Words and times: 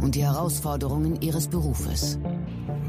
und 0.00 0.14
die 0.14 0.24
Herausforderungen 0.24 1.20
ihres 1.20 1.48
Berufes. 1.48 2.18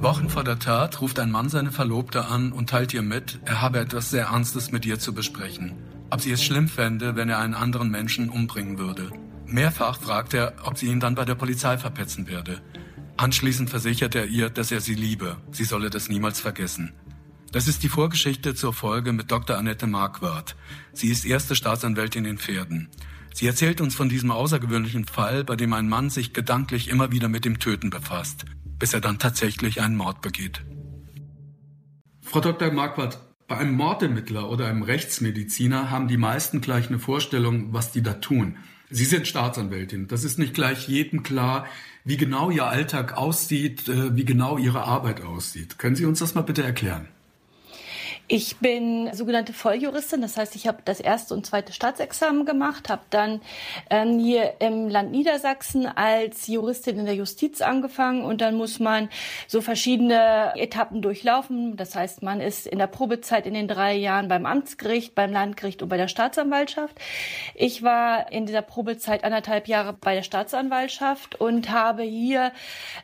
Wochen 0.01 0.29
vor 0.29 0.43
der 0.43 0.59
Tat 0.59 1.01
ruft 1.01 1.19
ein 1.19 1.31
Mann 1.31 1.49
seine 1.49 1.71
Verlobte 1.71 2.25
an 2.25 2.51
und 2.51 2.69
teilt 2.69 2.93
ihr 2.93 3.01
mit, 3.01 3.39
er 3.45 3.61
habe 3.61 3.79
etwas 3.79 4.09
sehr 4.09 4.27
Ernstes 4.27 4.71
mit 4.71 4.85
ihr 4.85 4.99
zu 4.99 5.13
besprechen. 5.13 5.73
Ob 6.09 6.21
sie 6.21 6.31
es 6.31 6.43
schlimm 6.43 6.67
fände, 6.67 7.15
wenn 7.15 7.29
er 7.29 7.39
einen 7.39 7.53
anderen 7.53 7.91
Menschen 7.91 8.29
umbringen 8.29 8.77
würde. 8.77 9.11
Mehrfach 9.45 9.99
fragt 9.99 10.33
er, 10.33 10.53
ob 10.63 10.77
sie 10.77 10.87
ihn 10.87 10.99
dann 10.99 11.15
bei 11.15 11.25
der 11.25 11.35
Polizei 11.35 11.77
verpetzen 11.77 12.27
werde. 12.27 12.61
Anschließend 13.17 13.69
versichert 13.69 14.15
er 14.15 14.27
ihr, 14.27 14.49
dass 14.49 14.71
er 14.71 14.79
sie 14.79 14.93
liebe. 14.93 15.37
Sie 15.51 15.65
solle 15.65 15.89
das 15.89 16.07
niemals 16.07 16.39
vergessen. 16.39 16.93
Das 17.51 17.67
ist 17.67 17.83
die 17.83 17.89
Vorgeschichte 17.89 18.53
zur 18.53 18.73
Folge 18.73 19.11
mit 19.11 19.31
Dr. 19.31 19.57
Annette 19.57 19.87
Marquardt. 19.87 20.55
Sie 20.93 21.09
ist 21.09 21.25
erste 21.25 21.55
Staatsanwältin 21.55 22.25
in 22.25 22.37
Pferden. 22.37 22.89
Sie 23.39 23.47
erzählt 23.47 23.79
uns 23.79 23.95
von 23.95 24.09
diesem 24.09 24.31
außergewöhnlichen 24.31 25.05
Fall, 25.05 25.45
bei 25.45 25.55
dem 25.55 25.71
ein 25.71 25.87
Mann 25.87 26.09
sich 26.09 26.33
gedanklich 26.33 26.89
immer 26.89 27.13
wieder 27.13 27.29
mit 27.29 27.45
dem 27.45 27.57
Töten 27.57 27.89
befasst, 27.89 28.43
bis 28.77 28.93
er 28.93 28.99
dann 28.99 29.17
tatsächlich 29.17 29.79
einen 29.79 29.95
Mord 29.95 30.19
begeht. 30.19 30.61
Frau 32.19 32.41
Dr. 32.41 32.69
Marquardt, 32.73 33.17
bei 33.47 33.57
einem 33.57 33.75
Mordermittler 33.75 34.49
oder 34.49 34.67
einem 34.67 34.81
Rechtsmediziner 34.81 35.89
haben 35.89 36.09
die 36.09 36.17
meisten 36.17 36.59
gleich 36.59 36.89
eine 36.89 36.99
Vorstellung, 36.99 37.71
was 37.71 37.93
die 37.93 38.01
da 38.01 38.15
tun. 38.15 38.57
Sie 38.89 39.05
sind 39.05 39.25
Staatsanwältin. 39.25 40.09
Das 40.09 40.25
ist 40.25 40.37
nicht 40.37 40.53
gleich 40.53 40.89
jedem 40.89 41.23
klar, 41.23 41.65
wie 42.03 42.17
genau 42.17 42.51
Ihr 42.51 42.67
Alltag 42.67 43.15
aussieht, 43.15 43.87
äh, 43.87 44.17
wie 44.17 44.25
genau 44.25 44.57
Ihre 44.57 44.83
Arbeit 44.83 45.21
aussieht. 45.21 45.79
Können 45.79 45.95
Sie 45.95 46.03
uns 46.03 46.19
das 46.19 46.35
mal 46.35 46.41
bitte 46.41 46.63
erklären? 46.63 47.07
Ich 48.31 48.57
bin 48.57 49.11
sogenannte 49.11 49.53
Volljuristin, 49.53 50.21
das 50.21 50.37
heißt, 50.37 50.55
ich 50.55 50.67
habe 50.67 50.83
das 50.85 50.99
erste 50.99 51.33
und 51.33 51.47
zweite 51.47 51.73
Staatsexamen 51.73 52.45
gemacht, 52.45 52.87
habe 52.87 53.01
dann 53.09 53.41
ähm, 53.89 54.19
hier 54.19 54.53
im 54.59 54.87
Land 54.87 55.09
Niedersachsen 55.09 55.87
als 55.87 56.45
Juristin 56.45 56.99
in 56.99 57.05
der 57.07 57.15
Justiz 57.15 57.59
angefangen 57.61 58.23
und 58.23 58.41
dann 58.41 58.53
muss 58.53 58.79
man 58.79 59.09
so 59.47 59.61
verschiedene 59.61 60.53
Etappen 60.55 61.01
durchlaufen. 61.01 61.75
Das 61.75 61.95
heißt, 61.95 62.21
man 62.21 62.39
ist 62.39 62.67
in 62.67 62.77
der 62.77 62.85
Probezeit 62.85 63.47
in 63.47 63.55
den 63.55 63.67
drei 63.67 63.95
Jahren 63.95 64.27
beim 64.27 64.45
Amtsgericht, 64.45 65.15
beim 65.15 65.31
Landgericht 65.31 65.81
und 65.81 65.89
bei 65.89 65.97
der 65.97 66.07
Staatsanwaltschaft. 66.07 66.99
Ich 67.55 67.81
war 67.81 68.31
in 68.31 68.45
dieser 68.45 68.61
Probezeit 68.61 69.23
anderthalb 69.23 69.67
Jahre 69.67 69.93
bei 69.93 70.13
der 70.13 70.21
Staatsanwaltschaft 70.21 71.41
und 71.41 71.71
habe 71.71 72.03
hier 72.03 72.51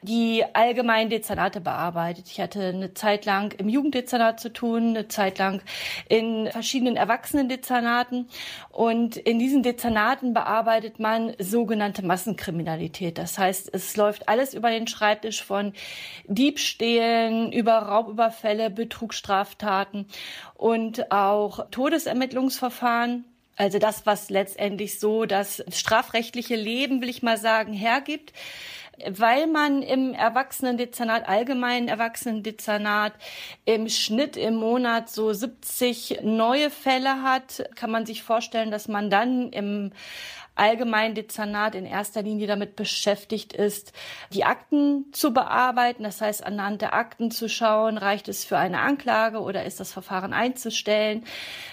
die 0.03 0.43
allgemeinen 0.53 1.09
Dezernate 1.09 1.61
bearbeitet. 1.61 2.27
Ich 2.29 2.39
hatte 2.39 2.61
eine 2.61 2.93
Zeit 2.93 3.25
lang 3.25 3.51
im 3.57 3.69
Jugenddezernat 3.69 4.39
zu 4.39 4.53
tun, 4.53 4.93
Zeit 5.15 5.37
lang 5.39 5.61
in 6.09 6.49
verschiedenen 6.51 6.97
Erwachsenendezernaten. 6.97 8.27
Und 8.69 9.15
in 9.15 9.39
diesen 9.39 9.63
Dezernaten 9.63 10.33
bearbeitet 10.33 10.99
man 10.99 11.33
sogenannte 11.39 12.05
Massenkriminalität. 12.05 13.17
Das 13.17 13.37
heißt, 13.37 13.69
es 13.73 13.95
läuft 13.95 14.27
alles 14.27 14.53
über 14.53 14.69
den 14.69 14.87
Schreibtisch 14.87 15.43
von 15.43 15.73
Diebstählen 16.27 17.51
über 17.51 17.73
Raubüberfälle, 17.73 18.69
Betrugsstraftaten 18.69 20.07
und 20.55 21.11
auch 21.11 21.69
Todesermittlungsverfahren. 21.71 23.25
Also 23.55 23.79
das, 23.79 24.05
was 24.05 24.29
letztendlich 24.29 24.99
so 24.99 25.25
das 25.25 25.63
strafrechtliche 25.71 26.55
Leben, 26.55 27.01
will 27.01 27.09
ich 27.09 27.23
mal 27.23 27.37
sagen, 27.37 27.73
hergibt. 27.73 28.33
Weil 29.07 29.47
man 29.47 29.81
im 29.81 30.13
Erwachsenendezernat, 30.13 31.27
allgemeinen 31.27 31.89
Erwachsenendezernat 31.89 33.11
im 33.65 33.89
Schnitt 33.89 34.37
im 34.37 34.55
Monat 34.55 35.09
so 35.09 35.33
70 35.33 36.19
neue 36.23 36.69
Fälle 36.69 37.21
hat, 37.21 37.69
kann 37.75 37.91
man 37.91 38.05
sich 38.05 38.23
vorstellen, 38.23 38.71
dass 38.71 38.87
man 38.87 39.09
dann 39.09 39.49
im 39.51 39.91
allgemeinen 40.55 41.15
Dezernat 41.15 41.75
in 41.75 41.85
erster 41.85 42.21
Linie 42.21 42.47
damit 42.47 42.75
beschäftigt 42.75 43.53
ist, 43.53 43.93
die 44.33 44.45
Akten 44.45 45.11
zu 45.11 45.33
bearbeiten. 45.33 46.03
Das 46.03 46.21
heißt, 46.21 46.43
anhand 46.45 46.81
der 46.81 46.93
Akten 46.93 47.29
zu 47.29 47.47
schauen, 47.49 47.97
reicht 47.97 48.27
es 48.27 48.45
für 48.45 48.57
eine 48.57 48.79
Anklage 48.79 49.39
oder 49.41 49.65
ist 49.65 49.79
das 49.79 49.91
Verfahren 49.91 50.33
einzustellen, 50.33 51.25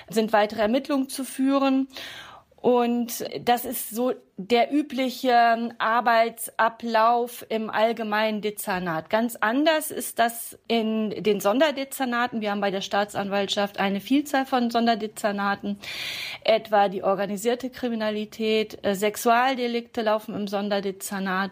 sind 0.08 0.32
weitere 0.32 0.62
Ermittlungen 0.62 1.08
zu 1.08 1.24
führen. 1.24 1.88
Und 2.56 3.24
das 3.40 3.64
ist 3.64 3.90
so 3.90 4.12
der 4.38 4.72
übliche 4.72 5.74
Arbeitsablauf 5.78 7.44
im 7.50 7.68
allgemeinen 7.68 8.40
Dezernat. 8.40 9.10
Ganz 9.10 9.36
anders 9.36 9.90
ist 9.90 10.18
das 10.18 10.58
in 10.68 11.10
den 11.10 11.40
Sonderdezernaten. 11.40 12.40
Wir 12.40 12.50
haben 12.50 12.62
bei 12.62 12.70
der 12.70 12.80
Staatsanwaltschaft 12.80 13.78
eine 13.78 14.00
Vielzahl 14.00 14.46
von 14.46 14.70
Sonderdezernaten, 14.70 15.78
etwa 16.44 16.88
die 16.88 17.02
organisierte 17.02 17.68
Kriminalität, 17.68 18.78
äh, 18.82 18.94
Sexualdelikte 18.94 20.00
laufen 20.00 20.34
im 20.34 20.48
Sonderdezernat, 20.48 21.50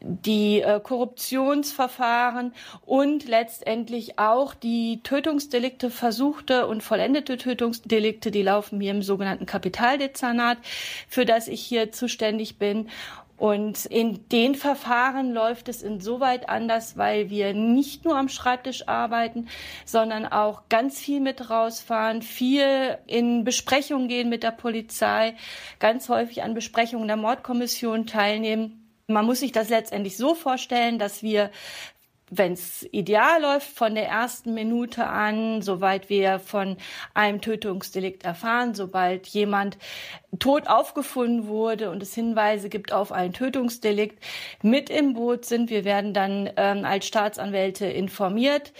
die 0.00 0.60
äh, 0.60 0.78
Korruptionsverfahren 0.80 2.52
und 2.84 3.26
letztendlich 3.26 4.18
auch 4.18 4.54
die 4.54 5.00
Tötungsdelikte, 5.02 5.90
versuchte 5.90 6.68
und 6.68 6.84
vollendete 6.84 7.36
Tötungsdelikte, 7.36 8.30
die 8.30 8.42
laufen 8.42 8.80
hier 8.80 8.92
im 8.92 9.02
sogenannten 9.02 9.46
Kapitaldezernat, 9.46 10.58
für 11.08 11.24
das 11.24 11.48
ich 11.48 11.62
hier 11.62 11.90
zuständig 11.96 12.58
bin. 12.58 12.88
Und 13.36 13.84
in 13.84 14.26
den 14.30 14.54
Verfahren 14.54 15.32
läuft 15.32 15.68
es 15.68 15.82
insoweit 15.82 16.48
anders, 16.48 16.96
weil 16.96 17.28
wir 17.28 17.52
nicht 17.52 18.04
nur 18.04 18.16
am 18.16 18.30
Schreibtisch 18.30 18.88
arbeiten, 18.88 19.48
sondern 19.84 20.24
auch 20.24 20.70
ganz 20.70 20.98
viel 20.98 21.20
mit 21.20 21.50
rausfahren, 21.50 22.22
viel 22.22 22.96
in 23.06 23.44
Besprechungen 23.44 24.08
gehen 24.08 24.30
mit 24.30 24.42
der 24.42 24.52
Polizei, 24.52 25.34
ganz 25.80 26.08
häufig 26.08 26.42
an 26.42 26.54
Besprechungen 26.54 27.08
der 27.08 27.18
Mordkommission 27.18 28.06
teilnehmen. 28.06 28.82
Man 29.06 29.26
muss 29.26 29.40
sich 29.40 29.52
das 29.52 29.68
letztendlich 29.68 30.16
so 30.16 30.34
vorstellen, 30.34 30.98
dass 30.98 31.22
wir 31.22 31.50
wenn 32.30 32.52
es 32.54 32.86
ideal 32.90 33.40
läuft, 33.40 33.68
von 33.68 33.94
der 33.94 34.08
ersten 34.08 34.54
Minute 34.54 35.06
an, 35.06 35.62
soweit 35.62 36.08
wir 36.08 36.40
von 36.40 36.76
einem 37.14 37.40
Tötungsdelikt 37.40 38.24
erfahren, 38.24 38.74
sobald 38.74 39.26
jemand 39.28 39.78
tot 40.38 40.66
aufgefunden 40.66 41.46
wurde 41.46 41.90
und 41.90 42.02
es 42.02 42.14
Hinweise 42.14 42.68
gibt 42.68 42.92
auf 42.92 43.12
ein 43.12 43.32
Tötungsdelikt, 43.32 44.22
mit 44.62 44.90
im 44.90 45.14
Boot 45.14 45.44
sind. 45.44 45.70
Wir 45.70 45.84
werden 45.84 46.12
dann 46.12 46.50
ähm, 46.56 46.84
als 46.84 47.06
Staatsanwälte 47.06 47.86
informiert 47.86 48.72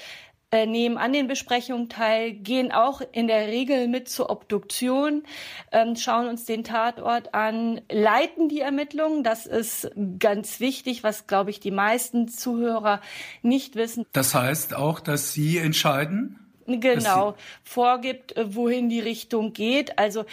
äh, 0.52 0.66
nehmen 0.66 0.96
an 0.96 1.12
den 1.12 1.26
Besprechungen 1.26 1.88
teil, 1.88 2.32
gehen 2.32 2.70
auch 2.70 3.00
in 3.12 3.26
der 3.26 3.48
Regel 3.48 3.88
mit 3.88 4.08
zur 4.08 4.30
Obduktion, 4.30 5.24
ähm, 5.72 5.96
schauen 5.96 6.28
uns 6.28 6.44
den 6.44 6.62
Tatort 6.62 7.34
an, 7.34 7.80
leiten 7.90 8.48
die 8.48 8.60
Ermittlungen. 8.60 9.24
Das 9.24 9.46
ist 9.46 9.90
ganz 10.18 10.60
wichtig, 10.60 11.02
was, 11.02 11.26
glaube 11.26 11.50
ich, 11.50 11.58
die 11.58 11.72
meisten 11.72 12.28
Zuhörer 12.28 13.00
nicht 13.42 13.74
wissen. 13.74 14.06
Das 14.12 14.34
heißt 14.34 14.74
auch, 14.74 15.00
dass 15.00 15.32
Sie 15.32 15.58
entscheiden? 15.58 16.45
Genau, 16.66 17.34
vorgibt, 17.62 18.36
äh, 18.36 18.54
wohin 18.54 18.88
die 18.88 19.00
Richtung 19.00 19.52
geht. 19.52 19.98
Also 19.98 20.24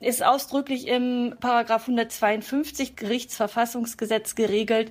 ist 0.00 0.24
ausdrücklich 0.24 0.88
im 0.88 1.36
Paragraph 1.40 1.82
152 1.82 2.96
Gerichtsverfassungsgesetz 2.96 4.34
geregelt, 4.34 4.90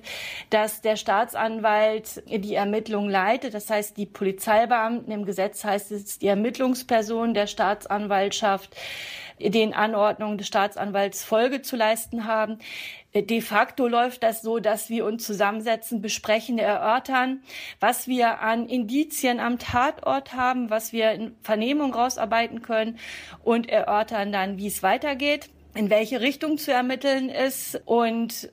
dass 0.50 0.80
der 0.80 0.96
Staatsanwalt 0.96 2.22
die 2.26 2.54
Ermittlung 2.54 3.08
leitet. 3.08 3.54
Das 3.54 3.68
heißt, 3.68 3.96
die 3.96 4.06
Polizeibeamten 4.06 5.12
im 5.12 5.24
Gesetz 5.24 5.64
heißt 5.64 5.92
es, 5.92 6.18
die 6.18 6.28
Ermittlungsperson 6.28 7.34
der 7.34 7.46
Staatsanwaltschaft 7.46 8.74
den 9.50 9.74
Anordnungen 9.74 10.38
des 10.38 10.46
Staatsanwalts 10.46 11.24
Folge 11.24 11.62
zu 11.62 11.76
leisten 11.76 12.26
haben. 12.26 12.58
De 13.14 13.40
facto 13.40 13.88
läuft 13.88 14.22
das 14.22 14.42
so, 14.42 14.58
dass 14.58 14.88
wir 14.88 15.04
uns 15.04 15.24
zusammensetzen, 15.26 16.00
besprechen, 16.00 16.58
erörtern, 16.58 17.42
was 17.78 18.08
wir 18.08 18.40
an 18.40 18.66
Indizien 18.68 19.38
am 19.38 19.58
Tatort 19.58 20.32
haben, 20.32 20.70
was 20.70 20.92
wir 20.92 21.12
in 21.12 21.36
Vernehmung 21.42 21.92
rausarbeiten 21.92 22.62
können 22.62 22.98
und 23.44 23.68
erörtern 23.68 24.32
dann, 24.32 24.56
wie 24.56 24.66
es 24.66 24.82
weitergeht, 24.82 25.50
in 25.74 25.90
welche 25.90 26.20
Richtung 26.20 26.56
zu 26.56 26.72
ermitteln 26.72 27.28
ist 27.28 27.80
und 27.84 28.50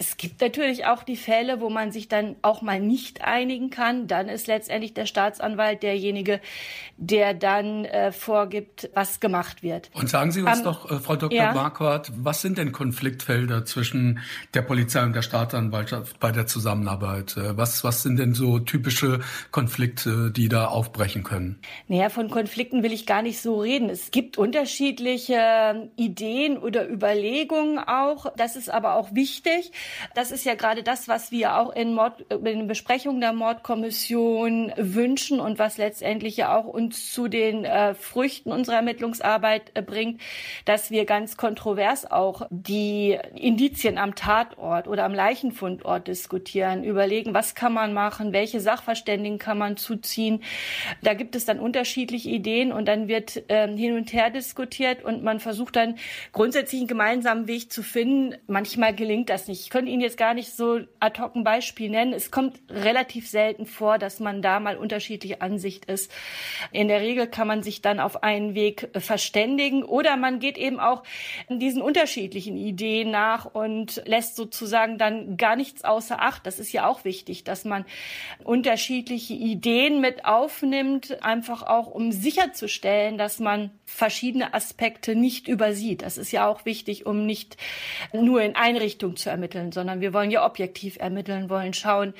Es 0.00 0.16
gibt 0.16 0.40
natürlich 0.40 0.86
auch 0.86 1.02
die 1.02 1.18
Fälle, 1.18 1.60
wo 1.60 1.68
man 1.68 1.92
sich 1.92 2.08
dann 2.08 2.36
auch 2.40 2.62
mal 2.62 2.80
nicht 2.80 3.22
einigen 3.22 3.68
kann. 3.68 4.06
Dann 4.06 4.30
ist 4.30 4.46
letztendlich 4.46 4.94
der 4.94 5.04
Staatsanwalt 5.04 5.82
derjenige, 5.82 6.40
der 6.96 7.34
dann 7.34 7.84
äh, 7.84 8.10
vorgibt, 8.10 8.88
was 8.94 9.20
gemacht 9.20 9.62
wird. 9.62 9.90
Und 9.92 10.08
sagen 10.08 10.32
Sie 10.32 10.40
uns 10.40 10.60
um, 10.60 10.64
doch, 10.64 10.90
äh, 10.90 11.00
Frau 11.00 11.16
Dr. 11.16 11.36
Ja. 11.36 11.52
Marquardt, 11.52 12.12
was 12.16 12.40
sind 12.40 12.56
denn 12.56 12.72
Konfliktfelder 12.72 13.66
zwischen 13.66 14.20
der 14.54 14.62
Polizei 14.62 15.02
und 15.02 15.12
der 15.12 15.20
Staatsanwaltschaft 15.20 16.18
bei 16.18 16.32
der 16.32 16.46
Zusammenarbeit? 16.46 17.36
Äh, 17.36 17.58
was, 17.58 17.84
was 17.84 18.02
sind 18.02 18.18
denn 18.18 18.32
so 18.32 18.58
typische 18.58 19.20
Konflikte, 19.50 20.30
die 20.30 20.48
da 20.48 20.68
aufbrechen 20.68 21.24
können? 21.24 21.60
Naja, 21.88 22.08
von 22.08 22.30
Konflikten 22.30 22.82
will 22.82 22.94
ich 22.94 23.04
gar 23.04 23.20
nicht 23.20 23.42
so 23.42 23.60
reden. 23.60 23.90
Es 23.90 24.10
gibt 24.10 24.38
unterschiedliche 24.38 25.90
Ideen 25.96 26.56
oder 26.56 26.88
Überlegungen 26.88 27.78
auch. 27.78 28.32
Das 28.38 28.56
ist 28.56 28.70
aber 28.70 28.94
auch 28.94 29.14
wichtig. 29.14 29.72
Das 30.14 30.30
ist 30.30 30.44
ja 30.44 30.54
gerade 30.54 30.82
das, 30.82 31.08
was 31.08 31.30
wir 31.30 31.56
auch 31.56 31.74
in, 31.74 31.94
Mord, 31.94 32.20
in 32.30 32.66
Besprechungen 32.66 33.20
der 33.20 33.32
Mordkommission 33.32 34.72
wünschen 34.76 35.40
und 35.40 35.58
was 35.58 35.78
letztendlich 35.78 36.36
ja 36.36 36.56
auch 36.56 36.66
uns 36.66 37.12
zu 37.12 37.28
den 37.28 37.64
äh, 37.64 37.94
Früchten 37.94 38.52
unserer 38.52 38.76
Ermittlungsarbeit 38.76 39.70
äh, 39.74 39.82
bringt, 39.82 40.20
dass 40.64 40.90
wir 40.90 41.04
ganz 41.04 41.36
kontrovers 41.36 42.10
auch 42.10 42.46
die 42.50 43.18
Indizien 43.34 43.98
am 43.98 44.14
Tatort 44.14 44.88
oder 44.88 45.04
am 45.04 45.14
Leichenfundort 45.14 46.08
diskutieren, 46.08 46.84
überlegen, 46.84 47.34
was 47.34 47.54
kann 47.54 47.72
man 47.72 47.92
machen, 47.92 48.32
welche 48.32 48.60
Sachverständigen 48.60 49.38
kann 49.38 49.58
man 49.58 49.76
zuziehen. 49.76 50.42
Da 51.02 51.14
gibt 51.14 51.36
es 51.36 51.44
dann 51.44 51.60
unterschiedliche 51.60 52.28
Ideen 52.28 52.72
und 52.72 52.86
dann 52.86 53.08
wird 53.08 53.50
äh, 53.50 53.68
hin 53.76 53.96
und 53.96 54.12
her 54.12 54.30
diskutiert 54.30 55.04
und 55.04 55.22
man 55.22 55.40
versucht 55.40 55.76
dann 55.76 55.96
grundsätzlich 56.32 56.80
einen 56.80 56.88
gemeinsamen 56.88 57.46
Weg 57.46 57.72
zu 57.72 57.82
finden. 57.82 58.36
Manchmal 58.46 58.94
gelingt 58.94 59.30
das 59.30 59.48
nicht. 59.48 59.60
Ich 59.60 59.70
könnte 59.80 59.92
Ihnen 59.92 60.02
jetzt 60.02 60.18
gar 60.18 60.34
nicht 60.34 60.54
so 60.54 60.80
ad 60.98 61.22
hoc 61.22 61.34
ein 61.34 61.42
Beispiel 61.42 61.88
nennen. 61.88 62.12
Es 62.12 62.30
kommt 62.30 62.60
relativ 62.68 63.26
selten 63.26 63.64
vor, 63.64 63.96
dass 63.96 64.20
man 64.20 64.42
da 64.42 64.60
mal 64.60 64.76
unterschiedliche 64.76 65.40
Ansicht 65.40 65.86
ist. 65.86 66.12
In 66.70 66.88
der 66.88 67.00
Regel 67.00 67.26
kann 67.26 67.48
man 67.48 67.62
sich 67.62 67.80
dann 67.80 67.98
auf 67.98 68.22
einen 68.22 68.54
Weg 68.54 68.90
äh, 68.92 69.00
verständigen 69.00 69.82
oder 69.82 70.18
man 70.18 70.38
geht 70.38 70.58
eben 70.58 70.80
auch 70.80 71.02
diesen 71.48 71.80
unterschiedlichen 71.80 72.58
Ideen 72.58 73.10
nach 73.10 73.46
und 73.46 74.02
lässt 74.04 74.36
sozusagen 74.36 74.98
dann 74.98 75.38
gar 75.38 75.56
nichts 75.56 75.82
außer 75.82 76.20
Acht. 76.20 76.44
Das 76.44 76.58
ist 76.58 76.72
ja 76.72 76.86
auch 76.86 77.06
wichtig, 77.06 77.44
dass 77.44 77.64
man 77.64 77.86
unterschiedliche 78.44 79.32
Ideen 79.32 80.02
mit 80.02 80.26
aufnimmt, 80.26 81.22
einfach 81.22 81.62
auch 81.62 81.86
um 81.86 82.12
sicherzustellen, 82.12 83.16
dass 83.16 83.38
man 83.38 83.70
verschiedene 83.86 84.52
Aspekte 84.52 85.14
nicht 85.14 85.48
übersieht. 85.48 86.02
Das 86.02 86.18
ist 86.18 86.32
ja 86.32 86.46
auch 86.46 86.66
wichtig, 86.66 87.06
um 87.06 87.24
nicht 87.24 87.56
nur 88.12 88.42
in 88.42 88.56
eine 88.56 88.82
Richtung 88.82 89.16
zu 89.16 89.30
ermitteln, 89.30 89.69
sondern 89.72 90.00
wir 90.00 90.12
wollen 90.12 90.30
ja 90.30 90.44
objektiv 90.44 90.96
ermitteln, 90.98 91.50
wollen 91.50 91.74
schauen, 91.74 92.14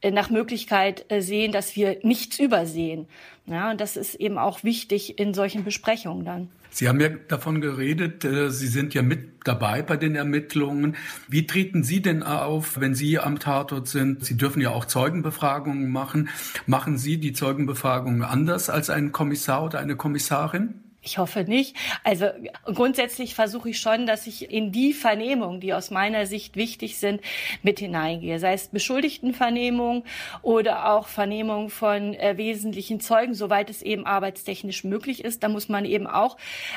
äh, 0.00 0.10
nach 0.10 0.30
Möglichkeit 0.30 1.04
äh, 1.08 1.20
sehen, 1.20 1.52
dass 1.52 1.76
wir 1.76 1.98
nichts 2.02 2.38
übersehen. 2.38 3.06
Ja, 3.46 3.70
und 3.70 3.80
das 3.80 3.96
ist 3.96 4.14
eben 4.14 4.38
auch 4.38 4.62
wichtig 4.62 5.18
in 5.18 5.34
solchen 5.34 5.64
Besprechungen 5.64 6.24
dann. 6.24 6.48
Sie 6.74 6.88
haben 6.88 7.00
ja 7.00 7.10
davon 7.28 7.60
geredet, 7.60 8.24
äh, 8.24 8.50
Sie 8.50 8.66
sind 8.66 8.94
ja 8.94 9.02
mit 9.02 9.28
dabei 9.44 9.82
bei 9.82 9.96
den 9.98 10.14
Ermittlungen. 10.14 10.96
Wie 11.28 11.46
treten 11.46 11.84
Sie 11.84 12.00
denn 12.00 12.22
auf, 12.22 12.80
wenn 12.80 12.94
Sie 12.94 13.18
am 13.18 13.38
Tatort 13.38 13.88
sind? 13.88 14.24
Sie 14.24 14.36
dürfen 14.36 14.62
ja 14.62 14.70
auch 14.70 14.86
Zeugenbefragungen 14.86 15.90
machen. 15.90 16.30
Machen 16.66 16.96
Sie 16.96 17.18
die 17.18 17.34
Zeugenbefragungen 17.34 18.22
anders 18.22 18.70
als 18.70 18.88
ein 18.88 19.12
Kommissar 19.12 19.64
oder 19.64 19.80
eine 19.80 19.96
Kommissarin? 19.96 20.81
Ich 21.04 21.18
hoffe 21.18 21.42
nicht. 21.42 21.74
Also 22.04 22.26
grundsätzlich 22.64 23.34
versuche 23.34 23.70
ich 23.70 23.80
schon, 23.80 24.06
dass 24.06 24.28
ich 24.28 24.52
in 24.52 24.70
die 24.70 24.92
Vernehmungen, 24.92 25.58
die 25.58 25.74
aus 25.74 25.90
meiner 25.90 26.26
Sicht 26.26 26.54
wichtig 26.54 26.96
sind, 26.96 27.20
mit 27.64 27.80
hineingehe. 27.80 28.38
Sei 28.38 28.52
es 28.52 28.68
Beschuldigtenvernehmung 28.68 30.04
oder 30.42 30.92
auch 30.92 31.08
Vernehmung 31.08 31.70
von 31.70 32.14
äh, 32.14 32.36
wesentlichen 32.36 33.00
Zeugen, 33.00 33.34
soweit 33.34 33.68
es 33.68 33.82
eben 33.82 34.06
arbeitstechnisch 34.06 34.84
möglich 34.84 35.24
ist. 35.24 35.42
Da 35.42 35.48
muss 35.48 35.68
man 35.68 35.86
eben 35.86 36.06
auch 36.06 36.36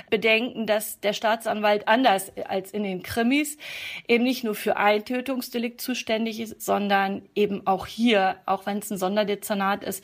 bedenken, 0.09 0.65
dass 0.65 0.99
der 1.01 1.13
Staatsanwalt 1.13 1.87
anders 1.87 2.33
als 2.49 2.71
in 2.71 2.81
den 2.81 3.03
Krimis 3.03 3.59
eben 4.07 4.23
nicht 4.23 4.43
nur 4.43 4.55
für 4.55 4.75
ein 4.77 5.05
Tötungsdelikt 5.05 5.79
zuständig 5.79 6.39
ist, 6.39 6.59
sondern 6.59 7.21
eben 7.35 7.67
auch 7.67 7.85
hier, 7.85 8.37
auch 8.47 8.65
wenn 8.65 8.79
es 8.79 8.89
ein 8.89 8.97
Sonderdezernat 8.97 9.83
ist, 9.83 10.03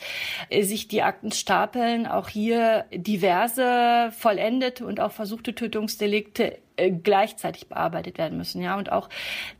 äh, 0.49 0.61
sich 0.61 0.87
die 0.87 1.01
Akten 1.01 1.31
stapeln, 1.31 2.05
auch 2.05 2.29
hier 2.29 2.85
diverse 2.91 4.10
vollendete 4.11 4.85
und 4.85 4.99
auch 4.99 5.11
versuchte 5.11 5.55
Tötungsdelikte 5.55 6.57
äh, 6.81 6.91
gleichzeitig 6.91 7.67
bearbeitet 7.67 8.17
werden 8.17 8.37
müssen, 8.37 8.61
ja, 8.61 8.77
und 8.77 8.91
auch 8.91 9.09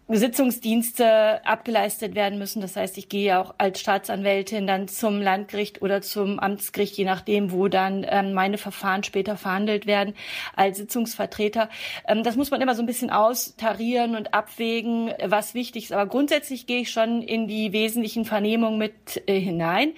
Sitzungsdienste 0.08 1.46
abgeleistet 1.46 2.16
werden 2.16 2.40
müssen. 2.40 2.62
Das 2.62 2.76
heißt, 2.76 2.98
ich 2.98 3.10
gehe 3.10 3.40
auch 3.40 3.54
als 3.58 3.80
Staatsanwältin 3.80 4.66
dann 4.66 4.88
zum 4.88 5.22
Landgericht 5.22 5.82
oder 5.82 6.02
zum 6.02 6.40
Amtsgericht, 6.40 6.98
je 6.98 7.06
nachdem, 7.06 7.52
wo 7.52 7.68
dann 7.68 8.06
ähm, 8.10 8.34
meine 8.34 8.58
Verfahren 8.58 9.04
später 9.04 9.38
verhandelt 9.38 9.86
werden, 9.86 10.16
als 10.56 10.78
Sitzungsvertreter. 10.78 11.70
Ähm, 12.08 12.24
das 12.24 12.36
muss 12.36 12.50
man 12.50 12.62
immer 12.62 12.76
so 12.76 12.82
ein 12.82 12.88
bisschen 12.88 13.10
austarieren 13.10 14.16
und 14.16 14.34
abwägen, 14.34 15.14
was 15.24 15.54
wichtig 15.54 15.86
ist. 15.86 15.92
Aber 15.94 16.08
grundsätzlich 16.08 16.66
gehe 16.66 16.82
ich 16.82 16.92
schon 16.92 17.22
in 17.22 17.48
die 17.48 17.72
wesentlichen 17.72 18.26
Vernehmungen 18.26 18.80
mit 18.80 19.22
äh, 19.28 19.40
hinein. 19.40 19.94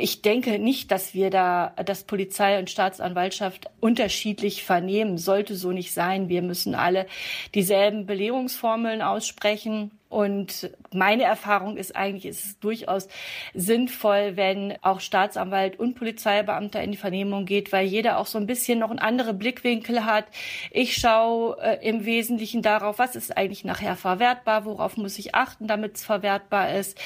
Ich 0.00 0.22
denke 0.22 0.58
nicht, 0.58 0.90
dass 0.90 1.14
wir 1.14 1.30
da, 1.30 1.74
dass 1.84 2.04
Polizei 2.04 2.58
und 2.58 2.70
Staatsanwaltschaft 2.70 3.70
unterschiedlich 3.80 4.64
vernehmen. 4.64 5.18
Sollte 5.18 5.56
so 5.56 5.72
nicht 5.72 5.92
sein. 5.92 6.28
Wir 6.28 6.42
müssen 6.42 6.74
alle 6.74 7.06
dieselben 7.54 8.06
Belehrungsformeln 8.06 9.02
aussprechen. 9.02 9.90
Und 10.08 10.70
meine 10.92 11.24
Erfahrung 11.24 11.76
ist 11.76 11.94
eigentlich, 11.94 12.26
ist 12.26 12.44
es 12.44 12.58
durchaus 12.60 13.08
sinnvoll, 13.52 14.36
wenn 14.36 14.74
auch 14.80 15.00
Staatsanwalt 15.00 15.78
und 15.78 15.94
Polizeibeamter 15.94 16.82
in 16.82 16.92
die 16.92 16.96
Vernehmung 16.96 17.44
geht, 17.44 17.72
weil 17.72 17.86
jeder 17.86 18.18
auch 18.18 18.26
so 18.26 18.38
ein 18.38 18.46
bisschen 18.46 18.78
noch 18.78 18.90
einen 18.90 18.98
anderen 18.98 19.38
Blickwinkel 19.38 20.06
hat. 20.06 20.24
Ich 20.70 20.96
schaue 20.96 21.58
äh, 21.60 21.86
im 21.86 22.06
Wesentlichen 22.06 22.62
darauf, 22.62 22.98
was 22.98 23.16
ist 23.16 23.36
eigentlich 23.36 23.64
nachher 23.64 23.96
verwertbar, 23.96 24.64
worauf 24.64 24.96
muss 24.96 25.18
ich 25.18 25.34
achten, 25.34 25.66
damit 25.66 25.96
es 25.96 26.04
verwertbar 26.04 26.74
ist. 26.74 26.98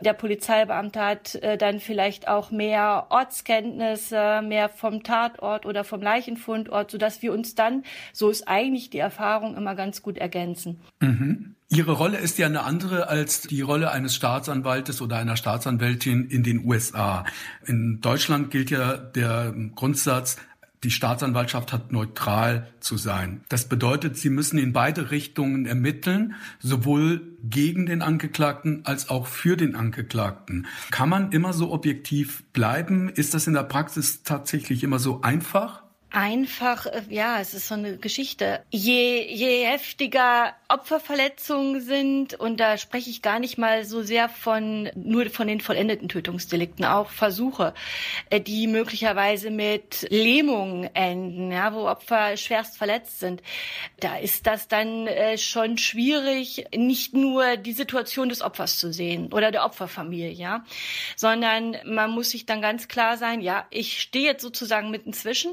Der 0.00 0.14
Polizeibeamte 0.14 1.00
hat 1.00 1.34
äh, 1.36 1.58
dann 1.58 1.78
vielleicht 1.80 2.26
auch 2.28 2.50
mehr 2.50 3.06
Ortskenntnisse, 3.10 4.40
mehr 4.42 4.70
vom 4.70 5.02
Tatort 5.02 5.66
oder 5.66 5.84
vom 5.84 6.00
Leichenfundort, 6.00 6.90
sodass 6.90 7.20
wir 7.20 7.32
uns 7.34 7.54
dann, 7.54 7.84
so 8.14 8.30
ist 8.30 8.48
eigentlich 8.48 8.88
die 8.88 8.98
Erfahrung, 8.98 9.56
immer 9.56 9.74
ganz 9.74 10.02
gut 10.02 10.16
ergänzen. 10.16 10.80
Mhm. 11.00 11.55
Ihre 11.68 11.92
Rolle 11.92 12.18
ist 12.18 12.38
ja 12.38 12.46
eine 12.46 12.62
andere 12.62 13.08
als 13.08 13.40
die 13.42 13.60
Rolle 13.60 13.90
eines 13.90 14.14
Staatsanwaltes 14.14 15.02
oder 15.02 15.16
einer 15.16 15.36
Staatsanwältin 15.36 16.28
in 16.28 16.44
den 16.44 16.64
USA. 16.64 17.24
In 17.66 18.00
Deutschland 18.00 18.52
gilt 18.52 18.70
ja 18.70 18.96
der 18.96 19.52
Grundsatz, 19.74 20.36
die 20.84 20.92
Staatsanwaltschaft 20.92 21.72
hat 21.72 21.90
neutral 21.90 22.68
zu 22.78 22.96
sein. 22.96 23.40
Das 23.48 23.68
bedeutet, 23.68 24.16
sie 24.16 24.30
müssen 24.30 24.58
in 24.58 24.72
beide 24.72 25.10
Richtungen 25.10 25.66
ermitteln, 25.66 26.34
sowohl 26.60 27.22
gegen 27.42 27.86
den 27.86 28.02
Angeklagten 28.02 28.82
als 28.84 29.08
auch 29.08 29.26
für 29.26 29.56
den 29.56 29.74
Angeklagten. 29.74 30.66
Kann 30.92 31.08
man 31.08 31.32
immer 31.32 31.52
so 31.52 31.72
objektiv 31.72 32.44
bleiben? 32.52 33.08
Ist 33.08 33.34
das 33.34 33.48
in 33.48 33.54
der 33.54 33.64
Praxis 33.64 34.22
tatsächlich 34.22 34.84
immer 34.84 35.00
so 35.00 35.22
einfach? 35.22 35.85
Einfach, 36.16 36.86
äh, 36.86 37.02
ja, 37.10 37.40
es 37.40 37.52
ist 37.52 37.68
so 37.68 37.74
eine 37.74 37.98
Geschichte. 37.98 38.62
Je, 38.70 39.22
je 39.30 39.66
heftiger 39.66 40.54
Opferverletzungen 40.66 41.82
sind, 41.82 42.32
und 42.32 42.58
da 42.58 42.78
spreche 42.78 43.10
ich 43.10 43.20
gar 43.20 43.38
nicht 43.38 43.58
mal 43.58 43.84
so 43.84 44.02
sehr 44.02 44.30
von, 44.30 44.90
nur 44.94 45.28
von 45.28 45.46
den 45.46 45.60
vollendeten 45.60 46.08
Tötungsdelikten, 46.08 46.86
auch 46.86 47.10
Versuche, 47.10 47.74
äh, 48.30 48.40
die 48.40 48.66
möglicherweise 48.66 49.50
mit 49.50 50.06
Lähmungen 50.08 50.88
enden, 50.94 51.52
ja, 51.52 51.74
wo 51.74 51.86
Opfer 51.86 52.38
schwerst 52.38 52.78
verletzt 52.78 53.20
sind. 53.20 53.42
Da 54.00 54.16
ist 54.16 54.46
das 54.46 54.68
dann 54.68 55.06
äh, 55.06 55.36
schon 55.36 55.76
schwierig, 55.76 56.64
nicht 56.74 57.12
nur 57.12 57.58
die 57.58 57.74
Situation 57.74 58.30
des 58.30 58.40
Opfers 58.40 58.78
zu 58.78 58.90
sehen 58.90 59.30
oder 59.34 59.50
der 59.50 59.66
Opferfamilie, 59.66 60.30
ja, 60.30 60.64
sondern 61.14 61.76
man 61.84 62.10
muss 62.10 62.30
sich 62.30 62.46
dann 62.46 62.62
ganz 62.62 62.88
klar 62.88 63.18
sein, 63.18 63.42
ja, 63.42 63.66
ich 63.68 64.00
stehe 64.00 64.24
jetzt 64.24 64.40
sozusagen 64.40 64.90
mitten 64.90 65.12
zwischen. 65.12 65.52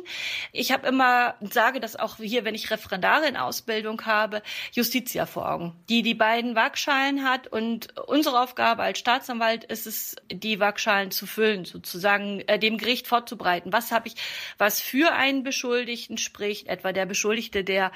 Ich 0.55 0.71
habe 0.71 0.87
immer, 0.87 1.33
sage 1.41 1.79
das 1.79 1.95
auch 1.95 2.17
hier, 2.17 2.45
wenn 2.45 2.53
ich 2.53 2.69
Referendare 2.69 3.25
in 3.25 3.37
Ausbildung 3.37 4.05
habe, 4.05 4.43
Justitia 4.71 5.25
vor 5.25 5.51
Augen, 5.51 5.75
die 5.89 6.03
die 6.03 6.13
beiden 6.13 6.55
Waagschalen 6.55 7.27
hat. 7.27 7.47
Und 7.47 7.97
unsere 7.97 8.39
Aufgabe 8.39 8.83
als 8.83 8.99
Staatsanwalt 8.99 9.63
ist 9.63 9.87
es, 9.87 10.15
die 10.31 10.59
Waagschalen 10.59 11.09
zu 11.09 11.25
füllen, 11.25 11.65
sozusagen 11.65 12.41
äh, 12.41 12.59
dem 12.59 12.77
Gericht 12.77 13.07
vorzubereiten. 13.07 13.73
Was 13.73 13.91
habe 13.91 14.07
ich, 14.07 14.13
was 14.59 14.79
für 14.79 15.13
einen 15.13 15.41
Beschuldigten 15.41 16.19
spricht, 16.19 16.67
etwa 16.67 16.93
der 16.93 17.07
Beschuldigte, 17.07 17.63
der 17.63 17.91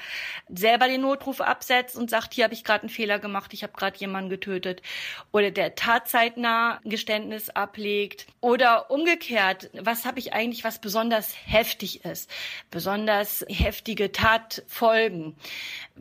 selber 0.48 0.88
den 0.88 1.02
Notruf 1.02 1.40
absetzt 1.40 1.94
und 1.94 2.10
sagt, 2.10 2.34
hier 2.34 2.42
habe 2.42 2.54
ich 2.54 2.64
gerade 2.64 2.82
einen 2.82 2.90
Fehler 2.90 3.20
gemacht, 3.20 3.52
ich 3.52 3.62
habe 3.62 3.74
gerade 3.74 3.96
jemanden 3.98 4.30
getötet. 4.30 4.82
Oder 5.30 5.52
der 5.52 5.76
tatzeitnah 5.76 6.80
Geständnis 6.82 7.50
ablegt. 7.50 8.26
Oder 8.40 8.90
umgekehrt, 8.90 9.70
was 9.74 10.04
habe 10.04 10.18
ich 10.18 10.32
eigentlich, 10.32 10.64
was 10.64 10.80
besonders 10.80 11.32
heftig 11.46 12.04
ist 12.04 12.28
besonders 12.70 13.44
heftige 13.48 14.12
Tatfolgen, 14.12 15.36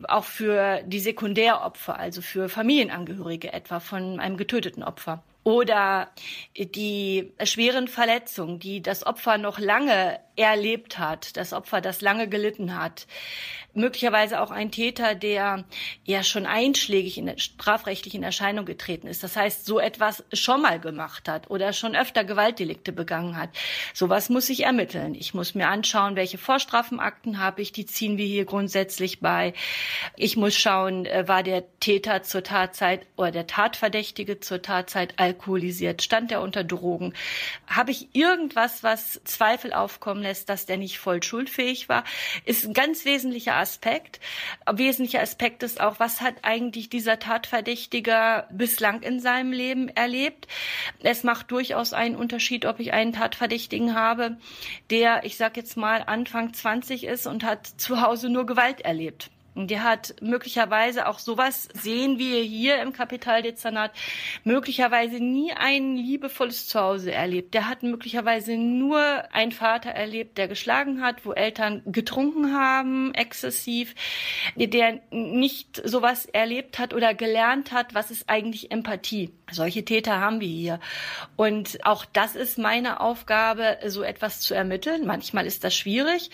auch 0.07 0.23
für 0.23 0.81
die 0.85 0.99
Sekundäropfer, 0.99 1.97
also 1.97 2.21
für 2.21 2.49
Familienangehörige 2.49 3.53
etwa 3.53 3.79
von 3.79 4.19
einem 4.19 4.37
getöteten 4.37 4.83
Opfer. 4.83 5.23
Oder 5.43 6.11
die 6.57 7.31
schweren 7.43 7.87
Verletzungen, 7.87 8.59
die 8.59 8.81
das 8.81 9.05
Opfer 9.05 9.37
noch 9.37 9.59
lange 9.59 10.19
erlebt 10.37 10.99
hat, 10.99 11.35
das 11.35 11.51
Opfer, 11.51 11.81
das 11.81 12.01
lange 12.01 12.29
gelitten 12.29 12.79
hat. 12.79 13.07
Möglicherweise 13.73 14.41
auch 14.41 14.49
ein 14.49 14.71
Täter, 14.71 15.13
der 15.13 15.65
ja 16.03 16.23
schon 16.23 16.47
einschlägig 16.47 17.17
in, 17.17 17.37
strafrechtlich 17.37 18.15
in 18.15 18.23
Erscheinung 18.23 18.65
getreten 18.65 19.07
ist. 19.07 19.23
Das 19.23 19.35
heißt, 19.35 19.65
so 19.65 19.79
etwas 19.79 20.23
schon 20.33 20.63
mal 20.63 20.79
gemacht 20.79 21.29
hat 21.29 21.49
oder 21.51 21.73
schon 21.73 21.95
öfter 21.95 22.23
Gewaltdelikte 22.23 22.91
begangen 22.91 23.37
hat. 23.37 23.49
Sowas 23.93 24.29
muss 24.29 24.49
ich 24.49 24.63
ermitteln. 24.63 25.13
Ich 25.13 25.35
muss 25.35 25.53
mir 25.53 25.67
anschauen, 25.67 26.15
welche 26.15 26.39
Vorstrafenakten 26.39 27.39
habe 27.39 27.61
ich. 27.61 27.71
Die 27.71 27.85
ziehen 27.85 28.17
wir 28.17 28.25
hier 28.25 28.45
grundsätzlich 28.45 29.19
bei. 29.19 29.53
Ich 30.15 30.37
muss 30.37 30.55
schauen, 30.55 31.05
äh, 31.05 31.27
war 31.27 31.43
der 31.43 31.63
Täter 31.79 32.23
zur 32.23 32.43
Tatzeit 32.43 33.05
oder 33.15 33.31
der 33.31 33.47
Tatverdächtige 33.47 34.39
zur 34.39 34.61
Tatzeit 34.61 35.13
alkoholisiert? 35.17 36.01
Stand 36.01 36.31
er 36.31 36.41
unter 36.41 36.63
Drogen? 36.63 37.13
Habe 37.67 37.91
ich 37.91 38.09
irgendwas, 38.13 38.81
was 38.83 39.21
Zweifel 39.23 39.73
aufkommen 39.73 40.23
lässt, 40.27 40.49
dass 40.49 40.65
der 40.65 40.77
nicht 40.77 40.99
voll 40.99 41.23
schuldfähig 41.23 41.87
war, 41.89 42.03
ist 42.45 42.65
ein 42.65 42.73
ganz 42.73 43.05
wesentlicher 43.05 43.55
Aspekt. 43.55 44.19
Ein 44.65 44.77
wesentlicher 44.77 45.21
Aspekt 45.21 45.63
ist 45.63 45.79
auch, 45.79 45.99
was 45.99 46.21
hat 46.21 46.35
eigentlich 46.43 46.89
dieser 46.89 47.19
Tatverdächtige 47.19 48.45
bislang 48.51 49.01
in 49.01 49.19
seinem 49.19 49.51
Leben 49.51 49.89
erlebt? 49.89 50.47
Es 51.01 51.23
macht 51.23 51.51
durchaus 51.51 51.93
einen 51.93 52.15
Unterschied, 52.15 52.65
ob 52.65 52.79
ich 52.79 52.93
einen 52.93 53.13
Tatverdächtigen 53.13 53.95
habe, 53.95 54.37
der, 54.89 55.23
ich 55.23 55.37
sag 55.37 55.55
jetzt 55.57 55.77
mal, 55.77 56.03
Anfang 56.05 56.53
20 56.53 57.05
ist 57.05 57.25
und 57.25 57.43
hat 57.43 57.65
zu 57.65 58.01
Hause 58.01 58.29
nur 58.29 58.45
Gewalt 58.45 58.81
erlebt 58.81 59.31
der 59.65 59.83
hat 59.83 60.15
möglicherweise 60.21 61.07
auch 61.07 61.17
sowas 61.17 61.67
sehen 61.73 62.19
wir 62.19 62.43
hier 62.43 62.79
im 62.81 62.93
Kapitaldezernat, 62.93 63.91
möglicherweise 64.43 65.15
nie 65.15 65.51
ein 65.53 65.97
liebevolles 65.97 66.67
Zuhause 66.67 67.11
erlebt. 67.11 67.55
Der 67.55 67.67
hat 67.67 67.81
möglicherweise 67.81 68.55
nur 68.55 68.99
einen 69.33 69.51
Vater 69.51 69.89
erlebt, 69.89 70.37
der 70.37 70.47
geschlagen 70.47 71.01
hat, 71.01 71.25
wo 71.25 71.31
Eltern 71.33 71.81
getrunken 71.85 72.53
haben, 72.53 73.13
exzessiv, 73.15 73.95
der 74.55 74.99
nicht 75.09 75.81
sowas 75.83 76.25
erlebt 76.25 76.77
hat 76.77 76.93
oder 76.93 77.15
gelernt 77.15 77.71
hat, 77.71 77.95
was 77.95 78.11
ist 78.11 78.29
eigentlich 78.29 78.71
Empathie. 78.71 79.31
Solche 79.49 79.85
Täter 79.85 80.19
haben 80.19 80.41
wir 80.41 80.47
hier. 80.47 80.79
Und 81.37 81.85
auch 81.85 82.05
das 82.05 82.35
ist 82.35 82.57
meine 82.57 82.99
Aufgabe, 82.99 83.77
so 83.85 84.03
etwas 84.03 84.41
zu 84.41 84.53
ermitteln. 84.53 85.07
Manchmal 85.07 85.45
ist 85.45 85.63
das 85.63 85.75
schwierig. 85.75 86.29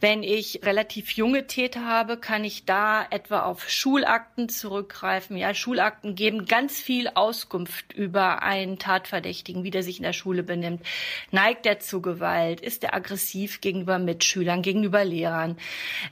Wenn 0.00 0.22
ich 0.22 0.60
relativ 0.64 1.12
junge 1.12 1.46
Täter 1.46 1.86
habe, 1.86 2.16
kann 2.16 2.44
ich 2.44 2.65
da 2.66 3.06
etwa 3.10 3.42
auf 3.42 3.68
Schulakten 3.68 4.48
zurückgreifen. 4.48 5.36
Ja, 5.36 5.54
Schulakten 5.54 6.14
geben 6.14 6.46
ganz 6.46 6.80
viel 6.80 7.08
Auskunft 7.14 7.92
über 7.92 8.42
einen 8.42 8.78
Tatverdächtigen, 8.78 9.64
wie 9.64 9.70
der 9.70 9.82
sich 9.82 9.98
in 9.98 10.02
der 10.02 10.12
Schule 10.12 10.42
benimmt. 10.42 10.82
Neigt 11.30 11.66
er 11.66 11.80
zu 11.80 12.02
Gewalt? 12.02 12.60
Ist 12.60 12.84
er 12.84 12.94
aggressiv 12.94 13.60
gegenüber 13.60 13.98
Mitschülern, 13.98 14.62
gegenüber 14.62 15.04
Lehrern? 15.04 15.56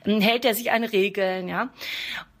Hält 0.03 0.45
er 0.45 0.55
sich 0.55 0.71
an 0.71 0.83
Regeln? 0.83 1.47
Ja. 1.47 1.69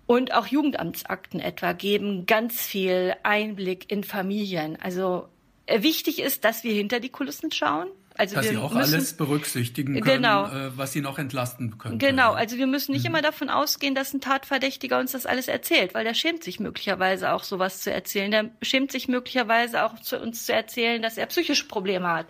Und 0.07 0.33
auch 0.33 0.47
Jugendamtsakten 0.47 1.39
etwa 1.39 1.73
geben 1.73 2.25
ganz 2.25 2.61
viel 2.61 3.15
Einblick 3.23 3.91
in 3.91 4.03
Familien. 4.03 4.77
Also 4.79 5.27
äh, 5.65 5.81
wichtig 5.81 6.19
ist, 6.19 6.45
dass 6.45 6.63
wir 6.63 6.73
hinter 6.73 6.99
die 6.99 7.09
Kulissen 7.09 7.51
schauen. 7.51 7.87
Also 8.17 8.35
dass 8.35 8.45
wir 8.45 8.51
sie 8.51 8.57
auch 8.57 8.73
müssen, 8.73 8.93
alles 8.93 9.13
berücksichtigen 9.13 9.99
können, 9.99 10.21
genau. 10.21 10.45
äh, 10.45 10.77
was 10.77 10.93
sie 10.93 11.01
noch 11.01 11.19
entlasten 11.19 11.77
können. 11.77 11.99
Genau, 11.99 12.33
also 12.33 12.57
wir 12.57 12.67
müssen 12.67 12.93
nicht 12.93 13.03
mhm. 13.03 13.11
immer 13.11 13.21
davon 13.21 13.49
ausgehen, 13.49 13.93
dass 13.93 14.13
ein 14.13 14.21
Tatverdächtiger 14.21 14.99
uns 14.99 15.11
das 15.11 15.25
alles 15.25 15.47
erzählt, 15.49 15.93
weil 15.93 16.05
der 16.05 16.13
schämt 16.13 16.43
sich 16.43 16.59
möglicherweise 16.59 17.33
auch 17.33 17.43
sowas 17.43 17.81
zu 17.81 17.91
erzählen. 17.91 18.31
Der 18.31 18.49
schämt 18.61 18.91
sich 18.91 19.07
möglicherweise 19.09 19.83
auch 19.83 19.99
zu 19.99 20.17
uns 20.19 20.45
zu 20.45 20.53
erzählen, 20.53 21.01
dass 21.01 21.17
er 21.17 21.25
psychische 21.25 21.65
Probleme 21.65 22.07
hat. 22.07 22.27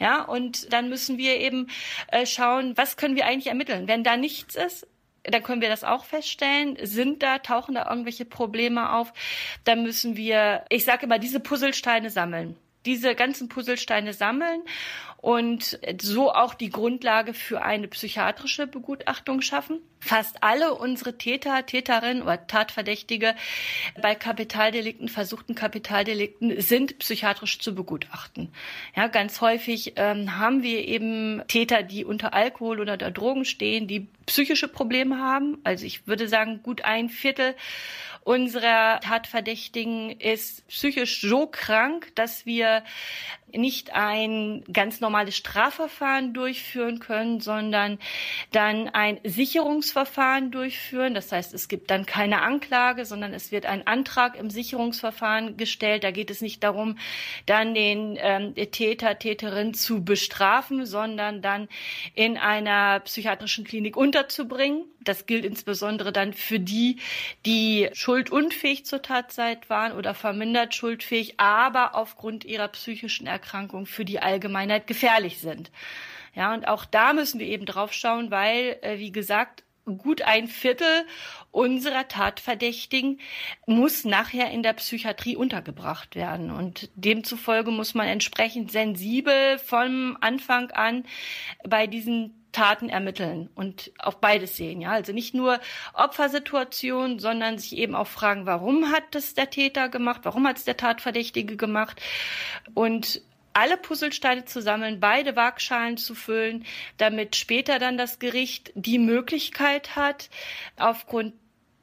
Ja, 0.00 0.22
und 0.22 0.72
dann 0.72 0.88
müssen 0.88 1.18
wir 1.18 1.38
eben 1.38 1.68
äh, 2.08 2.24
schauen, 2.24 2.72
was 2.76 2.96
können 2.96 3.16
wir 3.16 3.26
eigentlich 3.26 3.48
ermitteln. 3.48 3.88
Wenn 3.88 4.04
da 4.04 4.16
nichts 4.16 4.54
ist, 4.54 4.86
dann 5.22 5.42
können 5.42 5.60
wir 5.60 5.68
das 5.68 5.84
auch 5.84 6.04
feststellen. 6.04 6.78
Sind 6.82 7.22
da, 7.22 7.38
tauchen 7.38 7.74
da 7.74 7.90
irgendwelche 7.90 8.24
Probleme 8.24 8.92
auf? 8.92 9.12
Dann 9.64 9.82
müssen 9.82 10.16
wir, 10.16 10.64
ich 10.70 10.84
sage 10.84 11.04
immer, 11.04 11.18
diese 11.18 11.40
Puzzlesteine 11.40 12.10
sammeln 12.10 12.56
diese 12.86 13.14
ganzen 13.14 13.48
Puzzlesteine 13.48 14.12
sammeln 14.12 14.62
und 15.26 15.80
so 16.00 16.32
auch 16.32 16.54
die 16.54 16.70
Grundlage 16.70 17.34
für 17.34 17.62
eine 17.62 17.88
psychiatrische 17.88 18.68
Begutachtung 18.68 19.40
schaffen. 19.40 19.80
Fast 19.98 20.44
alle 20.44 20.74
unsere 20.74 21.18
Täter, 21.18 21.66
Täterinnen 21.66 22.22
oder 22.22 22.46
Tatverdächtige 22.46 23.34
bei 24.00 24.14
Kapitaldelikten, 24.14 25.08
versuchten 25.08 25.56
Kapitaldelikten 25.56 26.60
sind 26.60 27.00
psychiatrisch 27.00 27.58
zu 27.58 27.74
begutachten. 27.74 28.52
Ja, 28.94 29.08
ganz 29.08 29.40
häufig 29.40 29.94
ähm, 29.96 30.38
haben 30.38 30.62
wir 30.62 30.86
eben 30.86 31.42
Täter, 31.48 31.82
die 31.82 32.04
unter 32.04 32.32
Alkohol 32.32 32.78
oder 32.78 32.92
unter 32.92 33.10
Drogen 33.10 33.44
stehen, 33.44 33.88
die 33.88 34.06
psychische 34.26 34.68
Probleme 34.68 35.18
haben. 35.18 35.58
Also 35.64 35.86
ich 35.86 36.06
würde 36.06 36.28
sagen, 36.28 36.60
gut 36.62 36.84
ein 36.84 37.08
Viertel 37.08 37.56
unserer 38.26 38.98
Tatverdächtigen 39.00 40.10
ist 40.10 40.66
psychisch 40.66 41.20
so 41.20 41.46
krank, 41.46 42.12
dass 42.16 42.44
wir 42.44 42.82
nicht 43.52 43.94
ein 43.94 44.64
ganz 44.72 45.00
normales 45.00 45.36
Strafverfahren 45.36 46.34
durchführen 46.34 46.98
können, 46.98 47.40
sondern 47.40 47.98
dann 48.52 48.88
ein 48.88 49.18
Sicherungsverfahren 49.24 50.50
durchführen. 50.50 51.14
Das 51.14 51.32
heißt, 51.32 51.54
es 51.54 51.68
gibt 51.68 51.90
dann 51.90 52.06
keine 52.06 52.42
Anklage, 52.42 53.04
sondern 53.04 53.32
es 53.32 53.52
wird 53.52 53.66
ein 53.66 53.86
Antrag 53.86 54.36
im 54.36 54.50
Sicherungsverfahren 54.50 55.56
gestellt. 55.56 56.04
Da 56.04 56.10
geht 56.10 56.30
es 56.30 56.40
nicht 56.40 56.62
darum, 56.62 56.98
dann 57.46 57.74
den 57.74 58.18
ähm, 58.20 58.54
Täter, 58.54 59.18
Täterin 59.18 59.74
zu 59.74 60.04
bestrafen, 60.04 60.84
sondern 60.84 61.40
dann 61.40 61.68
in 62.14 62.36
einer 62.36 63.00
psychiatrischen 63.00 63.64
Klinik 63.64 63.96
unterzubringen. 63.96 64.84
Das 65.06 65.26
gilt 65.26 65.44
insbesondere 65.44 66.12
dann 66.12 66.32
für 66.32 66.58
die, 66.58 66.96
die 67.46 67.88
schuldunfähig 67.92 68.84
zur 68.84 69.02
Tatzeit 69.02 69.70
waren 69.70 69.92
oder 69.92 70.14
vermindert 70.14 70.74
schuldfähig, 70.74 71.38
aber 71.38 71.94
aufgrund 71.94 72.44
ihrer 72.44 72.68
psychischen 72.68 73.28
Erkrankung 73.36 73.86
für 73.86 74.04
die 74.04 74.20
Allgemeinheit 74.20 74.86
gefährlich 74.86 75.38
sind. 75.38 75.70
Ja, 76.34 76.52
und 76.52 76.68
auch 76.68 76.84
da 76.84 77.12
müssen 77.12 77.40
wir 77.40 77.46
eben 77.46 77.66
drauf 77.66 77.92
schauen, 77.92 78.30
weil, 78.30 78.78
äh, 78.82 78.98
wie 78.98 79.12
gesagt, 79.12 79.62
gut 79.98 80.22
ein 80.22 80.48
Viertel 80.48 81.06
unserer 81.52 82.08
Tatverdächtigen 82.08 83.20
muss 83.66 84.04
nachher 84.04 84.50
in 84.50 84.62
der 84.62 84.72
Psychiatrie 84.72 85.36
untergebracht 85.36 86.16
werden. 86.16 86.50
Und 86.50 86.90
demzufolge 86.96 87.70
muss 87.70 87.94
man 87.94 88.08
entsprechend 88.08 88.72
sensibel 88.72 89.58
vom 89.58 90.18
Anfang 90.20 90.70
an 90.72 91.04
bei 91.64 91.86
diesen 91.86 92.45
Taten 92.56 92.88
ermitteln 92.88 93.50
und 93.54 93.92
auf 93.98 94.18
beides 94.18 94.56
sehen. 94.56 94.80
Ja, 94.80 94.92
also 94.92 95.12
nicht 95.12 95.34
nur 95.34 95.60
Opfersituation, 95.92 97.18
sondern 97.18 97.58
sich 97.58 97.76
eben 97.76 97.94
auch 97.94 98.06
fragen, 98.06 98.46
warum 98.46 98.90
hat 98.90 99.02
das 99.10 99.34
der 99.34 99.50
Täter 99.50 99.90
gemacht? 99.90 100.22
Warum 100.22 100.46
hat 100.48 100.56
es 100.56 100.64
der 100.64 100.78
Tatverdächtige 100.78 101.58
gemacht? 101.58 102.00
Und 102.72 103.20
alle 103.52 103.76
Puzzlesteine 103.76 104.46
zu 104.46 104.62
sammeln, 104.62 105.00
beide 105.00 105.36
Waagschalen 105.36 105.98
zu 105.98 106.14
füllen, 106.14 106.64
damit 106.96 107.36
später 107.36 107.78
dann 107.78 107.98
das 107.98 108.20
Gericht 108.20 108.72
die 108.74 108.98
Möglichkeit 108.98 109.94
hat, 109.94 110.30
aufgrund 110.78 111.34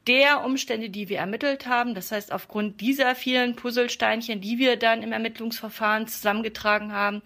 der 0.08 0.44
Umstände, 0.44 0.90
die 0.90 1.08
wir 1.08 1.20
ermittelt 1.20 1.68
haben, 1.68 1.94
das 1.94 2.12
heißt 2.12 2.32
aufgrund 2.32 2.82
dieser 2.82 3.14
vielen 3.14 3.56
Puzzlesteinchen, 3.56 4.42
die 4.42 4.58
wir 4.58 4.76
dann 4.78 5.04
im 5.04 5.12
Ermittlungsverfahren 5.12 6.08
zusammengetragen 6.08 6.94
haben, 6.94 7.22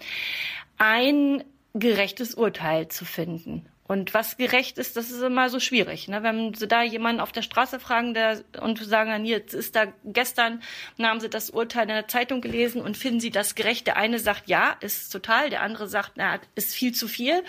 ein 0.77 1.45
gerechtes 1.79 2.35
Urteil 2.35 2.87
zu 2.87 3.05
finden. 3.05 3.67
Und 3.87 4.13
was 4.13 4.35
gerecht 4.35 4.77
ist, 4.77 4.97
das 4.97 5.11
ist 5.11 5.21
immer 5.21 5.49
so 5.49 5.61
schwierig. 5.61 6.09
Ne? 6.09 6.21
Wenn 6.21 6.53
Sie 6.53 6.67
da 6.67 6.83
jemanden 6.83 7.21
auf 7.21 7.31
der 7.31 7.41
Straße 7.41 7.79
fragen 7.79 8.13
der, 8.13 8.43
und 8.61 8.83
sagen 8.83 9.11
dann, 9.11 9.25
jetzt 9.25 9.53
ist 9.53 9.77
da 9.77 9.85
gestern, 10.03 10.61
haben 11.01 11.21
Sie 11.21 11.29
das 11.29 11.49
Urteil 11.49 11.83
in 11.83 11.95
der 11.95 12.07
Zeitung 12.09 12.41
gelesen 12.41 12.81
und 12.81 12.97
finden 12.97 13.21
Sie 13.21 13.31
das 13.31 13.55
gerecht. 13.55 13.87
Der 13.87 13.95
eine 13.95 14.19
sagt, 14.19 14.49
ja, 14.49 14.75
ist 14.81 15.09
total. 15.09 15.49
Der 15.49 15.61
andere 15.61 15.87
sagt, 15.87 16.13
na, 16.15 16.39
ist 16.55 16.73
viel 16.73 16.93
zu 16.93 17.07
viel. 17.07 17.43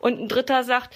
Und 0.00 0.20
ein 0.20 0.28
dritter 0.28 0.64
sagt, 0.64 0.92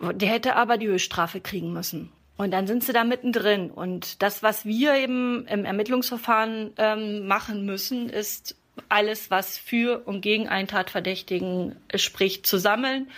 der 0.00 0.28
hätte 0.28 0.56
aber 0.56 0.76
die 0.76 0.88
Höchststrafe 0.88 1.40
kriegen 1.40 1.72
müssen. 1.72 2.10
Und 2.36 2.52
dann 2.52 2.66
sind 2.66 2.82
sie 2.82 2.94
da 2.94 3.04
mittendrin. 3.04 3.70
Und 3.70 4.22
das, 4.22 4.42
was 4.42 4.64
wir 4.64 4.94
eben 4.94 5.46
im 5.46 5.66
Ermittlungsverfahren 5.66 6.72
ähm, 6.78 7.26
machen 7.26 7.66
müssen, 7.66 8.08
ist 8.08 8.56
alles, 8.88 9.30
was 9.30 9.58
für 9.58 10.06
und 10.06 10.20
gegen 10.20 10.48
einen 10.48 10.68
Tatverdächtigen 10.68 11.76
spricht, 11.94 12.46
zu 12.46 12.58
sammeln 12.58 13.10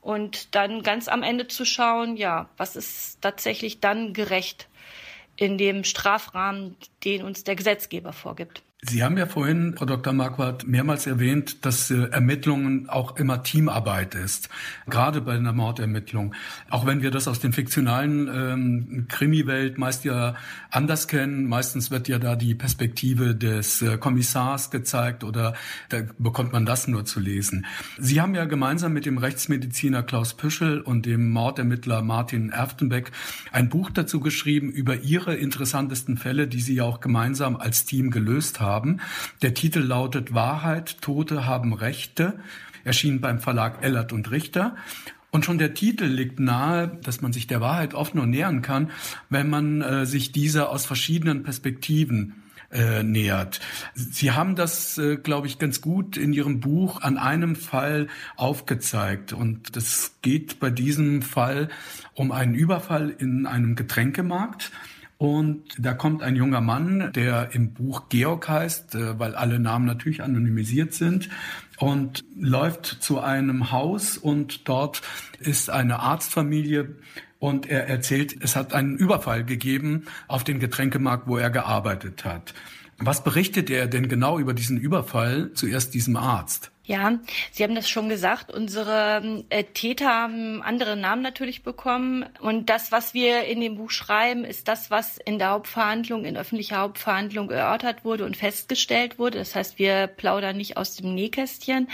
und 0.00 0.54
dann 0.54 0.82
ganz 0.82 1.08
am 1.08 1.22
Ende 1.22 1.48
zu 1.48 1.64
schauen, 1.64 2.16
ja, 2.16 2.48
was 2.56 2.76
ist 2.76 3.22
tatsächlich 3.22 3.80
dann 3.80 4.12
gerecht 4.12 4.68
in 5.36 5.58
dem 5.58 5.84
Strafrahmen, 5.84 6.76
den 7.04 7.22
uns 7.22 7.44
der 7.44 7.56
Gesetzgeber 7.56 8.12
vorgibt. 8.12 8.62
Sie 8.86 9.02
haben 9.02 9.16
ja 9.16 9.24
vorhin, 9.24 9.74
Frau 9.78 9.86
Dr. 9.86 10.12
Marquardt, 10.12 10.66
mehrmals 10.66 11.06
erwähnt, 11.06 11.64
dass 11.64 11.90
äh, 11.90 12.08
Ermittlungen 12.10 12.88
auch 12.90 13.16
immer 13.16 13.42
Teamarbeit 13.42 14.14
ist, 14.14 14.50
gerade 14.86 15.22
bei 15.22 15.32
einer 15.32 15.54
Mordermittlung. 15.54 16.34
Auch 16.68 16.84
wenn 16.84 17.00
wir 17.00 17.10
das 17.10 17.26
aus 17.26 17.40
den 17.40 17.54
fiktionalen 17.54 18.28
ähm, 18.28 19.06
Krimi-Welt 19.08 19.78
meist 19.78 20.04
ja 20.04 20.34
anders 20.70 21.08
kennen. 21.08 21.48
Meistens 21.48 21.90
wird 21.90 22.08
ja 22.08 22.18
da 22.18 22.36
die 22.36 22.54
Perspektive 22.54 23.34
des 23.34 23.80
äh, 23.80 23.96
Kommissars 23.96 24.70
gezeigt 24.70 25.24
oder 25.24 25.54
da 25.88 26.02
bekommt 26.18 26.52
man 26.52 26.66
das 26.66 26.86
nur 26.86 27.06
zu 27.06 27.20
lesen. 27.20 27.64
Sie 27.98 28.20
haben 28.20 28.34
ja 28.34 28.44
gemeinsam 28.44 28.92
mit 28.92 29.06
dem 29.06 29.16
Rechtsmediziner 29.16 30.02
Klaus 30.02 30.34
Püschel 30.34 30.82
und 30.82 31.06
dem 31.06 31.30
Mordermittler 31.30 32.02
Martin 32.02 32.50
Erftenbeck 32.50 33.12
ein 33.50 33.70
Buch 33.70 33.90
dazu 33.90 34.20
geschrieben 34.20 34.70
über 34.70 34.96
Ihre 34.96 35.36
interessantesten 35.36 36.18
Fälle, 36.18 36.48
die 36.48 36.60
Sie 36.60 36.74
ja 36.74 36.84
auch 36.84 37.00
gemeinsam 37.00 37.56
als 37.56 37.86
Team 37.86 38.10
gelöst 38.10 38.60
haben 38.60 38.73
haben. 38.74 39.00
Der 39.42 39.54
Titel 39.54 39.80
lautet 39.80 40.34
Wahrheit, 40.34 41.00
Tote 41.00 41.46
haben 41.46 41.72
Rechte, 41.72 42.38
erschien 42.84 43.20
beim 43.20 43.38
Verlag 43.38 43.82
Ellert 43.82 44.12
und 44.12 44.30
Richter. 44.30 44.76
Und 45.30 45.44
schon 45.44 45.58
der 45.58 45.74
Titel 45.74 46.04
liegt 46.04 46.38
nahe, 46.38 46.98
dass 47.02 47.20
man 47.20 47.32
sich 47.32 47.46
der 47.46 47.60
Wahrheit 47.60 47.94
oft 47.94 48.14
nur 48.14 48.26
nähern 48.26 48.62
kann, 48.62 48.90
wenn 49.30 49.50
man 49.50 49.82
äh, 49.82 50.06
sich 50.06 50.32
dieser 50.32 50.70
aus 50.70 50.86
verschiedenen 50.86 51.42
Perspektiven 51.42 52.44
äh, 52.74 53.02
nähert. 53.02 53.60
Sie 53.94 54.32
haben 54.32 54.56
das, 54.56 54.98
äh, 54.98 55.16
glaube 55.16 55.46
ich, 55.46 55.58
ganz 55.58 55.80
gut 55.80 56.16
in 56.16 56.32
Ihrem 56.32 56.60
Buch 56.60 57.02
an 57.02 57.18
einem 57.18 57.56
Fall 57.56 58.08
aufgezeigt. 58.36 59.32
Und 59.32 59.76
das 59.76 60.16
geht 60.22 60.60
bei 60.60 60.70
diesem 60.70 61.22
Fall 61.22 61.68
um 62.14 62.32
einen 62.32 62.54
Überfall 62.54 63.10
in 63.10 63.46
einem 63.46 63.76
Getränkemarkt. 63.76 64.72
Und 65.16 65.62
da 65.78 65.94
kommt 65.94 66.22
ein 66.22 66.36
junger 66.36 66.60
Mann, 66.60 67.12
der 67.14 67.54
im 67.54 67.72
Buch 67.72 68.08
Georg 68.08 68.48
heißt, 68.48 68.94
äh, 68.94 69.18
weil 69.18 69.34
alle 69.34 69.58
Namen 69.58 69.86
natürlich 69.86 70.22
anonymisiert 70.22 70.92
sind, 70.92 71.28
und 71.78 72.24
läuft 72.36 72.86
zu 72.86 73.20
einem 73.20 73.72
Haus 73.72 74.16
und 74.16 74.68
dort 74.68 75.02
ist 75.40 75.70
eine 75.70 76.00
Arztfamilie 76.00 76.94
und 77.38 77.66
er 77.66 77.88
erzählt, 77.88 78.36
es 78.40 78.56
hat 78.56 78.74
einen 78.74 78.96
Überfall 78.96 79.44
gegeben 79.44 80.04
auf 80.28 80.44
den 80.44 80.60
Getränkemarkt, 80.60 81.26
wo 81.26 81.36
er 81.36 81.50
gearbeitet 81.50 82.24
hat. 82.24 82.54
Was 82.98 83.24
berichtet 83.24 83.70
er 83.70 83.86
denn 83.86 84.08
genau 84.08 84.38
über 84.38 84.54
diesen 84.54 84.78
Überfall 84.78 85.50
zuerst 85.54 85.94
diesem 85.94 86.16
Arzt? 86.16 86.70
Ja, 86.86 87.18
Sie 87.50 87.62
haben 87.62 87.74
das 87.74 87.88
schon 87.88 88.10
gesagt. 88.10 88.52
Unsere 88.52 89.42
äh, 89.48 89.64
Täter 89.64 90.06
haben 90.06 90.60
andere 90.60 90.96
Namen 90.96 91.22
natürlich 91.22 91.62
bekommen. 91.62 92.26
Und 92.40 92.68
das, 92.68 92.92
was 92.92 93.14
wir 93.14 93.44
in 93.44 93.62
dem 93.62 93.76
Buch 93.76 93.90
schreiben, 93.90 94.44
ist 94.44 94.68
das, 94.68 94.90
was 94.90 95.16
in 95.16 95.38
der 95.38 95.48
Hauptverhandlung, 95.48 96.26
in 96.26 96.36
öffentlicher 96.36 96.76
Hauptverhandlung 96.76 97.50
erörtert 97.50 98.04
wurde 98.04 98.26
und 98.26 98.36
festgestellt 98.36 99.18
wurde. 99.18 99.38
Das 99.38 99.54
heißt, 99.54 99.78
wir 99.78 100.08
plaudern 100.08 100.58
nicht 100.58 100.76
aus 100.76 100.94
dem 100.96 101.14
Nähkästchen. 101.14 101.88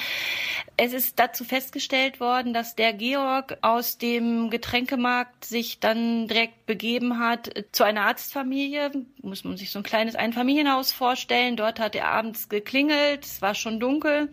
Es 0.77 0.93
ist 0.93 1.21
dazu 1.21 1.45
festgestellt 1.45 2.19
worden, 2.19 2.53
dass 2.53 2.75
der 2.75 2.93
Georg 2.93 3.59
aus 3.63 3.97
dem 3.97 4.51
Getränkemarkt 4.51 5.45
sich 5.45 5.79
dann 5.79 6.27
direkt 6.27 6.67
begeben 6.67 7.21
hat 7.21 7.49
zu 7.71 7.85
einer 7.85 8.07
Arztfamilie. 8.07 8.91
Muss 9.23 9.45
man 9.45 9.57
sich 9.57 9.71
so 9.71 9.79
ein 9.79 9.85
kleines 9.85 10.17
Einfamilienhaus 10.17 10.91
vorstellen. 10.91 11.57
Dort 11.57 11.79
hat 11.79 11.95
er 11.95 12.09
abends 12.09 12.49
geklingelt. 12.49 13.25
Es 13.25 13.41
war 13.41 13.55
schon 13.55 13.79
dunkel. 13.79 14.31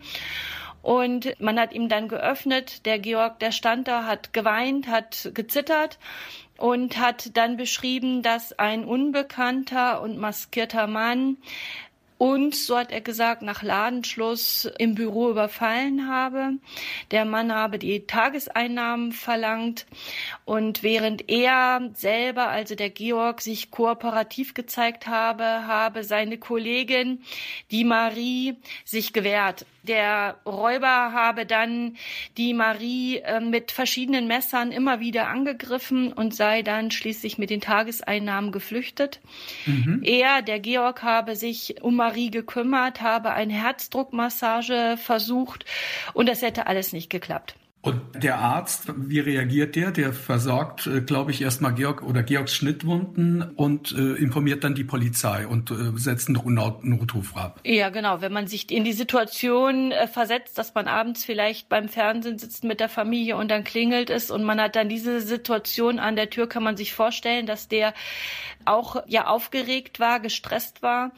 Und 0.82 1.34
man 1.40 1.58
hat 1.58 1.72
ihm 1.72 1.88
dann 1.88 2.08
geöffnet. 2.08 2.86
Der 2.86 2.98
Georg, 2.98 3.38
der 3.40 3.52
stand 3.52 3.88
da, 3.88 4.04
hat 4.04 4.32
geweint, 4.32 4.88
hat 4.88 5.30
gezittert 5.34 5.98
und 6.56 6.98
hat 6.98 7.36
dann 7.36 7.56
beschrieben, 7.56 8.22
dass 8.22 8.58
ein 8.58 8.84
unbekannter 8.84 10.02
und 10.02 10.18
maskierter 10.18 10.86
Mann 10.86 11.38
und, 12.18 12.56
so 12.56 12.76
hat 12.76 12.90
er 12.90 13.00
gesagt, 13.00 13.42
nach 13.42 13.62
Ladenschluss 13.62 14.68
im 14.78 14.96
Büro 14.96 15.30
überfallen 15.30 16.08
habe. 16.08 16.54
Der 17.12 17.24
Mann 17.24 17.54
habe 17.54 17.78
die 17.78 18.06
Tageseinnahmen 18.06 19.12
verlangt 19.12 19.86
und 20.44 20.82
während 20.82 21.30
er 21.30 21.90
selber, 21.94 22.48
also 22.48 22.74
der 22.74 22.90
Georg, 22.90 23.40
sich 23.40 23.70
kooperativ 23.70 24.54
gezeigt 24.54 25.06
habe, 25.06 25.44
habe 25.44 26.02
seine 26.02 26.38
Kollegin, 26.38 27.22
die 27.70 27.84
Marie, 27.84 28.56
sich 28.84 29.12
gewehrt. 29.12 29.64
Der 29.88 30.36
Räuber 30.46 31.12
habe 31.12 31.46
dann 31.46 31.96
die 32.36 32.54
Marie 32.54 33.18
äh, 33.18 33.40
mit 33.40 33.72
verschiedenen 33.72 34.26
Messern 34.26 34.70
immer 34.70 35.00
wieder 35.00 35.28
angegriffen 35.28 36.12
und 36.12 36.34
sei 36.34 36.62
dann 36.62 36.90
schließlich 36.90 37.38
mit 37.38 37.50
den 37.50 37.60
Tageseinnahmen 37.60 38.52
geflüchtet. 38.52 39.20
Mhm. 39.66 40.02
Er, 40.04 40.42
der 40.42 40.60
Georg, 40.60 41.02
habe 41.02 41.36
sich 41.36 41.82
um 41.82 41.96
Marie 41.96 42.30
gekümmert, 42.30 43.00
habe 43.00 43.32
eine 43.32 43.54
Herzdruckmassage 43.54 44.98
versucht 44.98 45.64
und 46.12 46.28
das 46.28 46.42
hätte 46.42 46.66
alles 46.66 46.92
nicht 46.92 47.10
geklappt. 47.10 47.56
Und 47.80 48.00
der 48.14 48.38
Arzt, 48.38 48.92
wie 48.96 49.20
reagiert 49.20 49.76
der? 49.76 49.92
Der 49.92 50.12
versorgt, 50.12 50.88
äh, 50.88 51.00
glaube 51.00 51.30
ich, 51.30 51.40
erstmal 51.40 51.74
Georg 51.74 52.02
oder 52.02 52.24
Georgs 52.24 52.54
Schnittwunden 52.54 53.42
und 53.54 53.92
äh, 53.92 54.14
informiert 54.14 54.64
dann 54.64 54.74
die 54.74 54.82
Polizei 54.82 55.46
und 55.46 55.70
äh, 55.70 55.96
setzt 55.96 56.28
einen 56.28 56.54
Notruf 56.82 57.36
ab. 57.36 57.60
Ja, 57.64 57.90
genau. 57.90 58.20
Wenn 58.20 58.32
man 58.32 58.48
sich 58.48 58.70
in 58.72 58.82
die 58.82 58.92
Situation 58.92 59.92
äh, 59.92 60.08
versetzt, 60.08 60.58
dass 60.58 60.74
man 60.74 60.88
abends 60.88 61.24
vielleicht 61.24 61.68
beim 61.68 61.88
Fernsehen 61.88 62.38
sitzt 62.38 62.64
mit 62.64 62.80
der 62.80 62.88
Familie 62.88 63.36
und 63.36 63.48
dann 63.48 63.62
klingelt 63.62 64.10
es 64.10 64.32
und 64.32 64.42
man 64.42 64.60
hat 64.60 64.74
dann 64.74 64.88
diese 64.88 65.20
Situation 65.20 66.00
an 66.00 66.16
der 66.16 66.30
Tür, 66.30 66.48
kann 66.48 66.64
man 66.64 66.76
sich 66.76 66.92
vorstellen, 66.92 67.46
dass 67.46 67.68
der 67.68 67.94
auch 68.64 68.96
ja 69.06 69.26
aufgeregt 69.26 70.00
war, 70.00 70.20
gestresst 70.20 70.82
war. 70.82 71.12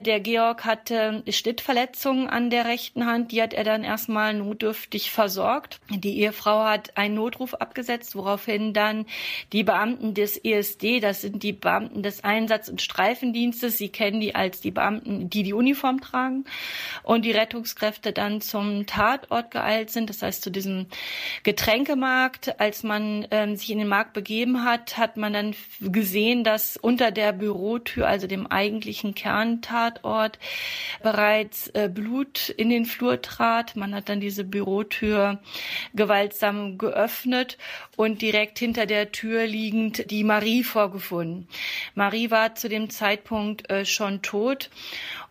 Der 0.00 0.20
Georg 0.20 0.64
hatte 0.64 1.22
Schnittverletzungen 1.28 2.28
an 2.28 2.50
der 2.50 2.64
rechten 2.64 3.06
Hand, 3.06 3.32
die 3.32 3.42
hat 3.42 3.52
er 3.52 3.64
dann 3.64 3.84
erstmal 3.84 4.34
notdürftig 4.34 5.10
versorgt. 5.10 5.80
Die 5.90 6.13
Ehefrau 6.18 6.64
hat 6.64 6.96
einen 6.96 7.14
Notruf 7.14 7.54
abgesetzt, 7.54 8.16
woraufhin 8.16 8.72
dann 8.72 9.06
die 9.52 9.64
Beamten 9.64 10.14
des 10.14 10.36
ESD, 10.42 11.00
das 11.00 11.20
sind 11.20 11.42
die 11.42 11.52
Beamten 11.52 12.02
des 12.02 12.24
Einsatz- 12.24 12.68
und 12.68 12.82
Streifendienstes, 12.82 13.78
sie 13.78 13.88
kennen 13.88 14.20
die 14.20 14.34
als 14.34 14.60
die 14.60 14.70
Beamten, 14.70 15.30
die 15.30 15.42
die 15.42 15.52
Uniform 15.52 16.00
tragen, 16.00 16.44
und 17.02 17.24
die 17.24 17.32
Rettungskräfte 17.32 18.12
dann 18.12 18.40
zum 18.40 18.86
Tatort 18.86 19.50
geeilt 19.50 19.90
sind, 19.90 20.10
das 20.10 20.22
heißt 20.22 20.42
zu 20.42 20.50
diesem 20.50 20.86
Getränkemarkt. 21.42 22.60
Als 22.60 22.82
man 22.82 23.26
ähm, 23.30 23.56
sich 23.56 23.70
in 23.70 23.78
den 23.78 23.88
Markt 23.88 24.12
begeben 24.12 24.64
hat, 24.64 24.96
hat 24.96 25.16
man 25.16 25.32
dann 25.32 25.54
gesehen, 25.80 26.44
dass 26.44 26.76
unter 26.76 27.10
der 27.10 27.32
Bürotür, 27.32 28.06
also 28.06 28.26
dem 28.26 28.46
eigentlichen 28.46 29.14
Kerntatort, 29.14 30.38
bereits 31.02 31.68
äh, 31.68 31.90
Blut 31.92 32.48
in 32.48 32.70
den 32.70 32.86
Flur 32.86 33.20
trat. 33.22 33.76
Man 33.76 33.94
hat 33.94 34.08
dann 34.08 34.20
diese 34.20 34.44
Bürotür 34.44 35.40
gewaltsam 35.94 36.78
geöffnet 36.78 37.58
und 37.96 38.22
direkt 38.22 38.58
hinter 38.58 38.86
der 38.86 39.12
Tür 39.12 39.46
liegend 39.46 40.10
die 40.10 40.24
Marie 40.24 40.64
vorgefunden. 40.64 41.48
Marie 41.94 42.30
war 42.30 42.54
zu 42.54 42.68
dem 42.68 42.90
Zeitpunkt 42.90 43.70
äh, 43.70 43.84
schon 43.84 44.22
tot 44.22 44.70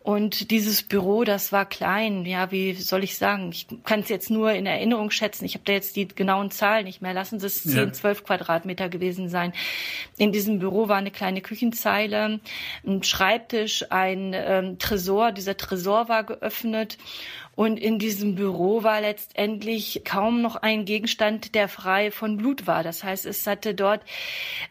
und 0.04 0.52
dieses 0.52 0.84
Büro, 0.84 1.24
das 1.24 1.54
war 1.54 1.66
klein. 1.66 2.26
Ja, 2.26 2.52
wie 2.52 2.74
soll 2.74 3.06
ich 3.06 3.18
sagen? 3.18 3.52
Ich 3.54 3.68
kann 3.86 4.02
es 4.02 4.10
jetzt 4.10 4.30
nur 4.30 4.52
in 4.52 4.66
Erinnerung 4.66 5.12
schätzen. 5.12 5.46
Ich 5.46 5.54
habe 5.54 5.64
da 5.64 5.72
jetzt 5.72 5.96
die 5.96 6.10
genauen 6.10 6.52
Zahlen 6.52 6.84
nicht 6.84 7.02
mehr. 7.02 7.14
Lassen 7.14 7.40
Sie 7.40 7.48
es 7.48 7.64
10, 7.64 7.76
ja. 7.78 7.92
12 7.94 8.26
Quadratmeter 8.26 8.90
gewesen 8.90 9.30
sein. 9.30 9.54
In 10.18 10.34
diesem 10.34 10.60
Büro 10.60 10.90
war 10.90 10.98
eine 10.98 11.10
kleine 11.10 11.40
Küchenzeile, 11.40 12.42
ein 12.86 13.04
Schreibtisch, 13.04 13.86
ein 13.92 14.34
ähm, 14.36 14.78
Tresor. 14.78 15.32
Dieser 15.32 15.56
Tresor 15.56 16.10
war 16.10 16.26
geöffnet 16.26 16.98
und 17.56 17.80
in 17.80 18.00
diesem 18.00 18.34
Büro 18.34 18.82
war 18.84 19.02
letztendlich 19.02 20.02
kaum 20.04 20.42
noch 20.42 20.56
ein 20.56 20.86
Gegenstand, 20.86 21.54
der 21.54 21.68
frei 21.68 22.10
von 22.10 22.38
Blut 22.38 22.66
war. 22.66 22.82
Das 22.82 23.04
heißt, 23.04 23.28
es 23.28 23.46
hatte 23.46 23.76
dort 23.76 24.02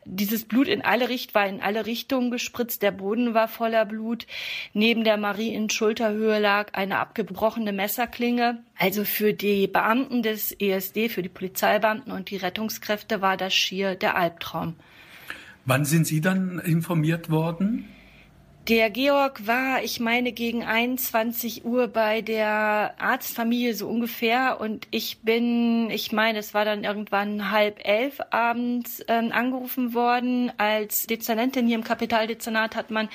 dieses 0.04 0.44
Blut 0.44 0.66
in 0.66 0.82
alle 0.82 1.08
Richt 1.08 1.34
war 1.34 1.46
in 1.46 1.60
alle 1.60 1.86
Richtungen 1.86 2.32
gespritzt. 2.32 2.82
Der 2.82 2.90
Boden 2.90 3.34
war 3.34 3.46
voller 3.46 3.84
Blut. 3.84 4.26
Neben 4.72 5.04
der 5.04 5.16
Marie 5.16 5.54
in 5.54 5.70
Schulterhöhe 5.70 6.40
lag 6.40 6.74
eine 6.74 6.98
abgebrochene 6.98 7.72
Messerklinge. 7.72 8.62
Also 8.76 9.04
für 9.04 9.32
die 9.32 9.68
Beamten 9.68 10.22
des 10.22 10.50
ESD, 10.50 11.08
für 11.08 11.22
die 11.22 11.28
Polizeibeamten 11.28 12.12
und 12.12 12.30
die 12.30 12.36
Rettungskräfte 12.36 13.20
war 13.20 13.36
das 13.36 13.54
schier 13.54 13.94
der 13.94 14.16
Albtraum. 14.16 14.74
Wann 15.64 15.84
sind 15.84 16.08
Sie 16.08 16.20
dann 16.20 16.58
informiert 16.58 17.30
worden? 17.30 17.88
Der 18.68 18.90
Georg 18.90 19.48
war, 19.48 19.82
ich 19.82 19.98
meine, 19.98 20.30
gegen 20.30 20.62
21 20.62 21.64
Uhr 21.64 21.88
bei 21.88 22.22
der 22.22 22.94
Arztfamilie 22.96 23.74
so 23.74 23.88
ungefähr 23.88 24.60
und 24.60 24.86
ich 24.92 25.18
bin, 25.22 25.90
ich 25.90 26.12
meine, 26.12 26.38
es 26.38 26.54
war 26.54 26.64
dann 26.64 26.84
irgendwann 26.84 27.50
halb 27.50 27.80
elf 27.84 28.20
abends 28.30 29.02
ähm, 29.08 29.32
angerufen 29.32 29.94
worden. 29.94 30.52
Als 30.58 31.08
Dezernentin 31.08 31.66
hier 31.66 31.74
im 31.74 31.82
Kapitaldezernat 31.82 32.76
hat 32.76 32.92
man 32.92 33.08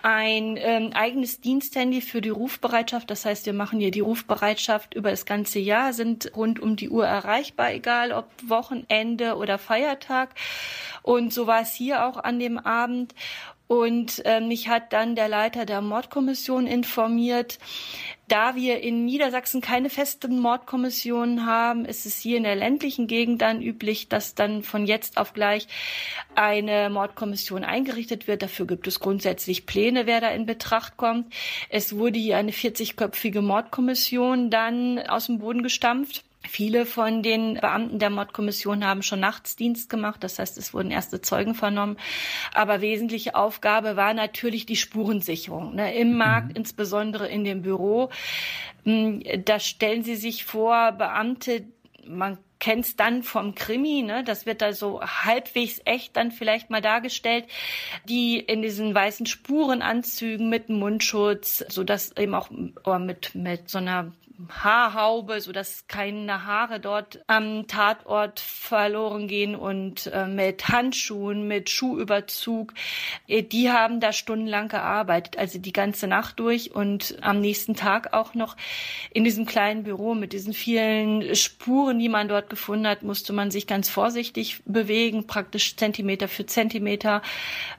ein 0.00 0.56
ähm, 0.56 0.92
eigenes 0.94 1.42
Diensthandy 1.42 2.00
für 2.00 2.22
die 2.22 2.30
Rufbereitschaft. 2.30 3.10
Das 3.10 3.26
heißt, 3.26 3.44
wir 3.44 3.52
machen 3.52 3.80
hier 3.80 3.90
die 3.90 4.00
Rufbereitschaft 4.00 4.94
über 4.94 5.10
das 5.10 5.26
ganze 5.26 5.58
Jahr, 5.58 5.92
sind 5.92 6.34
rund 6.34 6.60
um 6.60 6.76
die 6.76 6.88
Uhr 6.88 7.06
erreichbar, 7.06 7.74
egal 7.74 8.10
ob 8.10 8.30
Wochenende 8.42 9.36
oder 9.36 9.58
Feiertag. 9.58 10.30
Und 11.02 11.34
so 11.34 11.46
war 11.46 11.60
es 11.60 11.74
hier 11.74 12.06
auch 12.06 12.16
an 12.16 12.38
dem 12.38 12.56
Abend. 12.56 13.14
Und 13.68 14.24
äh, 14.24 14.40
mich 14.40 14.68
hat 14.68 14.94
dann 14.94 15.14
der 15.14 15.28
Leiter 15.28 15.66
der 15.66 15.82
Mordkommission 15.82 16.66
informiert, 16.66 17.58
da 18.26 18.54
wir 18.54 18.80
in 18.80 19.04
Niedersachsen 19.04 19.60
keine 19.60 19.90
festen 19.90 20.38
Mordkommissionen 20.38 21.46
haben, 21.46 21.84
ist 21.84 22.04
es 22.04 22.18
hier 22.18 22.36
in 22.36 22.42
der 22.42 22.56
ländlichen 22.56 23.06
Gegend 23.06 23.40
dann 23.42 23.62
üblich, 23.62 24.08
dass 24.08 24.34
dann 24.34 24.62
von 24.62 24.86
jetzt 24.86 25.16
auf 25.16 25.32
gleich 25.32 25.66
eine 26.34 26.90
Mordkommission 26.90 27.64
eingerichtet 27.64 28.26
wird. 28.26 28.42
Dafür 28.42 28.66
gibt 28.66 28.86
es 28.86 29.00
grundsätzlich 29.00 29.64
Pläne, 29.64 30.06
wer 30.06 30.20
da 30.20 30.28
in 30.28 30.46
Betracht 30.46 30.96
kommt. 30.96 31.32
Es 31.68 31.96
wurde 31.96 32.18
hier 32.18 32.36
eine 32.36 32.52
40-köpfige 32.52 33.40
Mordkommission 33.40 34.50
dann 34.50 34.98
aus 34.98 35.26
dem 35.26 35.38
Boden 35.38 35.62
gestampft. 35.62 36.24
Viele 36.46 36.86
von 36.86 37.22
den 37.22 37.54
Beamten 37.54 37.98
der 37.98 38.10
Mordkommission 38.10 38.84
haben 38.84 39.02
schon 39.02 39.20
Nachtsdienst 39.20 39.90
gemacht, 39.90 40.22
das 40.22 40.38
heißt, 40.38 40.56
es 40.56 40.72
wurden 40.72 40.90
erste 40.90 41.20
Zeugen 41.20 41.54
vernommen. 41.54 41.96
Aber 42.54 42.80
wesentliche 42.80 43.34
Aufgabe 43.34 43.96
war 43.96 44.14
natürlich 44.14 44.64
die 44.64 44.76
Spurensicherung 44.76 45.74
ne, 45.74 45.94
im 45.94 46.16
Markt, 46.16 46.50
mhm. 46.50 46.56
insbesondere 46.56 47.28
in 47.28 47.44
dem 47.44 47.62
Büro. 47.62 48.10
Hm, 48.84 49.22
da 49.44 49.58
stellen 49.58 50.04
Sie 50.04 50.16
sich 50.16 50.44
vor, 50.44 50.92
Beamte, 50.92 51.64
man 52.06 52.38
kennt 52.60 52.84
es 52.84 52.96
dann 52.96 53.22
vom 53.22 53.54
Krimi, 53.54 54.02
ne? 54.02 54.24
das 54.24 54.46
wird 54.46 54.62
da 54.62 54.72
so 54.72 55.02
halbwegs 55.02 55.80
echt 55.84 56.16
dann 56.16 56.30
vielleicht 56.32 56.70
mal 56.70 56.80
dargestellt, 56.80 57.44
die 58.08 58.38
in 58.38 58.62
diesen 58.62 58.94
weißen 58.94 59.26
Spurenanzügen 59.26 60.48
mit 60.48 60.68
Mundschutz, 60.68 61.64
so 61.68 61.84
dass 61.84 62.16
eben 62.16 62.34
auch 62.34 62.50
mit, 62.50 63.34
mit 63.34 63.68
so 63.68 63.78
einer 63.78 64.12
Haarhaube, 64.48 65.40
so 65.40 65.50
dass 65.50 65.88
keine 65.88 66.46
Haare 66.46 66.78
dort 66.78 67.20
am 67.26 67.66
Tatort 67.66 68.38
verloren 68.38 69.26
gehen 69.26 69.56
und 69.56 70.06
äh, 70.06 70.26
mit 70.26 70.68
Handschuhen, 70.68 71.48
mit 71.48 71.70
Schuhüberzug. 71.70 72.72
Äh, 73.26 73.42
die 73.42 73.70
haben 73.70 73.98
da 73.98 74.12
stundenlang 74.12 74.68
gearbeitet, 74.68 75.36
also 75.38 75.58
die 75.58 75.72
ganze 75.72 76.06
Nacht 76.06 76.38
durch 76.38 76.74
und 76.74 77.16
am 77.20 77.40
nächsten 77.40 77.74
Tag 77.74 78.12
auch 78.12 78.34
noch 78.34 78.56
in 79.12 79.24
diesem 79.24 79.44
kleinen 79.44 79.82
Büro 79.82 80.14
mit 80.14 80.32
diesen 80.32 80.52
vielen 80.52 81.34
Spuren, 81.34 81.98
die 81.98 82.08
man 82.08 82.28
dort 82.28 82.48
gefunden 82.48 82.86
hat, 82.86 83.02
musste 83.02 83.32
man 83.32 83.50
sich 83.50 83.66
ganz 83.66 83.88
vorsichtig 83.88 84.62
bewegen, 84.64 85.26
praktisch 85.26 85.76
Zentimeter 85.76 86.28
für 86.28 86.46
Zentimeter. 86.46 87.22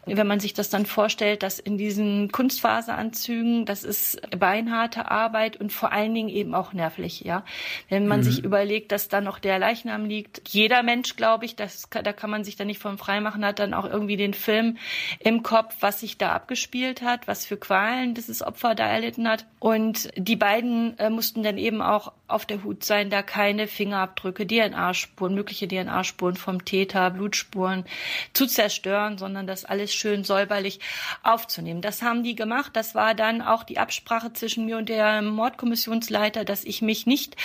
Wenn 0.06 0.28
man 0.28 0.42
sich 0.42 0.54
das 0.54 0.70
dann 0.70 0.86
vorstellt, 0.86 1.42
dass 1.42 1.58
in 1.60 1.78
diesen 1.78 2.32
Kunstfaseranzügen, 2.32 3.66
das 3.66 3.84
ist 3.86 4.20
beinharte 4.38 5.10
Arbeit 5.10 5.58
und 5.58 5.72
vor 5.72 5.94
allen 5.94 6.14
Dingen 6.14 6.30
eben 6.30 6.49
eben 6.50 6.56
auch 6.56 6.74
nervlich, 6.74 7.22
ja. 7.22 7.44
Wenn 7.90 8.08
man 8.08 8.20
mhm. 8.20 8.24
sich 8.24 8.44
überlegt, 8.44 8.92
dass 8.92 9.08
da 9.08 9.22
noch 9.22 9.40
der 9.40 9.60
Leichnam 9.60 10.06
liegt. 10.06 10.42
Jeder 10.50 10.84
Mensch, 10.84 11.16
glaube 11.16 11.46
ich, 11.46 11.56
das, 11.56 11.90
da 11.90 12.14
kann 12.14 12.30
man 12.30 12.44
sich 12.44 12.56
da 12.56 12.66
nicht 12.66 12.80
von 12.80 12.98
frei 12.98 13.22
machen, 13.22 13.46
hat 13.46 13.60
dann 13.60 13.74
auch 13.74 13.86
irgendwie 13.86 14.18
den 14.18 14.34
Film 14.34 14.78
im 15.20 15.44
Kopf, 15.44 15.76
was 15.80 16.00
sich 16.00 16.18
da 16.18 16.32
abgespielt 16.34 17.02
hat, 17.02 17.28
was 17.28 17.46
für 17.46 17.58
Qualen 17.58 18.16
dieses 18.16 18.42
Opfer 18.42 18.76
da 18.76 18.88
erlitten 18.88 19.28
hat. 19.28 19.46
Und 19.60 20.10
die 20.16 20.36
beiden 20.36 20.98
äh, 20.98 21.10
mussten 21.10 21.44
dann 21.44 21.58
eben 21.58 21.82
auch 21.82 22.14
auf 22.28 22.46
der 22.46 22.64
Hut 22.64 22.84
sein, 22.84 23.10
da 23.10 23.24
keine 23.24 23.68
Fingerabdrücke, 23.68 24.46
DNA-Spuren, 24.46 25.34
mögliche 25.34 25.68
DNA-Spuren 25.68 26.36
vom 26.36 26.64
Täter, 26.64 27.10
Blutspuren 27.10 27.86
zu 28.34 28.46
zerstören, 28.46 29.18
sondern 29.18 29.48
das 29.48 29.66
alles 29.66 29.94
schön 29.94 30.24
säuberlich 30.24 30.80
aufzunehmen. 31.24 31.82
Das 31.82 32.02
haben 32.02 32.24
die 32.24 32.36
gemacht. 32.36 32.72
Das 32.74 32.96
war 32.96 33.16
dann 33.16 33.42
auch 33.42 33.64
die 33.64 33.80
Absprache 33.80 34.32
zwischen 34.34 34.66
mir 34.66 34.78
und 34.78 34.90
der 34.90 35.22
Mordkommissionsleiter 35.22 36.39
weiter, 36.40 36.46
dass 36.46 36.64
ich 36.64 36.82
mich 36.82 37.06
nicht 37.06 37.36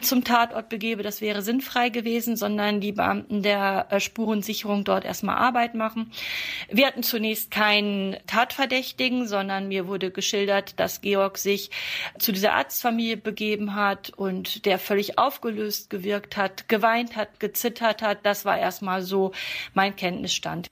zum 0.00 0.24
Tatort 0.24 0.68
begebe. 0.68 1.02
Das 1.02 1.20
wäre 1.20 1.42
sinnfrei 1.42 1.88
gewesen, 1.88 2.36
sondern 2.36 2.80
die 2.80 2.92
Beamten 2.92 3.42
der 3.42 3.86
äh, 3.90 4.00
Spurensicherung 4.00 4.84
dort 4.84 5.04
erstmal 5.04 5.36
Arbeit 5.36 5.74
machen. 5.74 6.10
Wir 6.70 6.86
hatten 6.86 7.02
zunächst 7.02 7.50
keinen 7.50 8.16
Tatverdächtigen, 8.26 9.26
sondern 9.26 9.68
mir 9.68 9.86
wurde 9.86 10.10
geschildert, 10.10 10.78
dass 10.78 11.00
Georg 11.00 11.38
sich 11.38 11.70
zu 12.18 12.32
dieser 12.32 12.54
Arztfamilie 12.54 13.16
begeben 13.16 13.74
hat 13.74 14.10
und 14.10 14.66
der 14.66 14.78
völlig 14.78 15.18
aufgelöst 15.18 15.90
gewirkt 15.90 16.36
hat, 16.36 16.68
geweint 16.68 17.16
hat, 17.16 17.40
gezittert 17.40 18.02
hat. 18.02 18.24
Das 18.24 18.44
war 18.44 18.58
erstmal 18.58 19.02
so 19.02 19.32
mein 19.74 19.96
Kenntnisstand. 19.96 20.68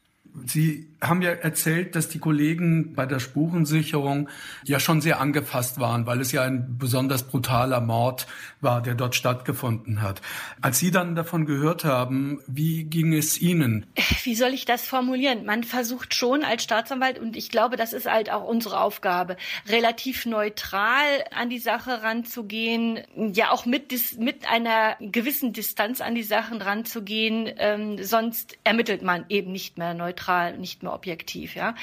Sie 0.47 0.92
haben 1.03 1.21
ja 1.21 1.33
erzählt, 1.33 1.97
dass 1.97 2.09
die 2.09 2.21
Kollegen 2.21 2.95
bei 2.95 3.07
der 3.07 3.19
Spurensicherung 3.19 4.29
ja 4.65 4.79
schon 4.79 5.01
sehr 5.01 5.21
angefasst 5.21 5.81
waren, 5.81 6.07
weil 6.07 6.21
es 6.21 6.31
ja 6.31 6.43
ein 6.43 6.79
besonders 6.79 7.25
brutaler 7.25 7.81
Mord 7.81 8.29
war, 8.61 8.81
der 8.81 8.95
dort 8.95 9.17
stattgefunden 9.17 10.01
hat. 10.01 10.23
Als 10.61 10.79
Sie 10.79 10.93
dann 10.93 11.17
davon 11.17 11.45
gehört 11.45 11.85
haben, 11.85 12.41
wie 12.47 12.85
ging 12.85 13.13
es 13.13 13.41
Ihnen? 13.41 13.87
Wie 14.23 14.37
soll 14.37 14.55
ich 14.55 14.65
das 14.65 14.85
formulieren? 14.87 15.45
Man 15.45 15.65
versucht 15.65 16.15
schon 16.15 16.45
als 16.45 16.63
Staatsanwalt, 16.63 17.19
und 17.19 17.37
ich 17.37 17.51
glaube, 17.51 17.77
das 17.77 17.93
ist 17.93 18.09
halt 18.09 18.31
auch 18.31 18.45
unsere 18.45 18.81
Aufgabe, 18.81 19.37
relativ 19.69 20.25
neutral 20.25 21.25
an 21.35 21.51
die 21.51 21.59
Sache 21.59 22.05
ranzugehen, 22.05 23.01
ja 23.17 23.51
auch 23.51 23.67
mit, 23.67 23.93
mit 24.19 24.49
einer 24.49 24.97
gewissen 25.01 25.53
Distanz 25.53 26.01
an 26.01 26.15
die 26.15 26.23
Sachen 26.23 26.63
ranzugehen, 26.63 27.51
ähm, 27.57 28.03
sonst 28.05 28.57
ermittelt 28.63 29.03
man 29.03 29.25
eben 29.29 29.51
nicht 29.51 29.79
mehr 29.79 29.95
neutral, 29.95 30.57
nicht 30.59 30.85
mehr 30.85 30.92
objektiv. 30.93 31.55
Ja, 31.55 31.75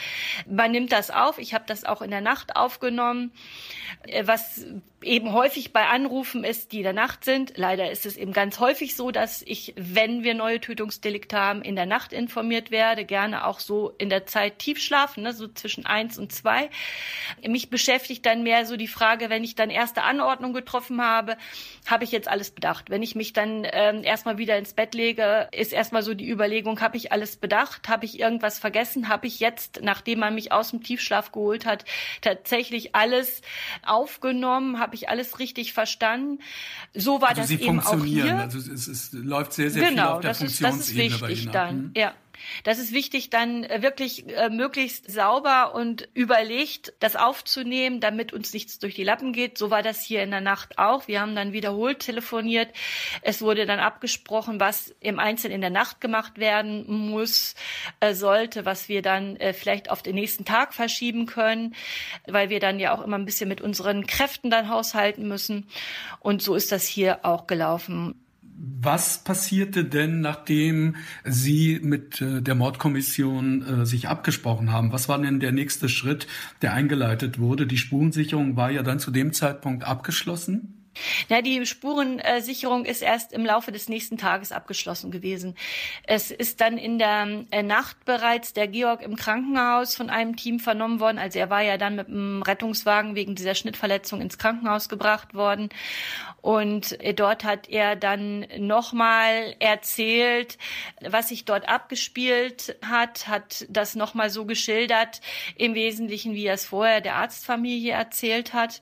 man 0.48 0.72
nimmt 0.72 0.92
das 0.92 1.12
auf. 1.12 1.38
Ich 1.38 1.54
habe 1.54 1.66
das 1.68 1.84
auch 1.84 2.02
in 2.02 2.12
der 2.12 2.22
Nacht 2.22 2.56
aufgenommen, 2.56 3.32
äh, 4.08 4.26
was 4.26 4.66
eben 5.02 5.34
häufig 5.34 5.72
bei 5.72 5.88
Anrufen 5.88 6.44
ist, 6.44 6.72
die 6.72 6.78
in 6.78 6.84
der 6.84 6.94
Nacht 6.94 7.24
sind. 7.24 7.54
Leider 7.56 7.90
ist 7.92 8.06
es 8.06 8.18
eben 8.18 8.34
ganz 8.34 8.60
häufig 8.60 8.96
so, 8.96 9.12
dass 9.12 9.42
ich, 9.42 9.74
wenn 9.78 10.24
wir 10.24 10.34
neue 10.34 10.60
Tötungsdelikte 10.60 11.38
haben, 11.38 11.62
in 11.62 11.76
der 11.76 11.86
Nacht 11.86 12.12
informiert 12.12 12.72
werde, 12.72 13.06
gerne 13.06 13.46
auch 13.46 13.60
so 13.60 13.94
in 13.98 14.10
der 14.10 14.26
Zeit 14.26 14.60
tiefschlafen, 14.60 15.24
ne, 15.24 15.34
so 15.34 15.48
zwischen 15.48 15.86
eins 15.86 16.18
und 16.18 16.32
zwei. 16.32 16.70
Mich 17.48 17.70
beschäftigt 17.70 18.26
dann 18.26 18.44
mehr 18.44 18.66
so 18.66 18.76
die 18.76 18.88
Frage, 18.88 19.30
wenn 19.30 19.44
ich 19.44 19.56
dann 19.56 19.70
erste 19.70 20.04
Anordnung 20.04 20.54
getroffen 20.54 21.02
habe, 21.02 21.38
habe 21.88 22.04
ich 22.04 22.12
jetzt 22.12 22.28
alles 22.28 22.52
bedacht. 22.52 22.90
Wenn 22.90 23.04
ich 23.04 23.16
mich 23.16 23.34
dann 23.34 23.66
ähm, 23.72 24.04
erstmal 24.04 24.38
wieder 24.38 24.58
ins 24.58 24.74
Bett 24.74 24.94
lege, 24.94 25.48
ist 25.52 25.72
erstmal 25.72 26.04
so 26.04 26.14
die 26.14 26.30
Überlegung, 26.30 26.82
habe 26.82 26.98
ich 26.98 27.12
alles 27.12 27.38
bedacht, 27.38 27.88
habe 27.88 28.06
ich 28.06 28.20
irgendwas 28.20 28.60
vergessen, 28.60 28.99
habe 29.08 29.28
ich 29.28 29.40
jetzt, 29.40 29.80
nachdem 29.82 30.20
man 30.20 30.36
mich 30.36 30.52
aus 30.52 30.72
dem 30.72 30.84
Tiefschlaf 30.84 31.32
geholt 31.32 31.66
hat, 31.66 31.86
tatsächlich 32.22 32.96
alles 32.96 33.42
aufgenommen, 33.86 34.80
habe 34.80 34.96
ich 34.96 35.10
alles 35.10 35.40
richtig 35.40 35.74
verstanden. 35.74 36.40
So 36.94 37.22
war 37.22 37.30
also 37.30 37.42
das 37.42 37.48
Sie 37.50 37.62
eben 37.62 37.80
auch 37.80 38.04
hier. 38.04 38.36
Also 38.38 38.58
es, 38.58 38.88
es 38.88 39.14
läuft 39.14 39.54
sehr, 39.54 39.70
sehr 39.70 39.90
genau, 39.90 40.02
viel 40.02 40.16
auf 40.16 40.22
der 40.22 40.30
das 40.32 40.42
ist, 40.42 40.64
das 40.64 40.78
ist 40.78 40.96
wichtig 40.96 41.50
dann. 41.52 41.70
Hm? 41.70 41.92
Ja. 41.96 42.14
Das 42.64 42.80
ist 42.80 42.94
wichtig, 42.94 43.30
dann 43.30 43.64
äh, 43.64 43.82
wirklich 43.82 44.28
äh, 44.36 44.50
möglichst 44.50 45.12
sauber 45.12 45.76
und 45.76 46.10
überlegt 46.14 46.94
das 47.00 47.16
aufzunehmen, 47.16 48.00
damit 48.00 48.34
uns 48.34 48.54
nichts 48.54 48.80
durch 48.80 48.96
die 48.96 49.04
Lappen 49.04 49.34
geht. 49.34 49.58
So 49.58 49.72
war 49.72 49.84
das 49.84 50.02
hier 50.02 50.24
in 50.24 50.32
der 50.32 50.42
Nacht 50.42 50.78
auch. 50.78 51.08
Wir 51.08 51.22
haben 51.22 51.36
dann 51.36 51.54
wiederholt 51.54 52.00
telefoniert. 52.00 52.70
Es 53.22 53.42
wurde 53.42 53.66
dann 53.66 53.80
abgesprochen, 53.80 54.60
was 54.60 54.96
im 55.00 55.20
Einzelnen 55.20 55.56
in 55.56 55.62
der 55.62 55.70
Nacht 55.70 56.02
gemacht 56.02 56.38
werden 56.38 56.86
muss, 56.88 57.56
äh, 58.00 58.14
sollte, 58.14 58.66
was 58.66 58.90
wir 58.90 59.02
dann 59.02 59.36
äh, 59.38 59.54
vielleicht 59.54 59.90
auf 59.90 60.02
den 60.02 60.16
nächsten 60.16 60.46
Tag 60.46 60.74
verschieben 60.74 61.26
können, 61.26 61.76
weil 62.28 62.50
wir 62.50 62.60
dann 62.60 62.80
ja 62.80 62.94
auch 62.94 63.04
immer 63.04 63.18
ein 63.18 63.26
bisschen 63.26 63.50
mit 63.50 63.62
unseren 63.62 64.08
Kräften 64.08 64.50
dann 64.50 64.70
haushalten 64.70 65.28
müssen. 65.28 65.68
Und 66.20 66.42
so 66.42 66.56
ist 66.56 66.72
das 66.72 66.86
hier 66.86 67.26
auch 67.26 67.48
gelaufen. 67.48 68.16
Was 68.62 69.24
passierte 69.24 69.86
denn, 69.86 70.20
nachdem 70.20 70.98
Sie 71.24 71.80
mit 71.82 72.20
äh, 72.20 72.42
der 72.42 72.56
Mordkommission 72.56 73.62
äh, 73.82 73.86
sich 73.86 74.10
abgesprochen 74.10 74.74
haben? 74.74 74.92
Was 74.92 75.08
war 75.08 75.18
denn 75.18 75.40
der 75.40 75.54
nächste 75.54 75.88
Schritt, 75.88 76.28
der 76.62 76.74
eingeleitet 76.74 77.40
wurde? 77.40 77.66
Die 77.66 77.78
Spurensicherung 77.78 78.58
war 78.58 78.70
ja 78.70 78.84
dann 78.84 79.00
zu 79.00 79.12
dem 79.12 79.32
Zeitpunkt 79.32 79.86
abgeschlossen. 79.86 80.80
Na, 81.30 81.42
die 81.42 81.66
Spurensicherung 81.66 82.86
ist 82.86 83.02
erst 83.02 83.32
im 83.34 83.46
Laufe 83.46 83.72
des 83.72 83.90
nächsten 83.90 84.18
Tages 84.18 84.52
abgeschlossen 84.52 85.12
gewesen. 85.12 85.56
Es 86.04 86.32
ist 86.32 86.62
dann 86.62 86.78
in 86.78 87.00
der 87.00 87.46
äh, 87.52 87.64
Nacht 87.64 88.04
bereits 88.06 88.54
der 88.54 88.68
Georg 88.68 89.02
im 89.02 89.16
Krankenhaus 89.16 89.96
von 89.96 90.10
einem 90.10 90.36
Team 90.36 90.60
vernommen 90.60 91.00
worden. 91.00 91.18
Also 91.18 91.40
er 91.40 91.50
war 91.50 91.62
ja 91.62 91.78
dann 91.78 91.96
mit 91.96 92.08
dem 92.08 92.42
Rettungswagen 92.42 93.16
wegen 93.16 93.36
dieser 93.36 93.56
Schnittverletzung 93.56 94.22
ins 94.22 94.38
Krankenhaus 94.38 94.90
gebracht 94.90 95.34
worden. 95.34 95.70
Und 96.42 96.98
dort 97.16 97.44
hat 97.44 97.70
er 97.70 97.96
dann 97.96 98.46
nochmal 98.58 99.56
erzählt, 99.60 100.58
was 101.02 101.30
sich 101.30 101.46
dort 101.46 101.68
abgespielt 101.68 102.78
hat, 102.86 103.28
hat 103.28 103.66
das 103.70 103.96
nochmal 103.96 104.30
so 104.30 104.46
geschildert, 104.46 105.22
im 105.56 105.76
Wesentlichen, 105.76 106.34
wie 106.34 106.46
er 106.46 106.54
es 106.54 106.66
vorher 106.66 107.02
der 107.02 107.16
Arztfamilie 107.16 107.94
erzählt 107.94 108.54
hat. 108.54 108.82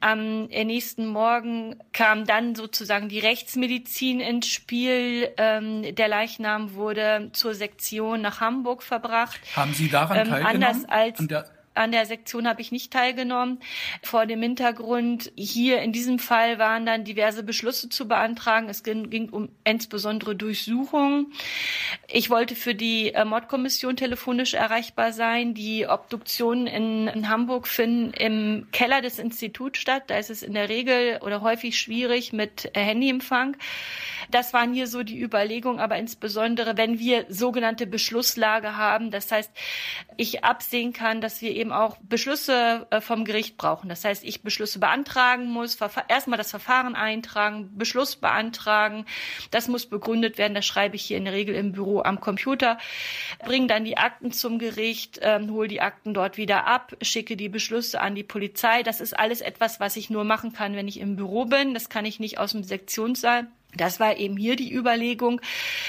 Am 0.00 0.44
nächsten 0.44 1.06
Morgen 1.06 1.76
kam 1.92 2.26
dann 2.26 2.54
sozusagen 2.54 3.08
die 3.08 3.18
Rechtsmedizin 3.18 4.20
ins 4.20 4.46
Spiel. 4.46 5.30
Ähm, 5.38 5.94
der 5.94 6.08
Leichnam 6.08 6.74
wurde 6.74 7.30
zur 7.32 7.54
Sektion 7.54 8.20
nach 8.20 8.40
Hamburg 8.40 8.82
verbracht. 8.82 9.40
Haben 9.54 9.72
Sie 9.72 9.88
daran 9.88 10.18
ähm, 10.18 10.28
teilgenommen? 10.28 10.64
Anders 10.64 10.84
als 10.88 11.18
an 11.18 11.28
der 11.28 11.55
An 11.76 11.92
der 11.92 12.06
Sektion 12.06 12.48
habe 12.48 12.60
ich 12.60 12.72
nicht 12.72 12.92
teilgenommen. 12.92 13.60
Vor 14.02 14.26
dem 14.26 14.42
Hintergrund, 14.42 15.32
hier 15.36 15.80
in 15.82 15.92
diesem 15.92 16.18
Fall 16.18 16.58
waren 16.58 16.86
dann 16.86 17.04
diverse 17.04 17.42
Beschlüsse 17.42 17.88
zu 17.88 18.08
beantragen. 18.08 18.68
Es 18.68 18.82
ging, 18.82 19.10
ging 19.10 19.28
um 19.28 19.48
insbesondere 19.64 20.34
Durchsuchungen. 20.34 21.32
Ich 22.08 22.30
wollte 22.30 22.54
für 22.54 22.74
die 22.74 23.12
äh, 23.12 23.24
Mordkommission 23.24 23.96
telefonisch 23.96 24.54
erreichbar 24.54 25.12
sein. 25.12 25.54
Die 25.54 25.86
Obduktionen 25.86 26.66
in, 26.66 27.08
in 27.08 27.28
Hamburg 27.28 27.68
finden 27.68 28.12
im 28.14 28.68
Keller 28.72 29.02
des 29.02 29.18
Instituts 29.18 29.78
statt. 29.78 30.04
Da 30.06 30.18
ist 30.18 30.30
es 30.30 30.42
in 30.42 30.54
der 30.54 30.68
Regel 30.68 31.20
oder 31.22 31.42
häufig 31.42 31.78
schwierig 31.78 32.32
mit 32.32 32.70
äh, 32.74 32.80
Handyempfang. 32.80 33.56
Das 34.30 34.52
waren 34.52 34.72
hier 34.72 34.86
so 34.86 35.02
die 35.02 35.20
Überlegungen, 35.20 35.80
aber 35.80 35.96
insbesondere, 35.96 36.76
wenn 36.76 36.98
wir 36.98 37.26
sogenannte 37.28 37.86
Beschlusslage 37.86 38.76
haben, 38.76 39.10
das 39.10 39.30
heißt, 39.30 39.50
ich 40.16 40.44
absehen 40.44 40.92
kann, 40.92 41.20
dass 41.20 41.42
wir 41.42 41.54
eben 41.54 41.65
auch 41.72 41.96
Beschlüsse 42.02 42.86
äh, 42.90 43.00
vom 43.00 43.24
Gericht 43.24 43.56
brauchen. 43.56 43.88
Das 43.88 44.04
heißt, 44.04 44.24
ich 44.24 44.42
Beschlüsse 44.42 44.78
beantragen 44.78 45.46
muss, 45.46 45.78
erstmal 46.08 46.38
das 46.38 46.50
Verfahren 46.50 46.94
eintragen, 46.94 47.76
Beschluss 47.76 48.16
beantragen. 48.16 49.06
Das 49.50 49.68
muss 49.68 49.86
begründet 49.86 50.38
werden. 50.38 50.54
Das 50.54 50.66
schreibe 50.66 50.96
ich 50.96 51.02
hier 51.02 51.16
in 51.16 51.24
der 51.24 51.34
Regel 51.34 51.54
im 51.54 51.72
Büro 51.72 52.02
am 52.02 52.20
Computer, 52.20 52.78
bringe 53.44 53.66
dann 53.66 53.84
die 53.84 53.98
Akten 53.98 54.32
zum 54.32 54.58
Gericht, 54.58 55.18
ähm, 55.22 55.50
hole 55.50 55.68
die 55.68 55.80
Akten 55.80 56.14
dort 56.14 56.36
wieder 56.36 56.66
ab, 56.66 56.96
schicke 57.02 57.36
die 57.36 57.48
Beschlüsse 57.48 58.00
an 58.00 58.14
die 58.14 58.24
Polizei. 58.24 58.82
Das 58.82 59.00
ist 59.00 59.18
alles 59.18 59.40
etwas, 59.40 59.80
was 59.80 59.96
ich 59.96 60.10
nur 60.10 60.24
machen 60.24 60.52
kann, 60.52 60.76
wenn 60.76 60.88
ich 60.88 61.00
im 61.00 61.16
Büro 61.16 61.44
bin. 61.44 61.74
Das 61.74 61.88
kann 61.88 62.04
ich 62.04 62.20
nicht 62.20 62.38
aus 62.38 62.52
dem 62.52 62.64
Sektionssaal. 62.64 63.46
Das 63.76 64.00
war 64.00 64.16
eben 64.16 64.36
hier 64.36 64.56
die 64.56 64.72
Überlegung. 64.72 65.40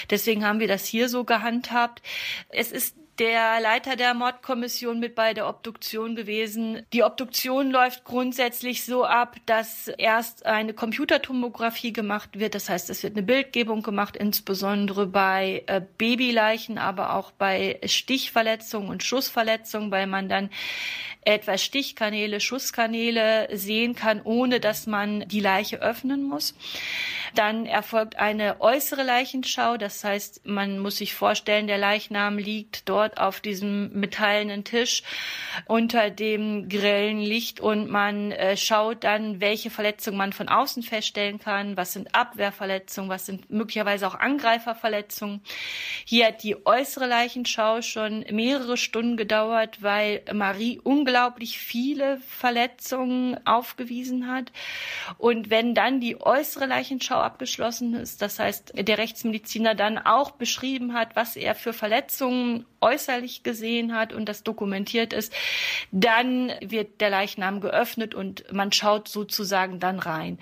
Deswegen 0.09 0.45
haben 0.45 0.59
wir 0.59 0.67
das 0.67 0.85
hier 0.85 1.09
so 1.09 1.23
gehandhabt. 1.23 2.01
Es 2.49 2.71
ist 2.71 2.95
der 3.19 3.59
Leiter 3.59 3.95
der 3.95 4.13
Mordkommission 4.13 4.99
mit 4.99 5.15
bei 5.15 5.33
der 5.33 5.47
Obduktion 5.47 6.15
gewesen. 6.15 6.85
Die 6.93 7.03
Obduktion 7.03 7.71
läuft 7.71 8.03
grundsätzlich 8.03 8.85
so 8.85 9.05
ab, 9.05 9.37
dass 9.45 9.87
erst 9.87 10.45
eine 10.45 10.73
Computertomographie 10.73 11.93
gemacht 11.93 12.39
wird. 12.39 12.55
Das 12.55 12.69
heißt, 12.69 12.89
es 12.89 13.03
wird 13.03 13.15
eine 13.15 13.25
Bildgebung 13.25 13.81
gemacht, 13.81 14.15
insbesondere 14.15 15.07
bei 15.07 15.63
äh, 15.67 15.81
Babyleichen, 15.97 16.77
aber 16.77 17.15
auch 17.15 17.31
bei 17.31 17.79
Stichverletzungen 17.85 18.89
und 18.89 19.03
Schussverletzungen, 19.03 19.91
weil 19.91 20.07
man 20.07 20.29
dann 20.29 20.49
etwa 21.27 21.57
Stichkanäle, 21.57 22.39
Schusskanäle 22.39 23.49
sehen 23.51 23.95
kann, 23.95 24.21
ohne 24.23 24.59
dass 24.59 24.87
man 24.87 25.27
die 25.27 25.41
Leiche 25.41 25.81
öffnen 25.81 26.23
muss. 26.23 26.55
Dann 27.35 27.65
erfolgt 27.65 28.15
eine 28.15 28.61
äußere 28.61 29.03
Leichenschau. 29.03 29.77
Das 29.77 30.03
heißt, 30.03 30.45
man 30.45 30.79
muss 30.79 30.97
sich 30.97 31.13
vorstellen, 31.13 31.67
der 31.67 31.77
Leichnam 31.77 32.37
liegt 32.37 32.87
dort 32.87 33.06
auf 33.15 33.39
diesem 33.39 33.91
metallenen 33.93 34.63
Tisch 34.63 35.03
unter 35.65 36.09
dem 36.09 36.69
grellen 36.69 37.19
Licht 37.19 37.59
und 37.59 37.89
man 37.89 38.31
äh, 38.31 38.57
schaut 38.57 39.03
dann, 39.03 39.41
welche 39.41 39.69
Verletzungen 39.69 40.17
man 40.17 40.33
von 40.33 40.49
außen 40.49 40.83
feststellen 40.83 41.39
kann. 41.39 41.77
Was 41.77 41.93
sind 41.93 42.13
Abwehrverletzungen? 42.13 43.09
Was 43.09 43.25
sind 43.25 43.49
möglicherweise 43.49 44.07
auch 44.07 44.15
Angreiferverletzungen? 44.15 45.41
Hier 46.05 46.27
hat 46.27 46.43
die 46.43 46.65
äußere 46.65 47.07
Leichenschau 47.07 47.81
schon 47.81 48.25
mehrere 48.31 48.77
Stunden 48.77 49.17
gedauert, 49.17 49.81
weil 49.81 50.21
Marie 50.33 50.79
unglaublich 50.83 51.59
viele 51.59 52.17
Verletzungen 52.27 53.39
aufgewiesen 53.45 54.27
hat. 54.27 54.51
Und 55.17 55.49
wenn 55.49 55.73
dann 55.73 55.99
die 55.99 56.19
äußere 56.19 56.65
Leichenschau 56.65 57.15
abgeschlossen 57.15 57.93
ist, 57.95 58.21
das 58.21 58.39
heißt, 58.39 58.73
der 58.75 58.97
Rechtsmediziner 58.97 59.75
dann 59.75 59.97
auch 59.97 60.31
beschrieben 60.31 60.93
hat, 60.93 61.15
was 61.15 61.35
er 61.35 61.55
für 61.55 61.73
Verletzungen 61.73 62.65
äußerlich 62.81 63.43
gesehen 63.43 63.95
hat 63.95 64.13
und 64.13 64.27
das 64.29 64.43
dokumentiert 64.43 65.13
ist, 65.13 65.33
dann 65.91 66.51
wird 66.61 67.01
der 67.01 67.09
Leichnam 67.09 67.61
geöffnet 67.61 68.13
und 68.13 68.51
man 68.51 68.71
schaut 68.71 69.07
sozusagen 69.07 69.79
dann 69.79 69.99
rein. 69.99 70.37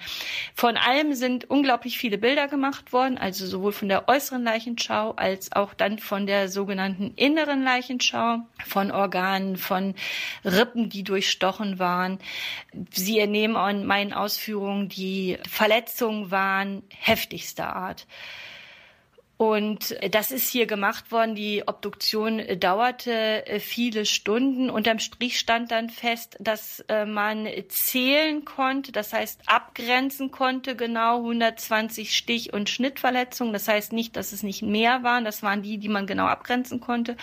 Von 0.54 0.78
allem 0.78 1.14
sind 1.14 1.50
unglaublich 1.50 1.98
viele 1.98 2.18
Bilder 2.18 2.48
gemacht 2.48 2.94
worden, 2.94 3.18
also 3.18 3.46
sowohl 3.46 3.72
von 3.72 3.90
der 3.90 4.08
äußeren 4.08 4.44
Leichenschau 4.44 5.12
als 5.12 5.52
auch 5.52 5.74
dann 5.74 6.00
von 6.00 6.28
der 6.28 6.50
sogenannten 6.50 7.14
inneren 7.16 7.64
Leichenschau, 7.64 8.40
von 8.66 8.92
Organen, 8.92 9.58
von 9.58 9.96
Rippen, 10.44 10.90
die 10.90 11.04
durchstochen 11.04 11.80
waren. 11.80 12.20
Sie 12.92 13.20
entnehmen 13.20 13.56
an 13.56 13.86
meinen 13.86 14.14
Ausführungen, 14.14 14.90
die 14.90 15.38
Verletzungen 15.50 16.32
waren 16.32 16.84
heftigster 16.90 17.76
Art. 17.76 18.08
Und 19.38 19.98
das 20.12 20.32
ist 20.32 20.50
hier 20.50 20.66
gemacht 20.66 21.12
worden. 21.12 21.36
Die 21.36 21.64
Obduktion 21.68 22.42
dauerte 22.58 23.46
äh, 23.46 23.60
viele 23.60 24.06
Stunden. 24.06 24.70
Unterm 24.70 25.00
Strich 25.00 25.40
stand 25.40 25.72
dann 25.72 25.90
fest, 25.90 26.38
dass 26.40 26.80
äh, 26.88 27.06
man 27.06 27.46
zählen 27.68 28.46
konnte, 28.46 28.94
das 28.94 29.12
heißt 29.12 29.42
abgrenzen 29.48 30.32
konnte, 30.32 30.78
genau 30.78 31.18
120 31.18 32.16
Stich- 32.16 32.54
und 32.54 32.70
Schnittverletzungen. 32.70 33.52
Das 33.52 33.68
heißt 33.68 33.92
nicht, 33.92 34.16
dass 34.16 34.32
es 34.32 34.42
nicht 34.42 34.62
mehr 34.62 35.04
waren. 35.04 35.26
Das 35.26 35.44
waren 35.44 35.62
die, 35.62 35.80
die 35.80 35.90
man 35.90 36.08
genau 36.08 36.28
abgrenzen 36.28 36.80
konnte. 36.80 37.18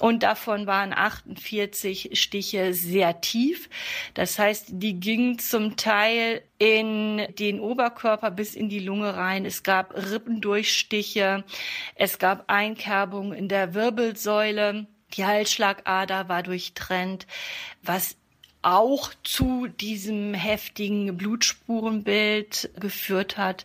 Und 0.00 0.22
davon 0.22 0.66
waren 0.66 0.94
48 0.94 2.18
Stiche 2.18 2.72
sehr 2.72 3.20
tief. 3.20 3.68
Das 4.14 4.38
heißt, 4.38 4.68
die 4.70 4.98
gingen 5.00 5.38
zum 5.38 5.76
Teil 5.76 6.42
in 6.58 7.26
den 7.38 7.60
Oberkörper 7.60 8.30
bis 8.30 8.54
in 8.54 8.68
die 8.68 8.80
Lunge 8.80 9.14
rein. 9.16 9.44
Es 9.44 9.62
gab 9.62 9.94
Rippendurchstiche. 9.94 11.44
Es 11.94 12.18
gab 12.18 12.44
Einkerbungen 12.48 13.32
in 13.32 13.48
der 13.48 13.74
Wirbelsäule. 13.74 14.86
Die 15.14 15.24
Halsschlagader 15.24 16.28
war 16.28 16.42
durchtrennt, 16.42 17.26
was 17.82 18.16
auch 18.62 19.12
zu 19.22 19.68
diesem 19.68 20.34
heftigen 20.34 21.16
Blutspurenbild 21.16 22.70
geführt 22.80 23.36
hat. 23.36 23.64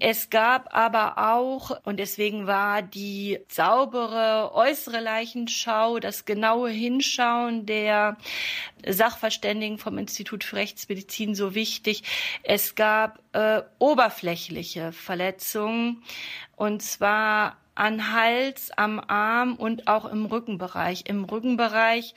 Es 0.00 0.30
gab 0.30 0.74
aber 0.74 1.18
auch, 1.18 1.78
und 1.84 1.98
deswegen 1.98 2.46
war 2.46 2.82
die 2.82 3.40
saubere 3.48 4.52
äußere 4.54 5.00
Leichenschau, 5.00 5.98
das 5.98 6.24
genaue 6.24 6.70
Hinschauen 6.70 7.66
der 7.66 8.16
Sachverständigen 8.86 9.78
vom 9.78 9.98
Institut 9.98 10.44
für 10.44 10.56
Rechtsmedizin 10.56 11.34
so 11.34 11.54
wichtig. 11.54 12.04
Es 12.42 12.74
gab 12.74 13.20
äh, 13.32 13.62
oberflächliche 13.78 14.92
Verletzungen, 14.92 16.02
und 16.56 16.82
zwar 16.82 17.56
an 17.78 18.12
Hals, 18.12 18.70
am 18.76 19.00
Arm 19.00 19.54
und 19.54 19.86
auch 19.86 20.04
im 20.04 20.26
Rückenbereich. 20.26 21.04
Im 21.06 21.24
Rückenbereich 21.24 22.14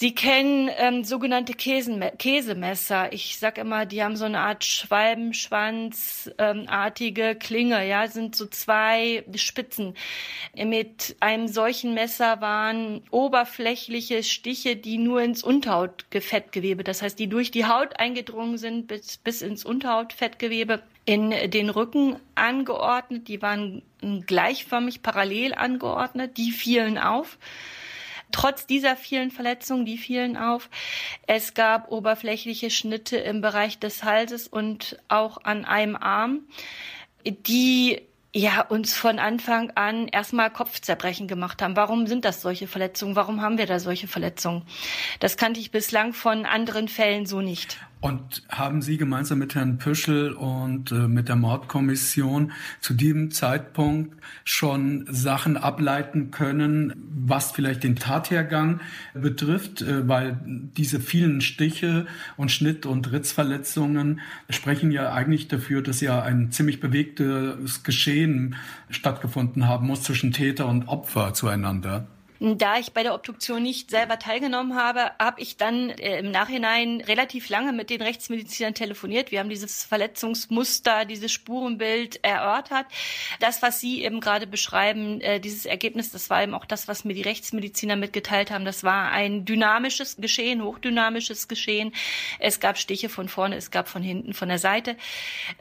Sie 0.00 0.14
kennen 0.14 0.70
ähm, 0.76 1.02
sogenannte 1.02 1.54
Käsenme 1.54 2.12
Käsemesser. 2.16 3.12
Ich 3.12 3.36
sag 3.36 3.58
immer, 3.58 3.84
die 3.84 4.04
haben 4.04 4.14
so 4.14 4.26
eine 4.26 4.38
Art 4.38 4.64
Schwalbenschwanzartige 4.64 7.22
ähm, 7.22 7.38
Klinge, 7.40 7.84
ja, 7.84 8.06
sind 8.06 8.36
so 8.36 8.46
zwei 8.46 9.24
Spitzen. 9.34 9.94
Mit 10.54 11.16
einem 11.18 11.48
solchen 11.48 11.94
Messer 11.94 12.40
waren 12.40 13.02
oberflächliche 13.10 14.22
Stiche, 14.22 14.76
die 14.76 14.98
nur 14.98 15.20
ins 15.20 15.42
Unterhautfettgewebe, 15.42 16.84
das 16.84 17.02
heißt, 17.02 17.18
die 17.18 17.28
durch 17.28 17.50
die 17.50 17.66
Haut 17.66 17.98
eingedrungen 17.98 18.56
sind 18.56 18.86
bis, 18.86 19.16
bis 19.16 19.42
ins 19.42 19.64
Unterhautfettgewebe 19.64 20.80
in 21.08 21.30
den 21.30 21.70
Rücken 21.70 22.16
angeordnet. 22.34 23.28
Die 23.28 23.40
waren 23.40 23.80
gleichförmig 24.26 25.02
parallel 25.02 25.54
angeordnet. 25.54 26.36
Die 26.36 26.52
fielen 26.52 26.98
auf. 26.98 27.38
Trotz 28.30 28.66
dieser 28.66 28.94
vielen 28.94 29.30
Verletzungen, 29.30 29.86
die 29.86 29.96
fielen 29.96 30.36
auf. 30.36 30.68
Es 31.26 31.54
gab 31.54 31.90
oberflächliche 31.90 32.68
Schnitte 32.68 33.16
im 33.16 33.40
Bereich 33.40 33.78
des 33.78 34.04
Halses 34.04 34.48
und 34.48 34.98
auch 35.08 35.38
an 35.44 35.64
einem 35.64 35.96
Arm, 35.96 36.40
die 37.26 38.02
ja, 38.34 38.60
uns 38.60 38.94
von 38.94 39.18
Anfang 39.18 39.70
an 39.70 40.08
erstmal 40.08 40.50
Kopfzerbrechen 40.50 41.26
gemacht 41.26 41.62
haben. 41.62 41.74
Warum 41.74 42.06
sind 42.06 42.26
das 42.26 42.42
solche 42.42 42.66
Verletzungen? 42.66 43.16
Warum 43.16 43.40
haben 43.40 43.56
wir 43.56 43.64
da 43.64 43.80
solche 43.80 44.08
Verletzungen? 44.08 44.64
Das 45.20 45.38
kannte 45.38 45.58
ich 45.58 45.70
bislang 45.70 46.12
von 46.12 46.44
anderen 46.44 46.88
Fällen 46.88 47.24
so 47.24 47.40
nicht. 47.40 47.78
Und 48.00 48.44
haben 48.48 48.80
Sie 48.80 48.96
gemeinsam 48.96 49.40
mit 49.40 49.56
Herrn 49.56 49.78
Püschel 49.78 50.32
und 50.32 50.92
äh, 50.92 51.08
mit 51.08 51.28
der 51.28 51.34
Mordkommission 51.34 52.52
zu 52.80 52.94
diesem 52.94 53.32
Zeitpunkt 53.32 54.16
schon 54.44 55.04
Sachen 55.10 55.56
ableiten 55.56 56.30
können, 56.30 56.92
was 57.26 57.50
vielleicht 57.50 57.82
den 57.82 57.96
Tathergang 57.96 58.80
betrifft? 59.14 59.82
Äh, 59.82 60.06
weil 60.06 60.38
diese 60.76 61.00
vielen 61.00 61.40
Stiche 61.40 62.06
und 62.36 62.52
Schnitt- 62.52 62.86
und 62.86 63.10
Ritzverletzungen 63.10 64.20
sprechen 64.48 64.92
ja 64.92 65.12
eigentlich 65.12 65.48
dafür, 65.48 65.82
dass 65.82 66.00
ja 66.00 66.22
ein 66.22 66.52
ziemlich 66.52 66.78
bewegtes 66.78 67.82
Geschehen 67.82 68.54
stattgefunden 68.90 69.66
haben 69.66 69.88
muss 69.88 70.04
zwischen 70.04 70.30
Täter 70.30 70.68
und 70.68 70.86
Opfer 70.86 71.34
zueinander. 71.34 72.06
Da 72.40 72.78
ich 72.78 72.92
bei 72.92 73.02
der 73.02 73.14
Obduktion 73.14 73.64
nicht 73.64 73.90
selber 73.90 74.20
teilgenommen 74.20 74.76
habe, 74.76 75.10
habe 75.18 75.40
ich 75.40 75.56
dann 75.56 75.90
äh, 75.90 76.20
im 76.20 76.30
Nachhinein 76.30 77.00
relativ 77.00 77.48
lange 77.48 77.72
mit 77.72 77.90
den 77.90 78.00
Rechtsmedizinern 78.00 78.74
telefoniert. 78.74 79.32
Wir 79.32 79.40
haben 79.40 79.48
dieses 79.48 79.82
Verletzungsmuster, 79.82 81.04
dieses 81.04 81.32
Spurenbild 81.32 82.22
erörtert. 82.22 82.86
Das, 83.40 83.60
was 83.60 83.80
Sie 83.80 84.04
eben 84.04 84.20
gerade 84.20 84.46
beschreiben, 84.46 85.20
äh, 85.20 85.40
dieses 85.40 85.66
Ergebnis, 85.66 86.12
das 86.12 86.30
war 86.30 86.44
eben 86.44 86.54
auch 86.54 86.64
das, 86.64 86.86
was 86.86 87.04
mir 87.04 87.14
die 87.14 87.22
Rechtsmediziner 87.22 87.96
mitgeteilt 87.96 88.52
haben. 88.52 88.64
Das 88.64 88.84
war 88.84 89.10
ein 89.10 89.44
dynamisches 89.44 90.16
Geschehen, 90.16 90.62
hochdynamisches 90.62 91.48
Geschehen. 91.48 91.92
Es 92.38 92.60
gab 92.60 92.78
Stiche 92.78 93.08
von 93.08 93.28
vorne, 93.28 93.56
es 93.56 93.72
gab 93.72 93.88
von 93.88 94.02
hinten, 94.02 94.32
von 94.32 94.48
der 94.48 94.60
Seite. 94.60 94.96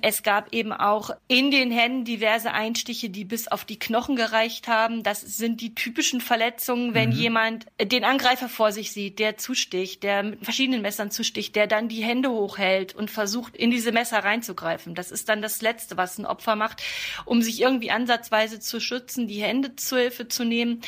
Es 0.04 0.22
gab 0.22 0.54
eben 0.54 0.74
auch 0.74 1.10
in 1.28 1.50
den 1.50 1.72
Händen 1.72 2.06
diverse 2.06 2.52
Einstiche, 2.52 3.10
die 3.10 3.26
bis 3.26 3.48
auf 3.48 3.66
die 3.66 3.80
Knochen 3.80 4.16
gereicht 4.16 4.68
haben. 4.68 5.02
Das 5.02 5.22
sind 5.22 5.60
die 5.62 5.74
typischen 5.74 6.22
Verletzungen, 6.22 6.67
wenn 6.68 7.10
mhm. 7.10 7.16
jemand 7.16 7.66
den 7.82 8.04
Angreifer 8.04 8.50
vor 8.50 8.72
sich 8.72 8.92
sieht, 8.92 9.20
der 9.20 9.38
zusticht, 9.38 10.04
der 10.04 10.24
mit 10.24 10.44
verschiedenen 10.44 10.82
Messern 10.82 11.12
zusticht, 11.12 11.56
der 11.56 11.68
dann 11.68 11.88
die 11.88 12.04
Hände 12.04 12.30
hochhält 12.30 12.96
und 12.96 13.12
versucht, 13.12 13.56
in 13.56 13.72
diese 13.72 13.92
Messer 13.92 14.20
reinzugreifen. 14.20 14.96
Das 14.96 15.12
ist 15.12 15.30
dann 15.30 15.42
das 15.42 15.62
Letzte, 15.62 15.98
was 15.98 16.18
ein 16.18 16.26
Opfer 16.26 16.56
macht, 16.56 16.82
um 17.26 17.42
sich 17.42 17.62
irgendwie 17.62 17.92
ansatzweise 17.92 18.60
zu 18.60 18.80
schützen, 18.80 19.28
die 19.28 19.42
Hände 19.42 19.76
zur 19.76 20.00
Hilfe 20.00 20.28
zu 20.28 20.44
nehmen. 20.44 20.82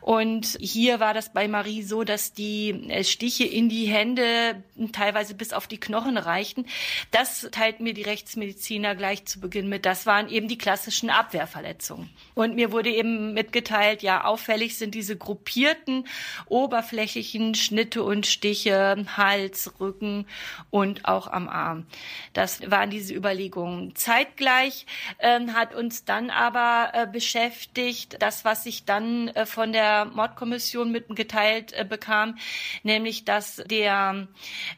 Und 0.00 0.56
hier 0.60 1.00
war 1.00 1.14
das 1.14 1.32
bei 1.32 1.48
Marie 1.48 1.82
so, 1.82 2.04
dass 2.04 2.32
die 2.32 2.70
äh, 2.88 3.04
Stiche 3.04 3.44
in 3.44 3.68
die 3.68 3.86
Hände 3.86 4.62
teilweise 4.92 5.34
bis 5.34 5.52
auf 5.52 5.66
die 5.66 5.78
Knochen 5.78 6.16
reichten. 6.16 6.66
Das 7.10 7.48
teilt 7.52 7.80
mir 7.80 7.94
die 7.94 8.02
Rechtsmediziner 8.02 8.94
gleich 8.94 9.24
zu 9.24 9.40
Beginn 9.40 9.68
mit. 9.68 9.86
Das 9.86 10.06
waren 10.06 10.28
eben 10.28 10.48
die 10.48 10.58
klassischen 10.58 11.10
Abwehrverletzungen. 11.10 12.10
Und 12.34 12.54
mir 12.54 12.72
wurde 12.72 12.90
eben 12.90 13.34
mitgeteilt, 13.34 14.02
ja, 14.02 14.24
auffällig 14.24 14.76
sind 14.76 14.94
diese 14.94 15.16
gruppierten 15.22 16.06
oberflächlichen 16.46 17.54
Schnitte 17.54 18.02
und 18.02 18.26
Stiche, 18.26 19.06
Hals, 19.16 19.72
Rücken 19.80 20.26
und 20.70 21.06
auch 21.06 21.28
am 21.28 21.48
Arm. 21.48 21.86
Das 22.32 22.70
waren 22.70 22.90
diese 22.90 23.14
Überlegungen. 23.14 23.94
Zeitgleich 23.94 24.86
äh, 25.18 25.40
hat 25.48 25.74
uns 25.74 26.04
dann 26.04 26.30
aber 26.30 26.90
äh, 26.92 27.06
beschäftigt, 27.06 28.16
das, 28.20 28.44
was 28.44 28.66
ich 28.66 28.84
dann 28.84 29.28
äh, 29.28 29.46
von 29.46 29.72
der 29.72 30.06
Mordkommission 30.06 30.90
mitgeteilt 30.90 31.72
äh, 31.72 31.84
bekam, 31.84 32.36
nämlich, 32.82 33.24
dass 33.24 33.62
der 33.66 34.26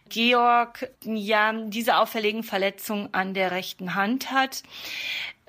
Georg 0.08 0.90
ja 1.04 1.52
diese 1.52 1.96
auffälligen 1.96 2.42
Verletzungen 2.42 3.08
an 3.12 3.34
der 3.34 3.50
rechten 3.50 3.94
Hand 3.94 4.30
hat. 4.30 4.62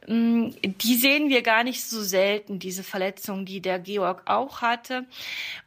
Mm, 0.08 0.50
die 0.64 0.96
sehen 0.96 1.30
wir 1.30 1.42
gar 1.42 1.64
nicht 1.64 1.84
so 1.84 2.02
selten, 2.02 2.60
diese 2.60 2.84
Verletzungen, 2.84 3.46
die 3.46 3.62
der 3.62 3.80
Georg 3.80 4.24
auch 4.26 4.62
hatte. 4.62 5.06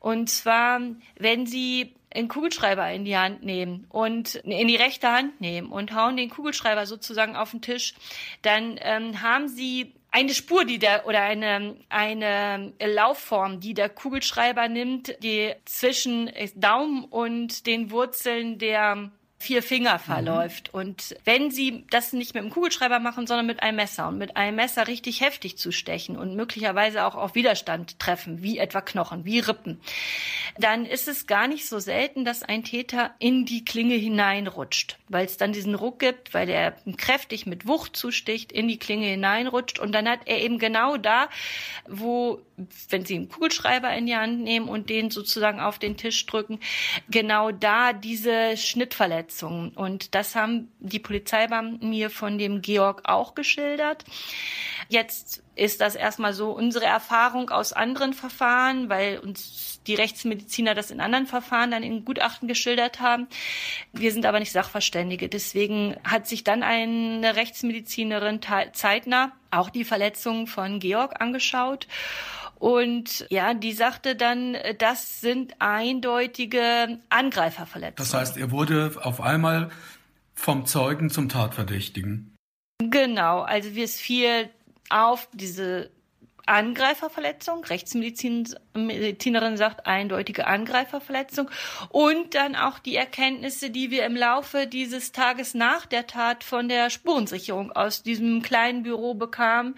Und 0.01 0.31
zwar, 0.31 0.81
wenn 1.19 1.47
Sie 1.47 1.95
einen 2.15 2.29
Kugelschreiber 2.29 2.91
in 2.91 3.05
die 3.05 3.17
Hand 3.17 3.43
nehmen 3.43 3.87
und 3.91 4.37
in 4.37 4.69
die 4.69 4.77
rechte 4.77 5.11
Hand 5.11 5.41
nehmen 5.41 5.71
und 5.71 5.95
hauen 5.95 6.17
den 6.17 6.31
Kugelschreiber 6.31 6.87
sozusagen 6.87 7.37
auf 7.37 7.51
den 7.51 7.61
Tisch, 7.61 7.95
dann 8.43 8.79
ähm, 8.81 9.21
haben 9.23 9.49
Sie 9.49 9.93
eine 10.11 10.33
Spur, 10.33 10.65
die 10.65 10.79
der 10.79 11.07
oder 11.07 11.21
eine 11.21 11.77
eine 11.91 12.73
Laufform, 12.81 13.61
die 13.61 13.75
der 13.75 13.91
Kugelschreiber 13.91 14.69
nimmt, 14.69 15.23
die 15.23 15.53
zwischen 15.67 16.31
Daumen 16.55 17.05
und 17.05 17.67
den 17.67 17.91
Wurzeln 17.91 18.59
der 18.59 19.11
vier 19.41 19.63
Finger 19.63 19.95
mhm. 19.95 20.01
verläuft. 20.01 20.73
Mhm. 20.73 20.81
Und 20.81 21.17
wenn 21.25 21.51
Sie 21.51 21.85
das 21.91 22.13
nicht 22.13 22.35
mit 22.35 22.43
einem 22.43 22.53
Kugelschreiber 22.53 22.99
machen, 22.99 23.27
sondern 23.27 23.47
mit 23.47 23.63
einem 23.63 23.77
Messer 23.77 24.09
und 24.09 24.19
mit 24.19 24.37
einem 24.37 24.57
Messer 24.57 24.89
richtig 24.89 25.21
heftig 25.21 25.57
zustechen 25.57 26.17
und 26.17 26.35
möglicherweise 26.35 27.05
auch 27.05 27.15
auf 27.15 27.35
Widerstand 27.35 28.01
treffen, 28.01 28.43
wie 28.43 28.59
etwa 28.59 28.81
Knochen, 28.81 29.25
wie 29.25 29.39
Rippen, 29.39 29.81
dann 30.59 30.85
ist 30.85 31.07
es 31.07 31.27
gar 31.27 31.47
nicht 31.47 31.69
so 31.69 31.79
selten, 31.79 32.25
dass 32.25 32.43
ein 32.43 32.65
Täter 32.65 33.15
in 33.21 33.45
die 33.45 33.65
Klinge 33.65 33.95
hineinrutscht, 33.95 34.99
weil 35.09 35.27
es 35.27 35.37
dann 35.37 35.53
diesen 35.53 35.77
Ruck 35.77 36.01
gibt, 36.01 36.35
weil 36.35 36.49
er 36.49 36.73
kräftig 36.97 37.47
mit 37.47 37.67
Wucht 37.67 37.97
zusticht, 37.97 38.51
in 38.51 38.67
die 38.67 38.79
Klinge 38.79 39.07
hineinrutscht 39.07 39.79
und 39.79 39.93
dann 39.93 40.09
hat 40.09 40.21
er 40.25 40.41
eben 40.41 40.59
genau 40.59 40.97
da, 40.97 41.29
wo, 41.87 42.41
wenn 42.89 43.05
Sie 43.05 43.15
einen 43.15 43.29
Kugelschreiber 43.29 43.93
in 43.95 44.07
die 44.07 44.17
Hand 44.17 44.41
nehmen 44.41 44.69
und 44.69 44.91
den 44.91 45.11
sozusagen 45.11 45.61
auf 45.61 45.79
den 45.79 45.97
Tisch 45.97 46.27
drücken, 46.27 46.59
genau 47.09 47.53
da 47.53 47.93
diese 47.93 48.57
Schnittverletzung 48.57 49.28
Verletzungen. 49.29 49.71
Und 49.71 50.15
das 50.15 50.35
haben 50.35 50.73
die 50.81 50.99
Polizeibeamten 50.99 51.89
mir 51.89 52.11
von 52.11 52.39
dem 52.39 52.63
Georg 52.63 53.03
auch 53.05 53.35
geschildert. 53.35 54.05
Jetzt 54.89 55.43
ist 55.55 55.81
das 55.81 55.95
erstmal 55.95 56.33
so 56.33 56.53
unsere 56.53 56.87
Erfahrung 56.87 57.51
aus 57.51 57.73
anderen 57.73 58.15
Verfahren, 58.15 58.89
weil 58.89 59.19
uns 59.19 59.81
die 59.87 59.95
Rechtsmediziner 59.95 60.75
das 60.75 60.91
in 60.91 61.01
anderen 61.01 61.27
Verfahren 61.27 61.71
dann 61.71 61.83
in 61.83 62.05
Gutachten 62.05 62.49
geschildert 62.49 63.01
haben. 63.01 63.27
Wir 63.93 64.13
sind 64.13 64.25
aber 64.25 64.39
nicht 64.39 64.53
Sachverständige. 64.53 65.29
Deswegen 65.29 65.97
hat 66.05 66.27
sich 66.27 66.45
dann 66.45 66.63
eine 66.63 67.37
Rechtsmedizinerin 67.37 68.41
zeitnah 68.73 69.33
auch 69.51 69.71
die 69.71 69.85
Verletzungen 69.85 70.47
von 70.47 70.79
Georg 70.79 71.21
angeschaut 71.21 71.87
und 72.59 73.27
ja, 73.31 73.55
die 73.55 73.73
sagte 73.73 74.17
dann, 74.17 74.57
das 74.79 75.21
sind 75.21 75.55
eindeutige 75.61 76.99
Angreiferverletzungen. 77.09 77.97
Das 77.97 78.15
heißt, 78.15 78.37
er 78.37 78.51
wurde 78.51 78.93
auf 79.03 79.21
einmal 79.21 79.71
vom 80.35 80.67
Zeugen 80.67 81.11
zum 81.11 81.29
Tatverdächtigen. 81.29 82.35
Genau, 82.79 83.41
also 83.41 83.75
wir 83.75 83.85
es 83.85 84.01
fiel 84.01 84.51
auf 84.89 85.29
diese 85.33 85.91
Angreiferverletzung. 86.49 87.65
Rechtsmedizinerin 87.65 89.57
sagt 89.57 89.87
eindeutige 89.87 90.47
Angreiferverletzung. 90.47 91.51
Und 91.91 92.35
dann 92.35 92.57
auch 92.57 92.79
die 92.79 92.97
Erkenntnisse, 92.97 93.71
die 93.71 93.91
wir 93.91 94.05
im 94.07 94.17
Laufe 94.17 94.67
dieses 94.67 95.13
Tages 95.13 95.55
nach 95.55 95.87
der 95.87 96.07
Tat 96.07 96.45
von 96.45 96.69
der 96.69 96.91
Spurensicherung 96.91 97.73
aus 97.73 98.03
diesem 98.03 98.43
kleinen 98.43 98.83
Büro 98.83 99.15
bekamen. 99.15 99.77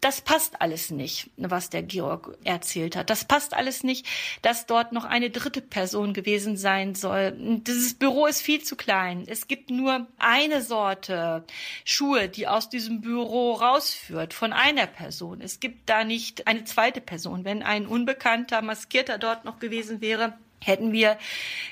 Das 0.00 0.20
passt 0.20 0.60
alles 0.60 0.90
nicht, 0.90 1.30
was 1.36 1.70
der 1.70 1.82
Georg 1.82 2.36
erzählt 2.44 2.96
hat. 2.96 3.10
Das 3.10 3.24
passt 3.24 3.54
alles 3.54 3.82
nicht, 3.82 4.06
dass 4.42 4.66
dort 4.66 4.92
noch 4.92 5.04
eine 5.04 5.30
dritte 5.30 5.60
Person 5.60 6.12
gewesen 6.12 6.56
sein 6.56 6.94
soll. 6.94 7.32
Dieses 7.36 7.94
Büro 7.94 8.26
ist 8.26 8.42
viel 8.42 8.62
zu 8.62 8.76
klein. 8.76 9.24
Es 9.26 9.48
gibt 9.48 9.70
nur 9.70 10.06
eine 10.18 10.62
Sorte 10.62 11.44
Schuhe, 11.84 12.28
die 12.28 12.48
aus 12.48 12.68
diesem 12.68 13.00
Büro 13.00 13.52
rausführt, 13.52 14.34
von 14.34 14.52
einer 14.52 14.86
Person. 14.86 15.40
Es 15.40 15.60
gibt 15.60 15.88
da 15.88 15.99
nicht 16.04 16.46
eine 16.46 16.64
zweite 16.64 17.00
Person. 17.00 17.44
Wenn 17.44 17.62
ein 17.62 17.86
unbekannter 17.86 18.62
Maskierter 18.62 19.18
dort 19.18 19.44
noch 19.44 19.58
gewesen 19.58 20.00
wäre, 20.00 20.34
hätten 20.62 20.92
wir 20.92 21.18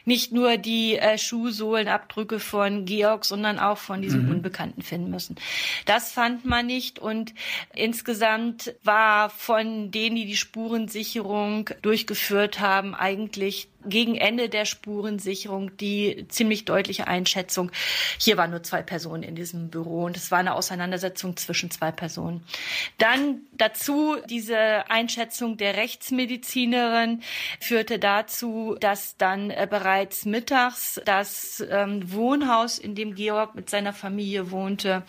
nicht 0.05 0.33
nur 0.33 0.57
die 0.57 0.97
äh, 0.97 1.19
Schuhsohlenabdrücke 1.19 2.41
von 2.41 2.85
Georg, 2.85 3.25
sondern 3.25 3.59
auch 3.59 3.79
von 3.79 4.03
diesem 4.03 4.27
mhm. 4.27 4.37
Unbekannten 4.37 4.83
finden 4.83 5.11
müssen. 5.11 5.37
Das 5.85 6.13
fand 6.13 6.45
man 6.45 6.67
nicht 6.67 6.99
und 6.99 7.35
insgesamt 7.75 8.75
war 8.83 9.31
von 9.31 9.91
denen, 9.91 10.17
die 10.17 10.27
die 10.27 10.37
Spurensicherung 10.37 11.71
durchgeführt 11.83 12.61
haben, 12.61 12.95
eigentlich 12.95 13.69
gegen 13.89 14.15
Ende 14.17 14.49
der 14.49 14.65
Spurensicherung 14.65 15.77
die 15.77 16.27
ziemlich 16.29 16.65
deutliche 16.65 17.07
Einschätzung, 17.07 17.71
hier 18.19 18.37
waren 18.37 18.51
nur 18.51 18.63
zwei 18.63 18.83
Personen 18.83 19.23
in 19.23 19.35
diesem 19.35 19.71
Büro 19.71 20.05
und 20.05 20.17
es 20.17 20.31
war 20.31 20.39
eine 20.39 20.55
Auseinandersetzung 20.55 21.37
zwischen 21.37 21.71
zwei 21.71 21.91
Personen. 21.91 22.43
Dann 22.99 23.43
dazu 23.53 24.17
diese 24.29 24.91
Einschätzung 24.91 25.57
der 25.57 25.77
Rechtsmedizinerin 25.77 27.23
führte 27.61 27.99
dazu, 27.99 28.77
dass 28.81 29.17
dann 29.17 29.51
äh, 29.51 29.67
bereits 29.69 30.25
mittags 30.25 31.01
das 31.05 31.65
ähm, 31.71 32.13
Wohnhaus, 32.13 32.79
in 32.79 32.95
dem 32.95 33.15
Georg 33.15 33.55
mit 33.55 33.71
seiner 33.71 33.93
Familie 33.93 34.51
wohnte, 34.51 35.03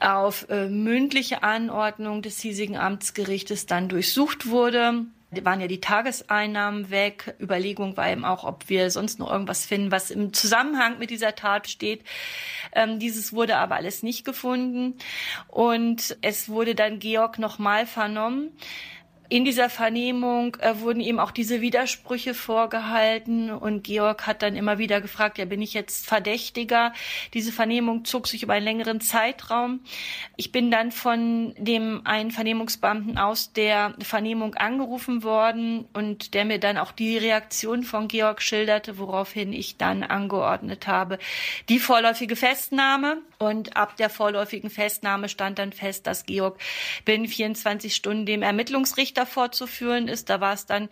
auf 0.00 0.48
äh, 0.50 0.68
mündliche 0.68 1.42
Anordnung 1.42 2.22
des 2.22 2.40
hiesigen 2.40 2.76
Amtsgerichtes 2.76 3.66
dann 3.66 3.88
durchsucht 3.88 4.48
wurde 4.48 5.06
waren 5.30 5.60
ja 5.60 5.66
die 5.66 5.80
Tageseinnahmen 5.80 6.90
weg. 6.90 7.34
Überlegung 7.40 7.96
war 7.96 8.10
eben 8.10 8.24
auch, 8.24 8.44
ob 8.44 8.68
wir 8.68 8.90
sonst 8.90 9.18
noch 9.18 9.30
irgendwas 9.30 9.66
finden, 9.66 9.90
was 9.90 10.10
im 10.10 10.32
Zusammenhang 10.32 10.98
mit 10.98 11.10
dieser 11.10 11.34
Tat 11.34 11.68
steht. 11.68 12.02
Ähm, 12.72 12.98
dieses 12.98 13.32
wurde 13.32 13.56
aber 13.56 13.74
alles 13.74 14.02
nicht 14.02 14.24
gefunden. 14.24 14.94
Und 15.48 16.16
es 16.22 16.48
wurde 16.48 16.74
dann 16.74 16.98
Georg 16.98 17.38
nochmal 17.38 17.86
vernommen. 17.86 18.56
In 19.28 19.44
dieser 19.44 19.68
Vernehmung 19.68 20.56
äh, 20.60 20.78
wurden 20.78 21.00
ihm 21.00 21.18
auch 21.18 21.32
diese 21.32 21.60
Widersprüche 21.60 22.32
vorgehalten 22.32 23.50
und 23.50 23.82
Georg 23.82 24.26
hat 24.26 24.42
dann 24.42 24.54
immer 24.54 24.78
wieder 24.78 25.00
gefragt, 25.00 25.38
ja, 25.38 25.44
bin 25.46 25.62
ich 25.62 25.74
jetzt 25.74 26.06
Verdächtiger? 26.06 26.92
Diese 27.34 27.50
Vernehmung 27.50 28.04
zog 28.04 28.28
sich 28.28 28.44
über 28.44 28.52
einen 28.52 28.64
längeren 28.64 29.00
Zeitraum. 29.00 29.80
Ich 30.36 30.52
bin 30.52 30.70
dann 30.70 30.92
von 30.92 31.54
dem 31.58 32.02
einen 32.04 32.30
Vernehmungsbeamten 32.30 33.18
aus 33.18 33.52
der 33.52 33.94
Vernehmung 34.00 34.54
angerufen 34.54 35.24
worden 35.24 35.86
und 35.92 36.34
der 36.34 36.44
mir 36.44 36.60
dann 36.60 36.78
auch 36.78 36.92
die 36.92 37.18
Reaktion 37.18 37.82
von 37.82 38.06
Georg 38.06 38.42
schilderte, 38.42 38.96
woraufhin 38.96 39.52
ich 39.52 39.76
dann 39.76 40.04
angeordnet 40.04 40.86
habe, 40.86 41.18
die 41.68 41.80
vorläufige 41.80 42.36
Festnahme. 42.36 43.18
Und 43.38 43.76
ab 43.76 43.96
der 43.96 44.08
vorläufigen 44.08 44.70
Festnahme 44.70 45.28
stand 45.28 45.58
dann 45.58 45.72
fest, 45.72 46.06
dass 46.06 46.24
Georg 46.24 46.58
binnen 47.04 47.26
24 47.26 47.94
Stunden 47.94 48.24
dem 48.24 48.42
Ermittlungsrichter 48.42 49.15
Richter 49.16 49.26
vorzuführen 49.26 50.08
ist. 50.08 50.28
Da 50.28 50.40
war 50.40 50.52
es 50.52 50.66
dann 50.66 50.88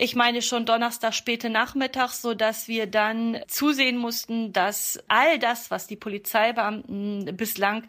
ich 0.00 0.14
meine 0.14 0.42
schon 0.42 0.64
Donnerstag 0.64 1.12
späte 1.12 1.50
Nachmittag, 1.50 2.10
so 2.12 2.32
dass 2.32 2.68
wir 2.68 2.86
dann 2.86 3.38
zusehen 3.48 3.96
mussten, 3.96 4.52
dass 4.52 5.00
all 5.08 5.40
das, 5.40 5.72
was 5.72 5.88
die 5.88 5.96
Polizeibeamten 5.96 7.36
bislang 7.36 7.82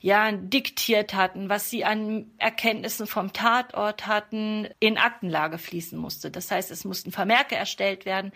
ja 0.00 0.32
diktiert 0.32 1.12
hatten, 1.12 1.50
was 1.50 1.68
sie 1.68 1.84
an 1.84 2.30
Erkenntnissen 2.38 3.06
vom 3.06 3.34
Tatort 3.34 4.06
hatten, 4.06 4.66
in 4.80 4.96
Aktenlage 4.96 5.58
fließen 5.58 5.98
musste. 5.98 6.30
Das 6.30 6.50
heißt, 6.50 6.70
es 6.70 6.86
mussten 6.86 7.12
Vermerke 7.12 7.54
erstellt 7.54 8.06
werden, 8.06 8.32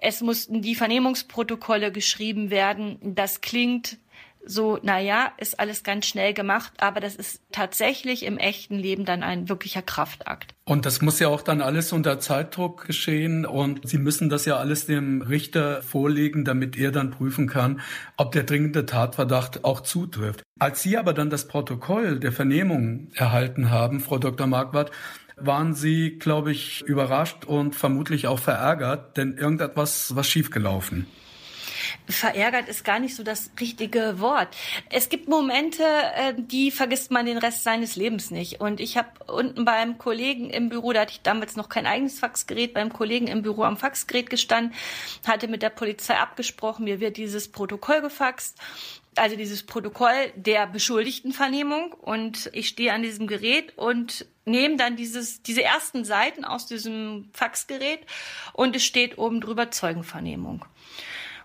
es 0.00 0.20
mussten 0.20 0.60
die 0.60 0.74
Vernehmungsprotokolle 0.74 1.92
geschrieben 1.92 2.50
werden. 2.50 2.98
Das 3.00 3.40
klingt 3.40 3.98
so, 4.44 4.78
naja, 4.82 5.32
ist 5.36 5.60
alles 5.60 5.82
ganz 5.82 6.06
schnell 6.06 6.32
gemacht, 6.32 6.72
aber 6.78 7.00
das 7.00 7.16
ist 7.16 7.42
tatsächlich 7.52 8.24
im 8.24 8.38
echten 8.38 8.76
Leben 8.76 9.04
dann 9.04 9.22
ein 9.22 9.48
wirklicher 9.48 9.82
Kraftakt. 9.82 10.54
Und 10.64 10.86
das 10.86 11.02
muss 11.02 11.18
ja 11.18 11.28
auch 11.28 11.42
dann 11.42 11.60
alles 11.60 11.92
unter 11.92 12.18
Zeitdruck 12.18 12.86
geschehen 12.86 13.44
und 13.44 13.88
Sie 13.88 13.98
müssen 13.98 14.28
das 14.28 14.44
ja 14.44 14.56
alles 14.56 14.86
dem 14.86 15.22
Richter 15.22 15.82
vorlegen, 15.82 16.44
damit 16.44 16.76
er 16.76 16.92
dann 16.92 17.10
prüfen 17.10 17.46
kann, 17.46 17.80
ob 18.16 18.32
der 18.32 18.44
dringende 18.44 18.86
Tatverdacht 18.86 19.64
auch 19.64 19.80
zutrifft. 19.80 20.42
Als 20.58 20.82
Sie 20.82 20.96
aber 20.96 21.12
dann 21.12 21.30
das 21.30 21.46
Protokoll 21.48 22.18
der 22.18 22.32
Vernehmung 22.32 23.08
erhalten 23.14 23.70
haben, 23.70 24.00
Frau 24.00 24.18
Dr. 24.18 24.46
Marquardt, 24.46 24.90
waren 25.36 25.74
Sie, 25.74 26.18
glaube 26.18 26.50
ich, 26.50 26.82
überrascht 26.82 27.44
und 27.44 27.76
vermutlich 27.76 28.26
auch 28.26 28.40
verärgert, 28.40 29.16
denn 29.16 29.36
irgendetwas 29.36 30.16
war 30.16 30.24
schiefgelaufen 30.24 31.06
verärgert 32.08 32.68
ist 32.68 32.84
gar 32.84 32.98
nicht 32.98 33.14
so 33.14 33.22
das 33.22 33.50
richtige 33.60 34.20
Wort. 34.20 34.48
Es 34.90 35.08
gibt 35.08 35.28
Momente, 35.28 35.82
äh, 35.84 36.34
die 36.36 36.70
vergisst 36.70 37.10
man 37.10 37.26
den 37.26 37.38
Rest 37.38 37.64
seines 37.64 37.96
Lebens 37.96 38.30
nicht. 38.30 38.60
Und 38.60 38.80
ich 38.80 38.96
habe 38.96 39.08
unten 39.26 39.64
beim 39.64 39.98
Kollegen 39.98 40.50
im 40.50 40.68
Büro, 40.68 40.92
da 40.92 41.00
hatte 41.00 41.12
ich 41.12 41.22
damals 41.22 41.56
noch 41.56 41.68
kein 41.68 41.86
eigenes 41.86 42.18
Faxgerät, 42.18 42.74
beim 42.74 42.92
Kollegen 42.92 43.26
im 43.26 43.42
Büro 43.42 43.62
am 43.64 43.76
Faxgerät 43.76 44.30
gestanden, 44.30 44.74
hatte 45.26 45.48
mit 45.48 45.62
der 45.62 45.70
Polizei 45.70 46.16
abgesprochen, 46.16 46.84
mir 46.84 47.00
wird 47.00 47.16
dieses 47.16 47.48
Protokoll 47.48 48.00
gefaxt 48.00 48.58
also 49.18 49.36
dieses 49.36 49.64
Protokoll 49.64 50.32
der 50.36 50.66
Beschuldigtenvernehmung 50.66 51.92
und 51.92 52.50
ich 52.52 52.68
stehe 52.68 52.92
an 52.92 53.02
diesem 53.02 53.26
Gerät 53.26 53.76
und 53.76 54.26
nehme 54.44 54.76
dann 54.76 54.96
dieses, 54.96 55.42
diese 55.42 55.62
ersten 55.62 56.04
Seiten 56.04 56.44
aus 56.44 56.66
diesem 56.66 57.28
Faxgerät 57.32 58.00
und 58.52 58.74
es 58.76 58.84
steht 58.84 59.18
oben 59.18 59.40
drüber 59.40 59.70
Zeugenvernehmung. 59.70 60.64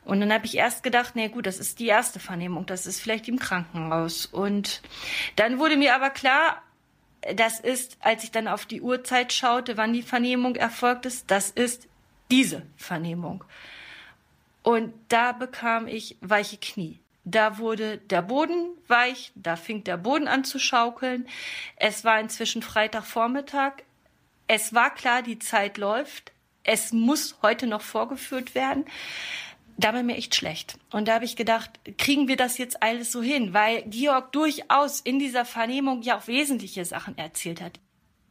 Und 0.06 0.20
dann 0.20 0.34
habe 0.34 0.46
ich 0.46 0.58
erst 0.58 0.84
gedacht, 0.84 1.16
nee, 1.16 1.30
gut, 1.30 1.46
das 1.46 1.60
ist 1.60 1.80
die 1.80 1.88
erste 1.88 2.20
Vernehmung, 2.20 2.66
das 2.66 2.86
ist 2.86 3.00
vielleicht 3.00 3.28
im 3.28 3.40
Krankenhaus. 3.40 4.26
Und 4.26 4.82
dann 5.36 5.60
wurde 5.60 5.78
mir 5.78 5.96
aber 5.96 6.10
klar, 6.10 6.62
das 7.36 7.60
ist, 7.60 7.98
als 8.02 8.24
ich 8.24 8.32
dann 8.32 8.48
auf 8.48 8.66
die 8.66 8.82
Uhrzeit 8.82 9.32
schaute, 9.32 9.78
wann 9.78 9.94
die 9.94 10.02
Vernehmung 10.02 10.56
erfolgt 10.56 11.06
ist, 11.06 11.32
das 11.32 11.50
ist 11.50 11.88
diese 12.30 12.64
Vernehmung. 12.76 13.44
Und 14.62 14.94
da 15.08 15.32
bekam 15.32 15.88
ich 15.88 16.18
weiche 16.22 16.58
Knie. 16.58 17.00
Da 17.26 17.58
wurde 17.58 18.00
der 18.00 18.22
Boden 18.22 18.72
weich, 18.88 19.32
da 19.36 19.56
fing 19.56 19.86
der 19.86 19.96
Boden 19.96 20.28
an 20.28 20.44
zu 20.44 20.60
schaukeln. 20.60 21.28
Es 21.78 22.04
war 22.04 22.20
inzwischen 22.20 22.62
Freitagvormittag. 22.62 23.84
Es 24.48 24.74
war 24.74 24.94
klar, 24.94 25.22
die 25.22 25.40
Zeit 25.40 25.78
läuft. 25.78 26.34
Es 26.64 26.92
muss 26.92 27.38
heute 27.42 27.68
noch 27.68 27.82
vorgeführt 27.82 28.56
werden 28.56 28.86
da 29.78 29.94
war 29.94 30.04
mir 30.04 30.18
echt 30.18 30.36
schlecht. 30.36 30.78
Und 30.92 31.08
da 31.08 31.16
habe 31.16 31.26
ich 31.26 31.36
gedacht, 31.36 31.72
kriegen 31.98 32.28
wir 32.28 32.38
das 32.38 32.58
jetzt 32.58 32.82
alles 32.84 33.12
so 33.12 33.22
hin? 33.22 33.54
Weil 33.54 33.84
Georg 33.84 34.32
durchaus 34.32 35.00
in 35.00 35.20
dieser 35.20 35.46
Vernehmung 35.46 36.02
ja 36.02 36.18
auch 36.18 36.28
wesentliche 36.28 36.86
Sachen 36.86 37.18
erzählt 37.18 37.62
hat. 37.62 37.80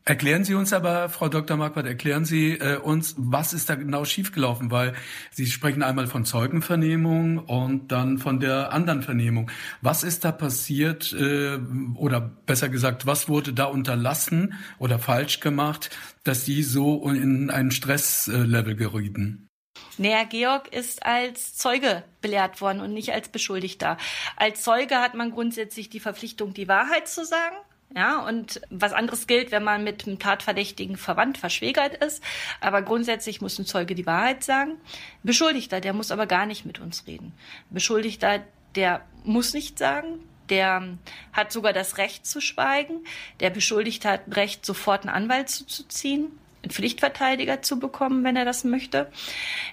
Erklären 0.05 0.43
Sie 0.43 0.55
uns 0.55 0.73
aber, 0.73 1.09
Frau 1.09 1.29
Dr. 1.29 1.57
Marquardt, 1.57 1.87
erklären 1.87 2.25
Sie 2.25 2.55
äh, 2.55 2.77
uns, 2.77 3.15
was 3.19 3.53
ist 3.53 3.71
da 3.71 3.77
genau 3.77 4.05
schiefgelaufen? 4.05 4.73
Weil 4.73 4.95
Sie 5.31 5.47
sprechen 5.47 5.85
einmal 5.85 6.09
von 6.09 6.25
Zeugenvernehmung 6.25 7.39
und 7.39 7.93
dann 7.93 8.19
von 8.19 8.41
der 8.41 8.73
anderen 8.73 9.03
Vernehmung. 9.03 9.49
Was 9.81 10.03
ist 10.03 10.25
da 10.25 10.33
passiert 10.33 11.13
äh, 11.13 11.57
oder 11.95 12.21
besser 12.21 12.69
gesagt, 12.69 13.07
was 13.07 13.29
wurde 13.29 13.53
da 13.53 13.67
unterlassen 13.67 14.55
oder 14.79 14.99
falsch 14.99 15.39
gemacht, 15.39 15.91
dass 16.25 16.45
Sie 16.45 16.65
so 16.65 17.09
in 17.09 17.51
ein 17.51 17.71
Stresslevel 17.71 18.75
gerieten? 18.75 19.52
Naja, 19.99 20.25
Georg 20.25 20.69
ist 20.69 21.05
als 21.05 21.55
Zeuge 21.55 22.03
belehrt 22.21 22.61
worden 22.61 22.81
und 22.81 22.95
nicht 22.95 23.13
als 23.13 23.29
Beschuldigter. 23.29 23.99
Als 24.37 24.63
Zeuge 24.63 24.97
hat 24.97 25.15
man 25.15 25.31
grundsätzlich 25.31 25.91
die 25.91 26.01
Verpflichtung, 26.01 26.55
die 26.55 26.69
Wahrheit 26.69 27.09
zu 27.09 27.25
sagen. 27.25 27.57
Ja, 27.95 28.27
und 28.27 28.63
was 28.71 28.95
anderes 28.95 29.27
gilt, 29.27 29.51
wenn 29.51 29.65
man 29.65 29.85
mit 29.85 30.07
einem 30.07 30.19
Tatverdächtigen 30.19 30.97
verwandt, 30.97 31.37
verschwägert 31.37 32.03
ist. 32.03 32.23
Aber 32.61 32.81
grundsätzlich 32.81 33.43
muss 33.43 33.59
ein 33.59 33.67
Zeuge 33.67 33.95
die 33.95 34.07
Wahrheit 34.07 34.43
sagen. 34.43 34.81
Beschuldigter, 35.23 35.81
der 35.81 35.93
muss 35.93 36.11
aber 36.11 36.27
gar 36.27 36.47
nicht 36.47 36.65
mit 36.65 36.79
uns 36.79 37.07
reden. 37.07 37.35
Beschuldigter, 37.69 38.43
der 38.77 39.03
muss 39.25 39.53
nicht 39.53 39.79
sagen. 39.79 40.21
Der 40.49 40.97
hat 41.35 41.53
sogar 41.53 41.75
das 41.75 41.99
Recht 41.99 42.27
zu 42.27 42.41
schweigen. 42.41 43.05
Der 43.41 43.51
Beschuldigte 43.51 44.09
hat 44.09 44.37
Recht, 44.37 44.65
sofort 44.65 45.03
einen 45.03 45.15
Anwalt 45.15 45.51
zuzuziehen 45.51 46.39
einen 46.63 46.71
Pflichtverteidiger 46.71 47.63
zu 47.63 47.79
bekommen, 47.79 48.25
wenn 48.25 48.37
er 48.37 48.45
das 48.45 48.65
möchte. 48.65 49.11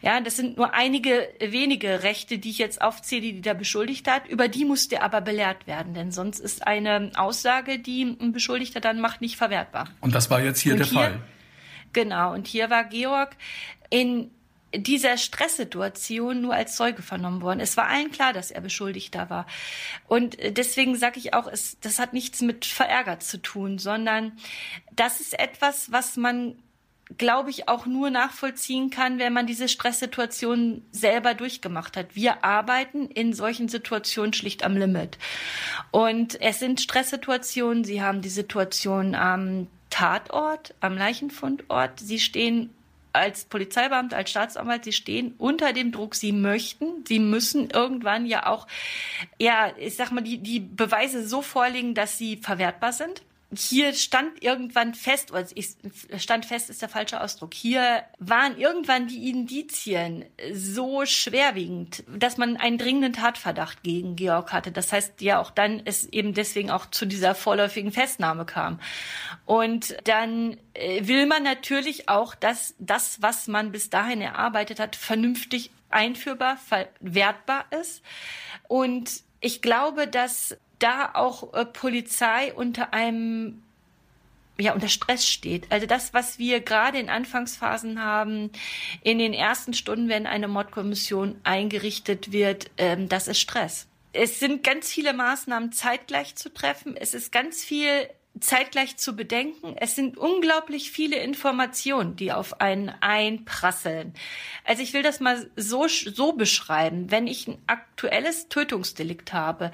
Ja, 0.01 0.19
das 0.21 0.35
sind 0.35 0.57
nur 0.57 0.73
einige 0.73 1.29
wenige 1.39 2.03
Rechte, 2.03 2.37
die 2.37 2.49
ich 2.49 2.57
jetzt 2.57 2.81
aufzähle, 2.81 3.21
die 3.21 3.41
der 3.41 3.53
Beschuldigte 3.53 4.11
hat. 4.11 4.27
Über 4.27 4.47
die 4.47 4.65
muss 4.65 4.87
der 4.87 5.03
aber 5.03 5.21
belehrt 5.21 5.67
werden, 5.67 5.93
denn 5.93 6.11
sonst 6.11 6.39
ist 6.39 6.65
eine 6.65 7.11
Aussage, 7.15 7.79
die 7.79 8.03
ein 8.03 8.31
Beschuldigter 8.31 8.79
dann 8.79 8.99
macht, 9.01 9.21
nicht 9.21 9.37
verwertbar. 9.37 9.89
Und 10.01 10.15
das 10.15 10.29
war 10.29 10.41
jetzt 10.41 10.59
hier 10.59 10.73
und 10.73 10.79
der 10.79 10.87
hier, 10.87 10.99
Fall. 10.99 11.19
Genau. 11.93 12.33
Und 12.33 12.47
hier 12.47 12.69
war 12.69 12.83
Georg 12.83 13.35
in 13.89 14.31
dieser 14.75 15.17
Stresssituation 15.17 16.41
nur 16.41 16.53
als 16.53 16.75
Zeuge 16.75 17.01
vernommen 17.01 17.41
worden. 17.41 17.59
Es 17.59 17.75
war 17.77 17.87
allen 17.87 18.11
klar, 18.11 18.33
dass 18.33 18.51
er 18.51 18.61
Beschuldigter 18.61 19.29
war. 19.29 19.47
Und 20.07 20.37
deswegen 20.57 20.95
sage 20.95 21.19
ich 21.19 21.33
auch, 21.33 21.47
es, 21.47 21.79
das 21.81 21.97
hat 21.99 22.13
nichts 22.13 22.41
mit 22.41 22.65
verärgert 22.65 23.23
zu 23.23 23.41
tun, 23.41 23.79
sondern 23.79 24.33
das 24.91 25.21
ist 25.21 25.39
etwas, 25.39 25.91
was 25.91 26.17
man 26.17 26.55
glaube 27.17 27.49
ich, 27.49 27.67
auch 27.67 27.85
nur 27.85 28.09
nachvollziehen 28.09 28.89
kann, 28.89 29.19
wenn 29.19 29.33
man 29.33 29.47
diese 29.47 29.67
Stresssituation 29.67 30.83
selber 30.91 31.33
durchgemacht 31.33 31.97
hat. 31.97 32.15
Wir 32.15 32.43
arbeiten 32.43 33.07
in 33.07 33.33
solchen 33.33 33.67
Situationen 33.67 34.33
schlicht 34.33 34.63
am 34.63 34.77
Limit. 34.77 35.17
Und 35.91 36.39
es 36.41 36.59
sind 36.59 36.81
Stresssituationen. 36.81 37.83
Sie 37.83 38.01
haben 38.01 38.21
die 38.21 38.29
Situation 38.29 39.15
am 39.15 39.67
Tatort, 39.89 40.75
am 40.81 40.97
Leichenfundort. 40.97 41.99
Sie 41.99 42.19
stehen 42.19 42.69
als 43.11 43.45
Polizeibeamter, 43.45 44.17
als 44.17 44.29
Staatsanwalt, 44.29 44.83
sie 44.83 44.93
stehen 44.93 45.33
unter 45.39 45.73
dem 45.73 45.91
Druck, 45.91 46.13
sie 46.13 46.31
möchten, 46.31 47.03
sie 47.07 47.17
müssen 47.17 47.71
irgendwann 47.71 48.27
ja 48.27 48.45
auch, 48.45 48.67
ja, 49.39 49.71
ich 49.77 49.95
sag 49.95 50.11
mal, 50.11 50.21
die, 50.21 50.37
die 50.37 50.59
Beweise 50.59 51.27
so 51.27 51.41
vorlegen, 51.41 51.95
dass 51.95 52.19
sie 52.19 52.37
verwertbar 52.37 52.93
sind 52.93 53.23
hier 53.55 53.93
stand 53.93 54.43
irgendwann 54.43 54.93
fest, 54.93 55.31
oder 55.31 55.45
ich, 55.55 55.69
stand 56.17 56.45
fest 56.45 56.69
ist 56.69 56.81
der 56.83 56.89
falsche 56.89 57.19
Ausdruck, 57.19 57.53
hier 57.53 58.03
waren 58.19 58.57
irgendwann 58.57 59.07
die 59.07 59.29
Indizien 59.29 60.25
so 60.53 61.05
schwerwiegend, 61.05 62.03
dass 62.15 62.37
man 62.37 62.57
einen 62.57 62.77
dringenden 62.77 63.13
Tatverdacht 63.13 63.81
gegen 63.81 64.15
Georg 64.15 64.53
hatte. 64.53 64.71
Das 64.71 64.93
heißt 64.93 65.21
ja 65.21 65.39
auch 65.39 65.49
dann 65.49 65.81
es 65.83 66.05
eben 66.05 66.35
deswegen 66.35 66.69
auch 66.69 66.85
zu 66.91 67.07
dieser 67.07 67.33
vorläufigen 67.33 67.91
Festnahme 67.91 68.45
kam. 68.45 68.79
Und 69.45 69.97
dann 70.03 70.57
äh, 70.75 71.07
will 71.07 71.25
man 71.25 71.41
natürlich 71.41 72.07
auch, 72.07 72.35
dass 72.35 72.75
das, 72.77 73.21
was 73.21 73.47
man 73.47 73.71
bis 73.71 73.89
dahin 73.89 74.21
erarbeitet 74.21 74.79
hat, 74.79 74.95
vernünftig 74.95 75.71
einführbar, 75.89 76.57
verwertbar 76.57 77.65
ist. 77.81 78.03
Und 78.67 79.23
ich 79.41 79.61
glaube, 79.63 80.07
dass 80.07 80.57
da 80.79 81.11
auch 81.13 81.53
äh, 81.53 81.65
Polizei 81.65 82.53
unter 82.53 82.93
einem 82.93 83.63
ja, 84.59 84.73
unter 84.73 84.89
Stress 84.89 85.25
steht. 85.25 85.71
Also 85.71 85.87
das, 85.87 86.13
was 86.13 86.37
wir 86.37 86.59
gerade 86.59 86.99
in 86.99 87.09
Anfangsphasen 87.09 88.03
haben, 88.03 88.51
in 89.03 89.17
den 89.17 89.33
ersten 89.33 89.73
Stunden, 89.73 90.09
wenn 90.09 90.27
eine 90.27 90.49
Mordkommission 90.49 91.39
eingerichtet 91.43 92.33
wird, 92.33 92.69
ähm, 92.77 93.07
das 93.07 93.29
ist 93.29 93.39
Stress. 93.39 93.87
Es 94.11 94.39
sind 94.39 94.63
ganz 94.63 94.91
viele 94.91 95.13
Maßnahmen 95.13 95.71
zeitgleich 95.71 96.35
zu 96.35 96.53
treffen. 96.53 96.97
Es 96.97 97.13
ist 97.13 97.31
ganz 97.31 97.63
viel 97.63 98.09
zeitgleich 98.39 98.97
zu 98.97 99.15
bedenken. 99.15 99.75
Es 99.77 99.95
sind 99.95 100.17
unglaublich 100.17 100.91
viele 100.91 101.17
Informationen, 101.17 102.15
die 102.15 102.31
auf 102.31 102.61
einen 102.61 102.89
einprasseln. 103.01 104.13
Also 104.63 104.81
ich 104.81 104.93
will 104.93 105.03
das 105.03 105.19
mal 105.19 105.49
so, 105.55 105.87
so 105.87 106.33
beschreiben. 106.33 107.11
Wenn 107.11 107.27
ich 107.27 107.47
ein 107.47 107.61
aktuelles 107.67 108.47
Tötungsdelikt 108.49 109.33
habe, 109.33 109.71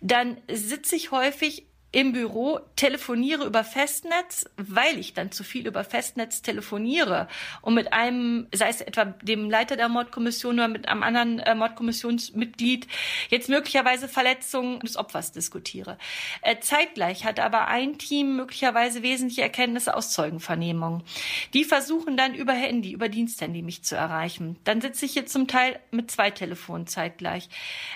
dann 0.00 0.36
sitze 0.48 0.96
ich 0.96 1.10
häufig 1.10 1.66
im 1.94 2.12
Büro, 2.12 2.58
telefoniere 2.74 3.44
über 3.44 3.62
Festnetz, 3.62 4.46
weil 4.56 4.98
ich 4.98 5.14
dann 5.14 5.30
zu 5.30 5.44
viel 5.44 5.68
über 5.68 5.84
Festnetz 5.84 6.42
telefoniere 6.42 7.28
und 7.62 7.74
mit 7.74 7.92
einem, 7.92 8.48
sei 8.52 8.68
es 8.68 8.80
etwa 8.80 9.04
dem 9.04 9.48
Leiter 9.48 9.76
der 9.76 9.88
Mordkommission 9.88 10.54
oder 10.54 10.66
mit 10.66 10.88
einem 10.88 11.04
anderen 11.04 11.38
äh, 11.38 11.54
Mordkommissionsmitglied, 11.54 12.88
jetzt 13.30 13.48
möglicherweise 13.48 14.08
Verletzungen 14.08 14.80
des 14.80 14.96
Opfers 14.96 15.30
diskutiere. 15.30 15.96
Äh, 16.42 16.58
zeitgleich 16.58 17.24
hat 17.24 17.38
aber 17.38 17.68
ein 17.68 17.96
Team 17.96 18.34
möglicherweise 18.34 19.04
wesentliche 19.04 19.42
Erkenntnisse 19.42 19.96
aus 19.96 20.10
Zeugenvernehmungen. 20.10 21.04
Die 21.52 21.62
versuchen 21.62 22.16
dann 22.16 22.34
über 22.34 22.54
Handy, 22.54 22.90
über 22.90 23.08
Diensthandy 23.08 23.62
mich 23.62 23.84
zu 23.84 23.94
erreichen. 23.94 24.56
Dann 24.64 24.80
sitze 24.80 25.06
ich 25.06 25.12
hier 25.12 25.26
zum 25.26 25.46
Teil 25.46 25.78
mit 25.92 26.10
zwei 26.10 26.32
Telefonen 26.32 26.88
zeitgleich. 26.88 27.48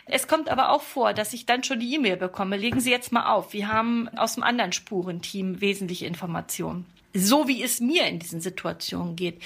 Es 0.07 0.28
kommt 0.28 0.49
aber 0.49 0.70
auch 0.70 0.82
vor, 0.82 1.14
dass 1.14 1.32
ich 1.32 1.46
dann 1.46 1.64
schon 1.64 1.80
die 1.80 1.92
E-Mail 1.96 2.16
bekomme. 2.16 2.57
Legen 2.57 2.78
Sie 2.78 2.92
jetzt 2.92 3.11
mal 3.11 3.32
auf. 3.32 3.53
Wir 3.53 3.66
haben 3.66 3.88
haben 3.89 4.09
aus 4.16 4.34
dem 4.34 4.43
anderen 4.43 4.72
Spurenteam 4.72 5.61
wesentliche 5.61 6.07
Informationen. 6.07 6.86
So 7.14 7.49
wie 7.49 7.62
es 7.62 7.80
mir 7.80 8.07
in 8.07 8.18
diesen 8.18 8.41
Situationen 8.41 9.16
geht, 9.16 9.41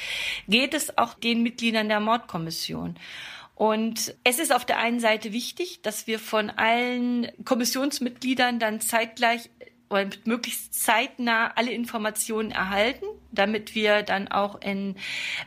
geht 0.49 0.74
es 0.74 0.99
auch 0.99 1.14
den 1.14 1.43
Mitgliedern 1.43 1.88
der 1.88 2.01
Mordkommission. 2.01 2.97
Und 3.55 4.14
es 4.24 4.38
ist 4.40 4.53
auf 4.53 4.64
der 4.64 4.78
einen 4.78 4.99
Seite 4.99 5.32
wichtig, 5.32 5.80
dass 5.82 6.07
wir 6.07 6.18
von 6.18 6.51
allen 6.51 7.28
Kommissionsmitgliedern 7.45 8.59
dann 8.59 8.80
zeitgleich 8.80 9.49
oder 9.90 10.09
möglichst 10.24 10.74
zeitnah 10.74 11.53
alle 11.55 11.70
Informationen 11.70 12.51
erhalten, 12.51 13.05
damit 13.30 13.74
wir 13.74 14.03
dann 14.03 14.26
auch 14.26 14.61
in 14.61 14.97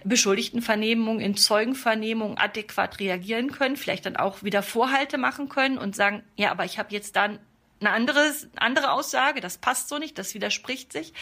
Beschuldigtenvernehmungen, 0.04 1.20
in 1.20 1.36
Zeugenvernehmungen 1.36 2.38
adäquat 2.38 3.00
reagieren 3.00 3.52
können, 3.52 3.76
vielleicht 3.76 4.06
dann 4.06 4.16
auch 4.16 4.44
wieder 4.44 4.62
Vorhalte 4.62 5.18
machen 5.18 5.50
können 5.50 5.78
und 5.80 5.96
sagen, 5.96 6.24
ja, 6.38 6.52
aber 6.52 6.64
ich 6.64 6.78
habe 6.78 6.94
jetzt 6.94 7.16
dann 7.16 7.40
eine 7.80 7.92
andere, 7.92 8.34
andere 8.56 8.92
Aussage, 8.92 9.42
das 9.42 9.58
passt 9.58 9.90
so 9.90 9.98
nicht, 9.98 10.18
das 10.18 10.34
widerspricht 10.34 10.94
sich. 10.94 11.14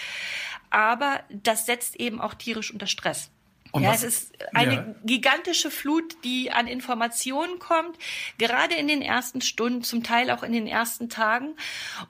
Aber 0.70 1.24
das 1.30 1.66
setzt 1.66 1.96
eben 1.96 2.22
auch 2.22 2.34
tierisch 2.34 2.72
unter 2.72 2.88
Stress. 2.88 3.30
Und 3.72 3.82
ja, 3.82 3.90
was, 3.90 4.04
es 4.04 4.24
ist 4.26 4.34
eine 4.54 4.74
ja. 4.74 4.96
gigantische 5.04 5.72
Flut, 5.72 6.24
die 6.24 6.52
an 6.52 6.68
Informationen 6.68 7.58
kommt, 7.58 7.98
gerade 8.38 8.76
in 8.76 8.88
den 8.88 9.02
ersten 9.02 9.42
Stunden, 9.42 9.82
zum 9.82 10.04
Teil 10.04 10.30
auch 10.30 10.44
in 10.44 10.54
den 10.54 10.68
ersten 10.68 11.10
Tagen. 11.10 11.56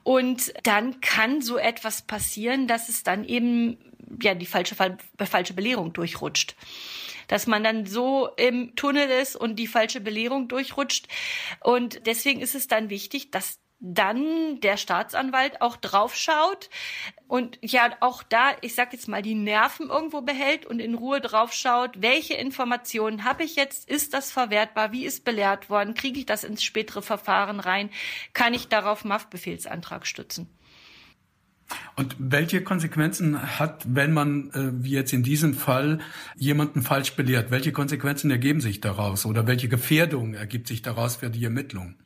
Und 0.02 0.52
dann 0.64 1.00
kann 1.00 1.40
so 1.40 1.56
etwas 1.56 2.02
passieren, 2.02 2.68
dass 2.68 2.90
es 2.90 3.02
dann 3.02 3.24
eben 3.24 3.78
ja 4.22 4.34
die 4.34 4.44
falsche, 4.44 4.76
falsche 4.76 5.54
Belehrung 5.54 5.92
durchrutscht 5.92 6.54
dass 7.28 7.46
man 7.46 7.64
dann 7.64 7.86
so 7.86 8.28
im 8.36 8.76
Tunnel 8.76 9.08
ist 9.08 9.34
und 9.34 9.56
die 9.56 9.66
falsche 9.66 10.02
Belehrung 10.02 10.46
durchrutscht. 10.46 11.08
Und 11.60 12.06
deswegen 12.06 12.42
ist 12.42 12.54
es 12.54 12.68
dann 12.68 12.90
wichtig, 12.90 13.30
dass 13.30 13.60
dann 13.86 14.60
der 14.60 14.78
Staatsanwalt 14.78 15.60
auch 15.60 15.76
draufschaut 15.76 16.70
und 17.28 17.58
ja 17.60 17.90
auch 18.00 18.22
da, 18.22 18.52
ich 18.62 18.74
sag 18.74 18.94
jetzt 18.94 19.08
mal, 19.08 19.20
die 19.20 19.34
Nerven 19.34 19.90
irgendwo 19.90 20.22
behält 20.22 20.64
und 20.64 20.80
in 20.80 20.94
Ruhe 20.94 21.20
draufschaut, 21.20 22.00
welche 22.00 22.32
Informationen 22.32 23.24
habe 23.24 23.44
ich 23.44 23.56
jetzt, 23.56 23.88
ist 23.90 24.14
das 24.14 24.32
verwertbar, 24.32 24.92
wie 24.92 25.04
ist 25.04 25.26
belehrt 25.26 25.68
worden, 25.68 25.92
kriege 25.92 26.18
ich 26.18 26.24
das 26.24 26.44
ins 26.44 26.64
spätere 26.64 27.02
Verfahren 27.02 27.60
rein, 27.60 27.90
kann 28.32 28.54
ich 28.54 28.68
darauf 28.68 29.04
MAF-Befehlsantrag 29.04 30.06
stützen. 30.06 30.48
Und 31.96 32.16
welche 32.18 32.62
Konsequenzen 32.62 33.58
hat, 33.58 33.84
wenn 33.86 34.12
man, 34.12 34.50
äh, 34.52 34.82
wie 34.82 34.92
jetzt 34.92 35.12
in 35.12 35.22
diesem 35.22 35.52
Fall, 35.52 36.00
jemanden 36.36 36.82
falsch 36.82 37.16
belehrt? 37.16 37.50
Welche 37.50 37.72
Konsequenzen 37.72 38.30
ergeben 38.30 38.60
sich 38.60 38.80
daraus 38.80 39.26
oder 39.26 39.46
welche 39.46 39.68
Gefährdung 39.68 40.34
ergibt 40.34 40.68
sich 40.68 40.82
daraus 40.82 41.16
für 41.16 41.30
die 41.30 41.44
Ermittlung? 41.44 41.96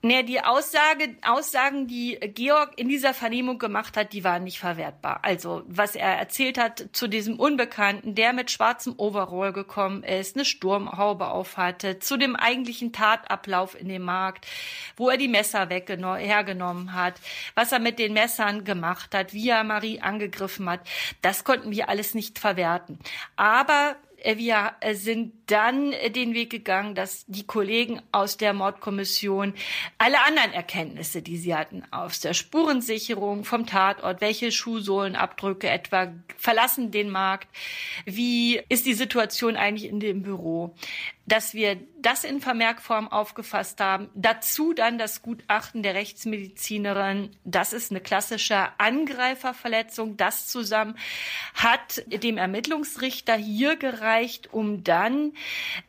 Nee, 0.00 0.22
die 0.22 0.40
Aussage, 0.40 1.16
Aussagen, 1.22 1.88
die 1.88 2.20
Georg 2.20 2.78
in 2.78 2.88
dieser 2.88 3.14
Vernehmung 3.14 3.58
gemacht 3.58 3.96
hat, 3.96 4.12
die 4.12 4.22
waren 4.22 4.44
nicht 4.44 4.60
verwertbar. 4.60 5.18
Also, 5.22 5.64
was 5.66 5.96
er 5.96 6.16
erzählt 6.16 6.56
hat 6.56 6.90
zu 6.92 7.08
diesem 7.08 7.40
Unbekannten, 7.40 8.14
der 8.14 8.32
mit 8.32 8.52
schwarzem 8.52 8.94
Overall 8.96 9.52
gekommen 9.52 10.04
ist, 10.04 10.36
eine 10.36 10.44
Sturmhaube 10.44 11.26
aufhatte, 11.26 11.98
zu 11.98 12.16
dem 12.16 12.36
eigentlichen 12.36 12.92
Tatablauf 12.92 13.74
in 13.78 13.88
dem 13.88 14.02
Markt, 14.02 14.46
wo 14.96 15.08
er 15.10 15.16
die 15.16 15.26
Messer 15.26 15.68
hergenommen 15.68 16.94
hat, 16.94 17.14
was 17.56 17.72
er 17.72 17.80
mit 17.80 17.98
den 17.98 18.12
Messern 18.12 18.62
gemacht 18.62 19.16
hat, 19.16 19.32
wie 19.34 19.48
er 19.48 19.64
Marie 19.64 20.00
angegriffen 20.00 20.70
hat, 20.70 20.80
das 21.22 21.42
konnten 21.42 21.72
wir 21.72 21.88
alles 21.88 22.14
nicht 22.14 22.38
verwerten. 22.38 23.00
Aber 23.34 23.96
wir 24.22 24.74
sind 24.92 25.32
dann 25.50 25.92
äh, 25.92 26.10
den 26.10 26.34
Weg 26.34 26.50
gegangen, 26.50 26.94
dass 26.94 27.24
die 27.26 27.46
Kollegen 27.46 28.00
aus 28.12 28.36
der 28.36 28.52
Mordkommission 28.52 29.54
alle 29.98 30.20
anderen 30.24 30.52
Erkenntnisse, 30.52 31.22
die 31.22 31.36
sie 31.36 31.54
hatten, 31.54 31.82
aus 31.90 32.20
der 32.20 32.34
Spurensicherung 32.34 33.44
vom 33.44 33.66
Tatort, 33.66 34.20
welche 34.20 34.52
Schuhsohlenabdrücke 34.52 35.68
etwa 35.68 36.12
verlassen 36.36 36.90
den 36.90 37.10
Markt, 37.10 37.48
wie 38.04 38.60
ist 38.68 38.86
die 38.86 38.94
Situation 38.94 39.56
eigentlich 39.56 39.90
in 39.90 40.00
dem 40.00 40.22
Büro, 40.22 40.74
dass 41.28 41.52
wir 41.52 41.76
das 42.00 42.24
in 42.24 42.40
Vermerkform 42.40 43.08
aufgefasst 43.08 43.80
haben. 43.80 44.08
Dazu 44.14 44.72
dann 44.72 44.98
das 44.98 45.20
Gutachten 45.20 45.82
der 45.82 45.94
Rechtsmedizinerin. 45.94 47.30
Das 47.44 47.72
ist 47.72 47.90
eine 47.90 48.00
klassische 48.00 48.68
Angreiferverletzung. 48.78 50.16
Das 50.16 50.46
zusammen 50.46 50.96
hat 51.54 52.02
dem 52.06 52.38
Ermittlungsrichter 52.38 53.36
hier 53.36 53.76
gereicht, 53.76 54.52
um 54.52 54.84
dann, 54.84 55.32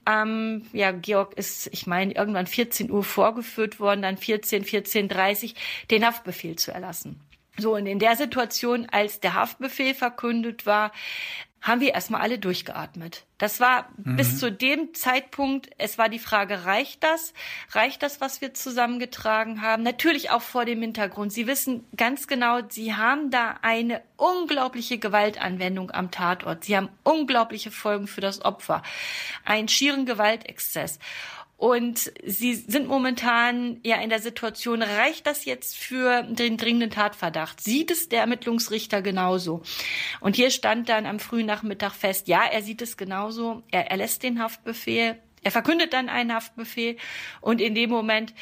ähm, 0.06 0.66
ja, 0.74 0.92
Georg 0.92 1.34
ist, 1.36 1.68
ich 1.72 1.88
meine, 1.88 2.14
irgendwann 2.14 2.48
14 2.48 2.92
Uhr 2.92 3.04
vorgeführt 3.04 3.80
worden, 3.80 4.02
dann 4.02 4.18
14, 4.18 4.64
14.30 4.64 5.56
den 5.92 6.06
Haftbefehl 6.06 6.56
zu 6.56 6.72
erlassen. 6.72 7.20
So, 7.58 7.76
und 7.76 7.86
in 7.86 8.00
der 8.00 8.16
Situation, 8.16 8.88
als 8.90 9.20
der 9.20 9.34
Haftbefehl 9.34 9.94
verkündet 9.94 10.66
war, 10.66 10.94
haben 11.62 11.82
wir 11.82 11.94
erstmal 11.94 12.22
alle 12.22 12.40
durchgeatmet. 12.40 13.26
Das 13.38 13.60
war 13.60 13.90
mhm. 13.98 14.18
bis 14.18 14.38
zu 14.38 14.52
dem 14.52 14.94
Zeitpunkt, 14.94 15.70
es 15.78 15.98
war 15.98 16.10
die 16.10 16.20
Frage, 16.20 16.66
reicht 16.66 17.04
das? 17.04 17.34
Reicht 17.72 18.04
das, 18.04 18.22
was 18.22 18.42
wir 18.42 18.54
zusammengetragen 18.54 19.62
haben? 19.62 19.84
Natürlich 19.84 20.30
auch 20.30 20.42
vor 20.42 20.66
dem 20.66 20.82
Hintergrund. 20.82 21.32
Sie 21.32 21.48
wissen 21.48 21.86
ganz 21.96 22.28
genau, 22.28 22.60
Sie 22.68 22.96
haben 22.96 23.32
da 23.32 23.56
eine 23.62 24.02
unglaubliche 24.18 24.98
Gewaltanwendung 24.98 25.92
am 25.92 26.12
Tatort. 26.12 26.66
Sie 26.66 26.76
haben 26.76 26.90
unglaubliche 27.04 27.72
Folgen 27.72 28.08
für 28.08 28.22
das 28.22 28.44
Opfer. 28.44 28.84
Einen 29.46 29.70
schieren 29.70 30.06
Gewaltexzess. 30.06 31.00
Und 31.60 32.14
sie 32.26 32.54
sind 32.54 32.88
momentan 32.88 33.82
ja 33.84 33.98
in 33.98 34.10
der 34.10 34.22
Situation, 34.22 34.82
reicht 34.82 35.28
das 35.28 35.44
jetzt 35.44 35.76
für 35.76 36.24
den 36.24 36.56
dringenden 36.56 36.90
Tatverdacht? 36.90 37.60
Sieht 37.60 37.92
es 37.92 38.08
der 38.08 38.22
Ermittlungsrichter 38.22 39.02
genauso? 39.02 39.62
Und 40.22 40.38
hier 40.38 40.52
stand 40.52 40.88
dann 40.88 41.06
am 41.06 41.20
frühen 41.20 41.46
Nachmittag 41.46 41.92
fest, 41.92 42.30
ja, 42.30 42.46
er 42.46 42.62
sieht 42.62 42.82
es 42.82 42.96
genauso. 42.96 43.62
Er 43.72 43.92
erlässt 43.92 44.24
den 44.24 44.42
Haftbefehl. 44.42 45.18
Er 45.44 45.52
verkündet 45.52 45.92
dann 45.92 46.08
einen 46.08 46.34
Haftbefehl. 46.34 46.96
Und 47.42 47.60
in 47.60 47.76
dem 47.76 47.90
Moment, 47.90 48.34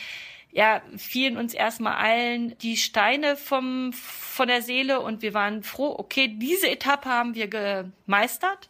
ja, 0.52 0.84
fielen 0.96 1.38
uns 1.38 1.56
erstmal 1.56 1.96
allen 1.96 2.56
die 2.60 2.78
Steine 2.78 3.36
vom, 3.36 3.94
von 3.94 4.48
der 4.48 4.62
Seele 4.62 5.02
und 5.02 5.24
wir 5.24 5.34
waren 5.34 5.64
froh, 5.64 5.96
okay, 5.98 6.28
diese 6.38 6.70
Etappe 6.70 7.10
haben 7.10 7.34
wir 7.34 7.48
gemeistert. 7.48 8.70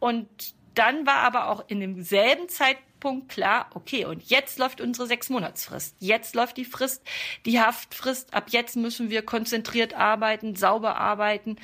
Und 0.00 0.28
dann 0.74 1.06
war 1.06 1.20
aber 1.20 1.48
auch 1.48 1.64
in 1.68 1.80
demselben 1.80 2.50
Zeitpunkt 2.50 2.93
Zeitpunkt 3.04 3.28
klar, 3.28 3.66
okay, 3.74 4.06
und 4.06 4.22
jetzt 4.30 4.58
läuft 4.58 4.80
unsere 4.80 5.06
sechs 5.06 5.28
Monatsfrist. 5.28 5.94
Jetzt 5.98 6.34
läuft 6.34 6.56
die 6.56 6.64
Frist, 6.64 7.02
die 7.44 7.60
Haftfrist. 7.60 8.32
Ab 8.32 8.46
jetzt 8.48 8.76
müssen 8.76 9.10
wir 9.10 9.22
konzentriert 9.22 9.94
arbeiten, 9.94 10.56
sauber 10.56 10.96
arbeiten 10.96 11.56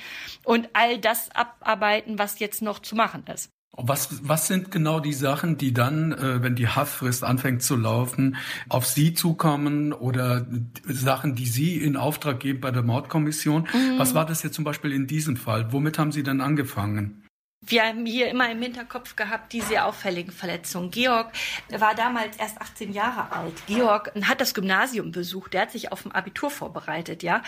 und 0.43 0.69
all 0.73 0.99
das 0.99 1.31
abarbeiten, 1.33 2.19
was 2.19 2.37
jetzt 2.39 2.61
noch 2.61 2.79
zu 2.79 2.95
machen 2.95 3.25
ist. 3.33 3.49
Was, 3.75 4.27
was 4.27 4.47
sind 4.47 4.69
genau 4.69 4.99
die 4.99 5.13
Sachen, 5.13 5.57
die 5.57 5.73
dann, 5.73 6.11
äh, 6.11 6.43
wenn 6.43 6.55
die 6.55 6.67
Haftfrist 6.67 7.23
anfängt 7.23 7.63
zu 7.63 7.75
laufen, 7.75 8.35
auf 8.69 8.85
Sie 8.85 9.13
zukommen 9.13 9.93
oder 9.93 10.45
Sachen, 10.83 11.35
die 11.35 11.47
Sie 11.47 11.77
in 11.77 11.95
Auftrag 11.95 12.39
geben 12.41 12.59
bei 12.59 12.69
der 12.69 12.83
Mordkommission? 12.83 13.67
Mhm. 13.73 13.97
Was 13.97 14.13
war 14.13 14.25
das 14.25 14.43
jetzt 14.43 14.55
zum 14.55 14.65
Beispiel 14.65 14.91
in 14.91 15.07
diesem 15.07 15.37
Fall? 15.37 15.71
Womit 15.71 15.97
haben 15.97 16.11
Sie 16.11 16.21
dann 16.21 16.41
angefangen? 16.41 17.20
Wir 17.63 17.83
haben 17.83 18.07
hier 18.07 18.27
immer 18.29 18.49
im 18.49 18.59
Hinterkopf 18.59 19.15
gehabt, 19.15 19.53
die 19.53 19.61
sehr 19.61 19.85
auffälligen 19.85 20.31
Verletzungen. 20.31 20.89
Georg 20.89 21.31
war 21.69 21.93
damals 21.93 22.37
erst 22.37 22.59
18 22.59 22.91
Jahre 22.91 23.31
alt. 23.31 23.53
Georg 23.67 24.11
hat 24.23 24.41
das 24.41 24.55
Gymnasium 24.55 25.11
besucht. 25.11 25.53
Der 25.53 25.61
hat 25.61 25.71
sich 25.71 25.91
auf 25.91 26.03
ein 26.03 26.11
Abitur 26.11 26.49
vorbereitet, 26.49 27.21
ja. 27.21 27.43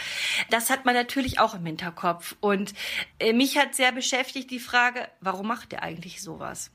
Das 0.52 0.70
hat 0.70 0.86
man 0.86 0.94
natürlich 0.94 1.40
auch 1.40 1.56
im 1.56 1.66
Hinterkopf. 1.66 2.36
Und 2.42 2.76
äh, 3.18 3.34
mich 3.34 3.58
hat 3.58 3.74
sehr 3.74 3.92
beschäftigt 3.92 4.52
die 4.52 4.60
Frage, 4.60 5.08
warum 5.20 5.48
macht 5.48 5.74
er 5.74 5.82
eigentlich 5.82 6.22
sowas? 6.22 6.70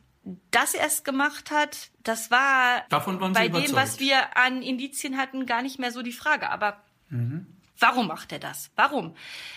Dass 0.51 0.75
er 0.75 0.87
es 0.87 1.05
gemacht 1.05 1.53
hat, 1.53 1.91
das 2.03 2.33
war 2.33 2.85
bei 2.89 3.49
dem, 3.49 3.73
was 3.73 4.01
wir 4.01 4.37
an 4.37 4.63
Indizien 4.63 5.17
hatten, 5.17 5.47
gar 5.47 5.63
nicht 5.63 5.79
mehr 5.79 5.93
so 5.93 6.03
die 6.03 6.13
Frage. 6.13 6.51
Aber 6.51 6.83
mhm. 7.09 7.58
Warum 7.79 8.09
macht 8.09 8.33
er 8.33 8.39
das? 8.39 8.71
Warum? 8.77 9.15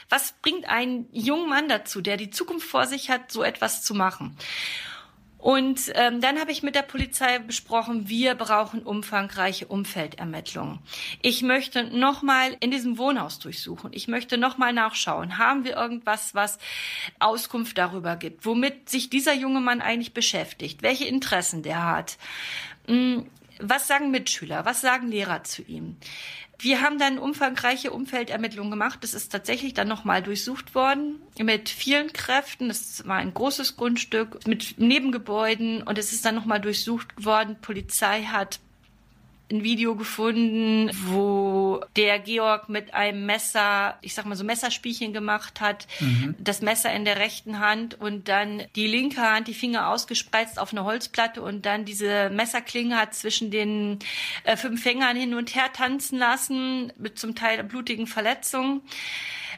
Was 0.10 0.34
bringt 0.42 0.66
einen 0.66 1.08
jungen 1.12 1.50
Mann 1.50 1.68
dazu, 1.68 2.02
der 2.02 2.18
die 2.18 2.30
Zukunft 2.30 2.68
vor 2.68 2.86
sich 2.86 3.10
hat, 3.10 3.32
so 3.32 3.44
etwas 3.44 3.84
zu 3.84 3.94
machen? 3.96 4.38
Und 5.42 5.92
ähm, 5.96 6.22
dann 6.22 6.40
habe 6.40 6.52
ich 6.52 6.62
mit 6.62 6.76
der 6.76 6.84
Polizei 6.84 7.40
besprochen, 7.40 8.08
wir 8.08 8.36
brauchen 8.36 8.84
umfangreiche 8.84 9.66
Umfeldermittlungen. 9.66 10.78
Ich 11.24 11.42
möchte 11.42 11.84
nochmal 11.84 12.56
in 12.60 12.70
diesem 12.70 13.00
Wohnhaus 13.00 13.40
durchsuchen. 13.40 13.90
Ich 13.92 14.08
möchte 14.08 14.38
nochmal 14.38 14.72
nachschauen. 14.72 15.40
Haben 15.40 15.64
wir 15.64 15.76
irgendwas, 15.76 16.36
was 16.36 16.60
Auskunft 17.18 17.80
darüber 17.80 18.18
gibt, 18.18 18.46
womit 18.46 18.88
sich 18.88 19.10
dieser 19.10 19.34
junge 19.34 19.62
Mann 19.62 19.82
eigentlich 19.82 20.14
beschäftigt, 20.14 20.84
welche 20.84 21.06
Interessen 21.06 21.64
der 21.64 21.88
hat? 21.88 22.18
Hm, 22.86 23.26
was 23.60 23.88
sagen 23.88 24.12
Mitschüler? 24.12 24.66
Was 24.66 24.82
sagen 24.82 25.08
Lehrer 25.10 25.44
zu 25.44 25.64
ihm? 25.64 25.98
Wir 26.62 26.82
haben 26.82 27.00
dann 27.00 27.18
umfangreiche 27.18 27.92
Umfeldermittlungen 27.92 28.70
gemacht. 28.70 29.00
Das 29.02 29.16
ist 29.16 29.32
tatsächlich 29.32 29.74
dann 29.74 29.88
nochmal 29.88 30.22
durchsucht 30.22 30.76
worden 30.76 31.20
mit 31.40 31.70
vielen 31.70 32.14
Kräften. 32.14 32.68
Das 32.68 33.08
war 33.08 33.18
ein 33.18 33.34
großes 33.34 33.78
Grundstück 33.78 34.48
mit 34.48 34.76
Nebengebäuden 34.78 35.82
und 35.82 35.98
es 35.98 36.14
ist 36.14 36.24
dann 36.24 36.36
nochmal 36.36 36.62
durchsucht 36.62 37.26
worden. 37.26 37.58
Polizei 37.62 38.24
hat 38.24 38.60
ein 39.52 39.64
Video 39.64 39.96
gefunden, 39.96 40.90
wo 41.06 41.84
der 41.96 42.20
Georg 42.20 42.70
mit 42.70 42.94
einem 42.94 43.26
Messer, 43.26 43.98
ich 44.02 44.14
sag 44.14 44.26
mal 44.26 44.36
so 44.36 44.44
Messerspielchen 44.44 45.14
gemacht 45.14 45.62
hat, 45.62 45.88
mhm. 46.00 46.36
das 46.40 46.62
Messer 46.62 46.94
in 46.94 47.06
der 47.06 47.18
rechten 47.18 47.60
Hand 47.60 48.00
und 48.00 48.28
dann 48.28 48.64
die 48.76 48.88
linke 48.88 49.22
Hand, 49.22 49.48
die 49.48 49.54
Finger 49.54 49.90
ausgespreizt 49.90 50.60
auf 50.60 50.72
eine 50.72 50.84
Holzplatte 50.84 51.42
und 51.42 51.66
dann 51.66 51.86
diese 51.86 52.30
Messerklinge 52.30 52.98
hat 52.98 53.14
zwischen 53.14 53.52
den 53.52 54.00
äh, 54.44 54.58
fünf 54.58 54.82
Fingern 54.82 55.16
hin 55.16 55.34
und 55.34 55.56
her 55.56 55.72
tanzen 55.74 56.18
lassen, 56.18 56.94
mit 56.98 57.20
zum 57.20 57.36
Teil 57.36 57.64
blutigen 57.64 58.08
Verletzungen 58.08 58.82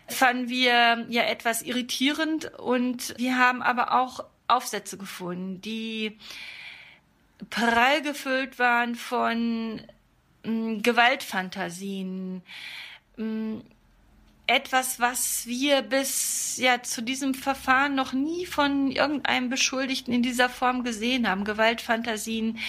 fanden 0.08 0.50
wir 0.50 1.06
ja 1.10 1.24
etwas 1.24 1.62
irritierend 1.62 2.52
und 2.60 3.14
wir 3.18 3.38
haben 3.38 3.62
aber 3.62 3.94
auch 3.94 4.26
Aufsätze 4.48 4.98
gefunden, 4.98 5.62
die 5.62 6.18
prall 7.50 8.02
gefüllt 8.02 8.60
waren 8.60 8.96
von 8.96 9.82
mh, 10.44 10.52
mm, 10.52 10.82
Gewaltfantasien. 10.82 12.42
Mh, 13.18 13.26
mm, 13.26 13.62
etwas, 14.46 15.00
was 15.00 15.48
wir 15.48 15.82
bis 15.84 16.58
ja 16.58 16.84
zu 16.84 17.02
diesem 17.02 17.34
Verfahren 17.34 17.96
noch 17.96 18.12
nie 18.12 18.46
von 18.46 18.92
irgendeinem 18.92 19.50
Beschuldigten 19.50 20.14
in 20.14 20.22
dieser 20.22 20.50
Form 20.50 20.84
gesehen 20.84 21.30
haben. 21.30 21.46
Gewaltfantasien, 21.46 22.60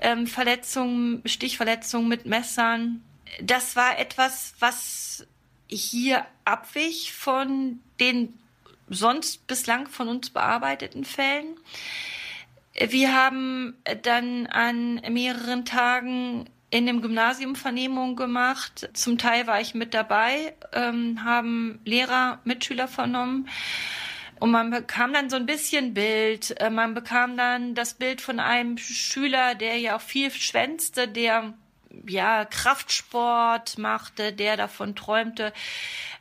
ähm, 0.00 0.26
Verletzungen, 0.26 1.22
Stichverletzungen 1.26 2.08
mit 2.08 2.24
Messern. 2.24 3.02
Das 3.42 3.76
war 3.76 3.98
etwas, 3.98 4.54
was 4.58 5.26
hier 5.68 6.24
abwich 6.46 7.12
von 7.12 7.80
den 8.00 8.32
sonst 8.88 9.46
bislang 9.46 9.86
von 9.86 10.08
uns 10.08 10.30
bearbeiteten 10.30 11.04
Fällen. 11.04 11.58
Wir 12.78 13.14
haben 13.14 13.74
dann 14.02 14.46
an 14.46 15.00
mehreren 15.10 15.64
Tagen 15.64 16.48
in 16.70 16.86
dem 16.86 17.00
Gymnasium 17.00 17.56
Vernehmungen 17.56 18.14
gemacht. 18.14 18.90
Zum 18.92 19.18
Teil 19.18 19.46
war 19.46 19.60
ich 19.60 19.74
mit 19.74 19.94
dabei, 19.94 20.54
ähm, 20.72 21.24
haben 21.24 21.80
Lehrer, 21.84 22.40
Mitschüler 22.44 22.88
vernommen. 22.88 23.48
Und 24.38 24.50
man 24.52 24.70
bekam 24.70 25.12
dann 25.12 25.30
so 25.30 25.36
ein 25.36 25.46
bisschen 25.46 25.94
Bild. 25.94 26.60
Äh, 26.60 26.70
man 26.70 26.94
bekam 26.94 27.36
dann 27.36 27.74
das 27.74 27.94
Bild 27.94 28.20
von 28.20 28.38
einem 28.38 28.78
Schüler, 28.78 29.54
der 29.54 29.78
ja 29.78 29.96
auch 29.96 30.00
viel 30.00 30.30
schwänzte, 30.30 31.08
der 31.08 31.54
ja 32.06 32.44
Kraftsport 32.44 33.78
machte, 33.78 34.32
der 34.32 34.56
davon 34.56 34.94
träumte, 34.94 35.52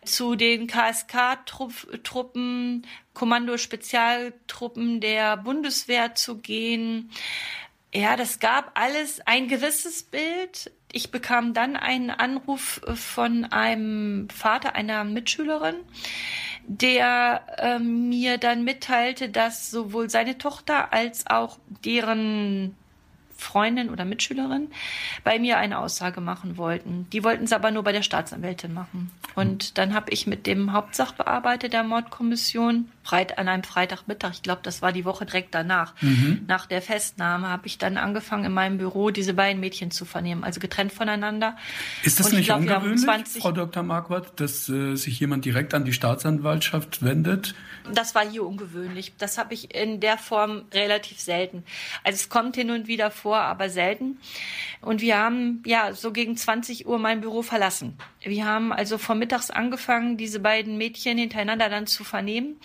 zu 0.04 0.36
den 0.36 0.66
KSK-Truppen, 0.68 2.88
Kommando-Spezialtruppen 3.14 5.02
der 5.02 5.38
Bundeswehr 5.38 6.16
zu 6.16 6.38
gehen. 6.38 7.12
Ja, 7.94 8.16
das 8.16 8.40
gab 8.40 8.80
alles 8.80 9.22
ein 9.26 9.48
gewisses 9.48 10.04
Bild. 10.04 10.72
Ich 10.92 11.12
bekam 11.12 11.54
dann 11.54 11.76
einen 11.76 12.12
Anruf 12.12 12.82
von 12.96 13.46
einem 13.46 14.30
Vater 14.30 14.76
einer 14.76 15.04
Mitschülerin, 15.04 15.76
der 16.66 17.42
äh, 17.58 17.80
mir 17.80 18.38
dann 18.38 18.64
mitteilte, 18.64 19.30
dass 19.30 19.72
sowohl 19.72 20.10
seine 20.10 20.38
Tochter 20.38 20.94
als 20.94 21.28
auch 21.28 21.58
deren 21.84 22.76
Freundin 23.38 23.90
oder 23.90 24.06
Mitschülerin 24.06 24.68
bei 25.24 25.40
mir 25.40 25.58
eine 25.58 25.80
Aussage 25.80 26.22
machen 26.22 26.58
wollten. 26.58 27.08
Die 27.12 27.24
wollten 27.24 27.46
es 27.46 27.54
aber 27.54 27.72
nur 27.72 27.84
bei 27.84 27.92
der 27.92 28.02
Staatsanwältin 28.02 28.74
machen. 28.74 29.12
Und 29.36 29.78
dann 29.78 29.94
habe 29.94 30.12
ich 30.12 30.28
mit 30.28 30.48
dem 30.48 30.74
Hauptsachbearbeiter 30.74 31.70
der 31.70 31.84
Mordkommission 31.84 32.90
Freit 33.08 33.38
an 33.38 33.48
einem 33.48 33.64
Freitagmittag, 33.64 34.32
ich 34.34 34.42
glaube, 34.42 34.60
das 34.64 34.82
war 34.82 34.92
die 34.92 35.06
Woche 35.06 35.26
direkt 35.26 35.56
danach, 35.56 35.94
mhm. 36.02 36.42
nach 36.46 36.66
der 36.66 36.82
Festnahme, 36.82 37.48
habe 37.48 37.66
ich 37.66 37.78
dann 37.78 37.96
angefangen, 37.96 38.44
in 38.44 38.52
meinem 38.52 38.78
Büro 38.80 39.12
diese 39.12 39.34
beiden 39.34 39.62
Mädchen 39.62 39.92
zu 39.92 40.04
vernehmen, 40.04 40.44
also 40.44 40.60
getrennt 40.60 40.92
voneinander. 40.92 41.56
Ist 42.04 42.20
das 42.20 42.34
nicht 42.34 42.48
glaub, 42.48 42.60
ungewöhnlich, 42.60 43.42
Frau 43.42 43.54
Dr. 43.54 43.84
Marquardt, 43.84 44.38
dass 44.42 44.68
äh, 44.68 44.96
sich 44.96 45.22
jemand 45.22 45.46
direkt 45.46 45.74
an 45.74 45.86
die 45.86 45.94
Staatsanwaltschaft 45.94 47.02
wendet? 47.02 47.56
Das 47.94 48.14
war 48.14 48.30
hier 48.30 48.46
ungewöhnlich. 48.46 49.14
Das 49.18 49.38
habe 49.38 49.54
ich 49.54 49.74
in 49.74 50.02
der 50.02 50.18
Form 50.18 50.64
relativ 50.74 51.22
selten. 51.22 51.64
Also 52.04 52.16
es 52.16 52.28
kommt 52.28 52.58
hin 52.58 52.72
und 52.72 52.88
wieder 52.88 53.10
vor, 53.12 53.27
aber 53.36 53.70
selten. 53.70 54.20
Und 54.82 55.02
wir 55.02 55.18
haben 55.18 55.64
ja 55.66 55.94
so 55.94 56.12
gegen 56.12 56.38
20 56.38 56.88
Uhr 56.88 57.00
mein 57.00 57.22
Büro 57.22 57.42
verlassen. 57.42 57.98
Wir 58.22 58.46
haben 58.46 58.72
also 58.72 58.98
vormittags 58.98 59.50
angefangen, 59.50 60.18
diese 60.18 60.40
beiden 60.40 60.78
Mädchen 60.78 61.18
hintereinander 61.18 61.70
dann 61.70 61.88
zu 61.88 62.04
vernehmen. 62.04 62.60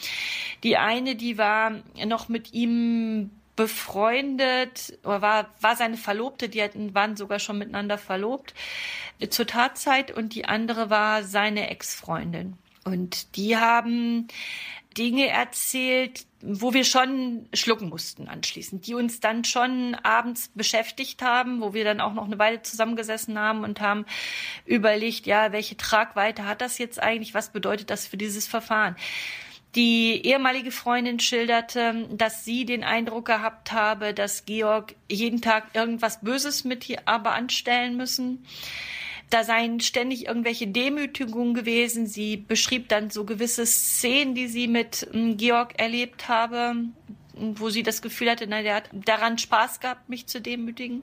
Die 0.63 0.77
eine, 0.77 1.17
die 1.17 1.39
war 1.39 1.73
noch 2.07 2.29
mit 2.29 2.53
ihm 2.53 3.31
befreundet 3.57 4.99
oder 5.05 5.23
war, 5.23 5.51
war 5.61 5.77
seine 5.77 5.97
Verlobte, 5.97 6.49
die 6.49 6.63
hatten, 6.63 6.95
waren 6.95 7.17
sogar 7.17 7.39
schon 7.39 7.59
miteinander 7.59 7.99
verlobt 7.99 8.55
zur 9.31 9.47
Tatzeit 9.47 10.11
und 10.11 10.35
die 10.35 10.47
andere 10.47 10.91
war 10.91 11.23
seine 11.23 11.71
Ex-Freundin. 11.71 12.57
Und 12.85 13.37
die 13.37 13.57
haben 13.57 14.27
Dinge 14.97 15.29
erzählt, 15.29 16.27
wo 16.41 16.75
wir 16.75 16.85
schon 16.85 17.49
schlucken 17.55 17.89
mussten 17.89 18.29
anschließend, 18.29 18.87
die 18.87 18.95
uns 18.95 19.21
dann 19.21 19.45
schon 19.45 19.95
abends 19.95 20.51
beschäftigt 20.55 21.23
haben, 21.23 21.61
wo 21.61 21.73
wir 21.73 21.85
dann 21.85 22.01
auch 22.01 22.15
noch 22.15 22.25
eine 22.25 22.39
Weile 22.39 22.63
zusammengesessen 22.63 23.39
haben 23.39 23.65
und 23.65 23.81
haben 23.81 24.05
überlegt, 24.67 25.27
ja, 25.27 25.53
welche 25.53 25.77
Tragweite 25.77 26.47
hat 26.47 26.61
das 26.61 26.79
jetzt 26.79 27.01
eigentlich, 27.01 27.35
was 27.35 27.53
bedeutet 27.53 27.91
das 27.91 28.07
für 28.07 28.17
dieses 28.17 28.47
Verfahren? 28.47 28.97
Die 29.75 30.27
ehemalige 30.27 30.71
Freundin 30.71 31.19
schilderte, 31.19 32.07
dass 32.11 32.45
sie 32.45 32.67
den 32.67 32.85
Eindruck 32.85 33.25
gehabt 33.25 33.73
habe, 33.73 34.13
dass 34.13 34.45
Georg 34.45 34.95
jeden 35.09 35.41
Tag 35.41 35.69
irgendwas 35.75 36.21
Böses 36.21 36.65
mit 36.65 36.87
ihr 36.91 37.01
aber 37.07 37.33
anstellen 37.33 37.97
müssen. 37.97 38.45
Da 39.33 39.45
seien 39.45 39.81
ständig 39.81 40.27
irgendwelche 40.27 40.67
Demütigungen 40.67 41.55
gewesen. 41.55 42.07
Sie 42.07 42.37
beschrieb 42.37 42.91
dann 42.91 43.09
so 43.09 43.25
gewisse 43.25 43.65
Szenen, 43.65 44.35
die 44.35 44.47
sie 44.47 44.69
mit 44.69 45.09
ähm, 45.15 45.39
Georg 45.39 45.81
erlebt 45.81 46.29
habe, 46.29 46.75
wo 47.35 47.71
sie 47.71 47.83
das 47.83 48.03
Gefühl 48.03 48.29
hatte, 48.29 48.47
na, 48.47 48.61
der 48.61 48.75
hat 48.75 48.91
daran 48.93 49.39
Spaß 49.39 49.81
gehabt, 49.81 50.07
mich 50.11 50.27
zu 50.27 50.43
demütigen. 50.43 51.03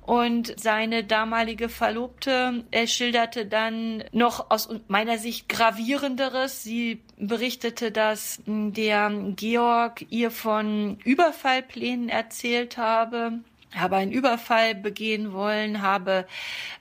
Und 0.00 0.58
seine 0.58 1.04
damalige 1.04 1.68
Verlobte 1.68 2.64
er 2.70 2.86
schilderte 2.86 3.44
dann 3.44 4.02
noch 4.12 4.50
aus 4.50 4.70
meiner 4.88 5.18
Sicht 5.18 5.50
gravierenderes. 5.50 6.62
Sie 6.62 7.02
berichtete, 7.18 7.92
dass 7.92 8.40
der 8.46 9.10
Georg 9.36 10.06
ihr 10.08 10.30
von 10.30 10.96
Überfallplänen 11.04 12.08
erzählt 12.08 12.78
habe 12.78 13.40
habe 13.74 13.96
einen 13.96 14.12
Überfall 14.12 14.74
begehen 14.74 15.32
wollen, 15.32 15.82
habe 15.82 16.26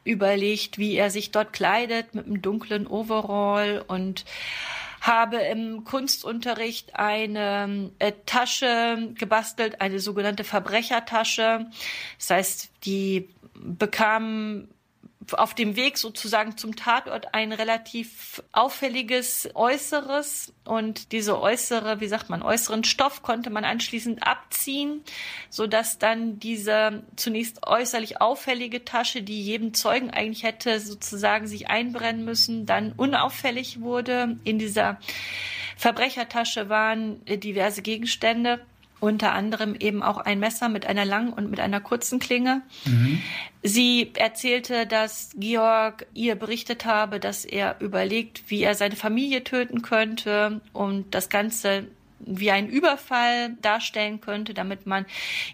überlegt, 0.03 0.77
wie 0.77 0.95
er 0.95 1.09
sich 1.09 1.31
dort 1.31 1.53
kleidet 1.53 2.15
mit 2.15 2.25
einem 2.25 2.41
dunklen 2.41 2.87
Overall 2.87 3.83
und 3.87 4.25
habe 5.01 5.37
im 5.37 5.83
Kunstunterricht 5.83 6.95
eine 6.95 7.91
äh, 7.99 8.11
Tasche 8.25 9.13
gebastelt, 9.15 9.81
eine 9.81 9.99
sogenannte 9.99 10.43
Verbrechertasche. 10.43 11.67
Das 12.17 12.29
heißt, 12.29 12.71
die 12.85 13.29
bekam 13.53 14.67
auf 15.33 15.53
dem 15.53 15.75
Weg 15.75 15.97
sozusagen 15.97 16.57
zum 16.57 16.75
Tatort 16.75 17.33
ein 17.33 17.51
relativ 17.51 18.43
auffälliges 18.51 19.49
Äußeres 19.53 20.53
und 20.65 21.11
diese 21.11 21.39
äußere, 21.39 21.99
wie 21.99 22.07
sagt 22.07 22.29
man, 22.29 22.41
äußeren 22.41 22.83
Stoff 22.83 23.23
konnte 23.23 23.49
man 23.49 23.65
anschließend 23.65 24.25
abziehen, 24.25 25.01
so 25.49 25.67
dass 25.67 25.97
dann 25.97 26.39
diese 26.39 27.03
zunächst 27.15 27.65
äußerlich 27.65 28.21
auffällige 28.21 28.85
Tasche, 28.85 29.21
die 29.21 29.43
jedem 29.43 29.73
Zeugen 29.73 30.11
eigentlich 30.11 30.43
hätte 30.43 30.79
sozusagen 30.79 31.47
sich 31.47 31.69
einbrennen 31.69 32.25
müssen, 32.25 32.65
dann 32.65 32.93
unauffällig 32.93 33.81
wurde. 33.81 34.37
In 34.43 34.59
dieser 34.59 34.99
Verbrechertasche 35.77 36.69
waren 36.69 37.23
diverse 37.25 37.81
Gegenstände 37.81 38.59
unter 38.99 39.33
anderem 39.33 39.75
eben 39.75 40.01
auch 40.01 40.17
ein 40.17 40.39
Messer 40.39 40.69
mit 40.69 40.85
einer 40.85 41.05
langen 41.05 41.33
und 41.33 41.49
mit 41.49 41.59
einer 41.59 41.81
kurzen 41.81 42.19
Klinge. 42.19 42.61
Mhm. 42.85 43.21
Sie 43.61 44.11
erzählte, 44.15 44.87
dass 44.87 45.31
Georg 45.35 46.07
ihr 46.13 46.35
berichtet 46.35 46.85
habe, 46.85 47.19
dass 47.19 47.45
er 47.45 47.79
überlegt, 47.79 48.43
wie 48.47 48.63
er 48.63 48.75
seine 48.75 48.95
Familie 48.95 49.43
töten 49.43 49.81
könnte 49.81 50.61
und 50.73 51.13
das 51.13 51.29
Ganze 51.29 51.87
wie 52.19 52.51
ein 52.51 52.67
Überfall 52.69 53.55
darstellen 53.61 54.21
könnte, 54.21 54.53
damit 54.53 54.85
man 54.85 55.05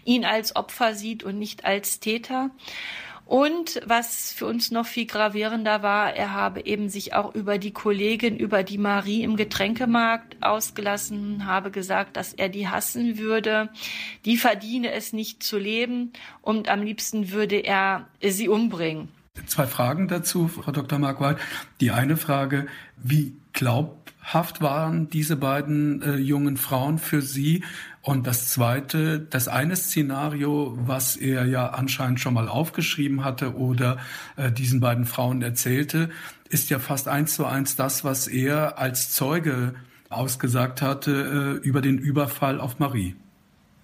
ihn 0.04 0.24
als 0.24 0.56
Opfer 0.56 0.94
sieht 0.94 1.22
und 1.22 1.38
nicht 1.38 1.64
als 1.64 2.00
Täter. 2.00 2.50
Und 3.32 3.80
was 3.86 4.30
für 4.30 4.44
uns 4.44 4.70
noch 4.70 4.84
viel 4.84 5.06
gravierender 5.06 5.82
war, 5.82 6.12
er 6.14 6.34
habe 6.34 6.66
eben 6.66 6.90
sich 6.90 7.14
auch 7.14 7.34
über 7.34 7.56
die 7.56 7.70
Kollegin, 7.70 8.36
über 8.36 8.62
die 8.62 8.76
Marie 8.76 9.22
im 9.22 9.36
Getränkemarkt 9.36 10.36
ausgelassen, 10.42 11.46
habe 11.46 11.70
gesagt, 11.70 12.18
dass 12.18 12.34
er 12.34 12.50
die 12.50 12.68
hassen 12.68 13.16
würde. 13.16 13.70
Die 14.26 14.36
verdiene 14.36 14.92
es 14.92 15.14
nicht 15.14 15.42
zu 15.42 15.56
leben 15.56 16.12
und 16.42 16.68
am 16.68 16.82
liebsten 16.82 17.30
würde 17.30 17.56
er 17.56 18.06
sie 18.20 18.50
umbringen. 18.50 19.08
Zwei 19.46 19.66
Fragen 19.66 20.08
dazu, 20.08 20.48
Frau 20.48 20.70
Dr. 20.70 20.98
Marquardt. 20.98 21.40
Die 21.80 21.90
eine 21.90 22.18
Frage, 22.18 22.66
wie 22.98 23.34
glaubhaft 23.54 24.60
waren 24.60 25.08
diese 25.08 25.36
beiden 25.36 26.02
äh, 26.02 26.16
jungen 26.16 26.58
Frauen 26.58 26.98
für 26.98 27.22
Sie? 27.22 27.64
Und 28.02 28.26
das 28.26 28.48
zweite, 28.48 29.20
das 29.20 29.46
eine 29.46 29.76
Szenario, 29.76 30.76
was 30.76 31.16
er 31.16 31.46
ja 31.46 31.68
anscheinend 31.68 32.18
schon 32.18 32.34
mal 32.34 32.48
aufgeschrieben 32.48 33.24
hatte 33.24 33.54
oder 33.54 33.98
äh, 34.36 34.50
diesen 34.50 34.80
beiden 34.80 35.04
Frauen 35.04 35.40
erzählte, 35.40 36.10
ist 36.48 36.68
ja 36.68 36.80
fast 36.80 37.06
eins 37.06 37.34
zu 37.36 37.46
eins 37.46 37.76
das, 37.76 38.02
was 38.02 38.26
er 38.26 38.78
als 38.78 39.12
Zeuge 39.12 39.74
ausgesagt 40.10 40.82
hatte 40.82 41.60
äh, 41.62 41.66
über 41.66 41.80
den 41.80 41.96
Überfall 41.98 42.60
auf 42.60 42.80
Marie. 42.80 43.14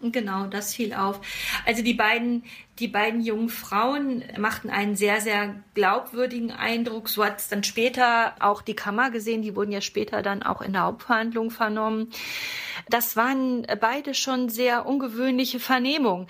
Genau, 0.01 0.47
das 0.47 0.75
fiel 0.75 0.95
auf. 0.95 1.21
Also 1.66 1.83
die 1.83 1.95
beiden, 1.95 2.45
die 2.79 2.89
beiden 2.89 3.20
jungen 3.20 3.49
Frauen 3.49 4.22
machten 4.39 4.70
einen 4.70 4.95
sehr, 4.95 5.20
sehr 5.20 5.57
glaubwürdigen 5.74 6.51
Eindruck. 6.51 7.09
So 7.09 7.24
hat 7.24 7.39
es 7.39 7.49
dann 7.49 7.64
später 7.64 8.35
auch 8.41 8.62
die 8.62 8.76
Kammer 8.76 9.11
gesehen. 9.11 9.43
Die 9.43 9.57
wurden 9.57 9.72
ja 9.72 9.81
später 9.81 10.22
dann 10.22 10.43
auch 10.43 10.62
in 10.62 10.72
der 10.72 10.83
Hauptverhandlung 10.83 11.51
vernommen. 11.51 12.11
Das 12.89 13.16
waren 13.16 13.66
beide 13.81 14.14
schon 14.14 14.49
sehr 14.49 14.87
ungewöhnliche 14.87 15.61
Vernehmungen. 15.61 16.26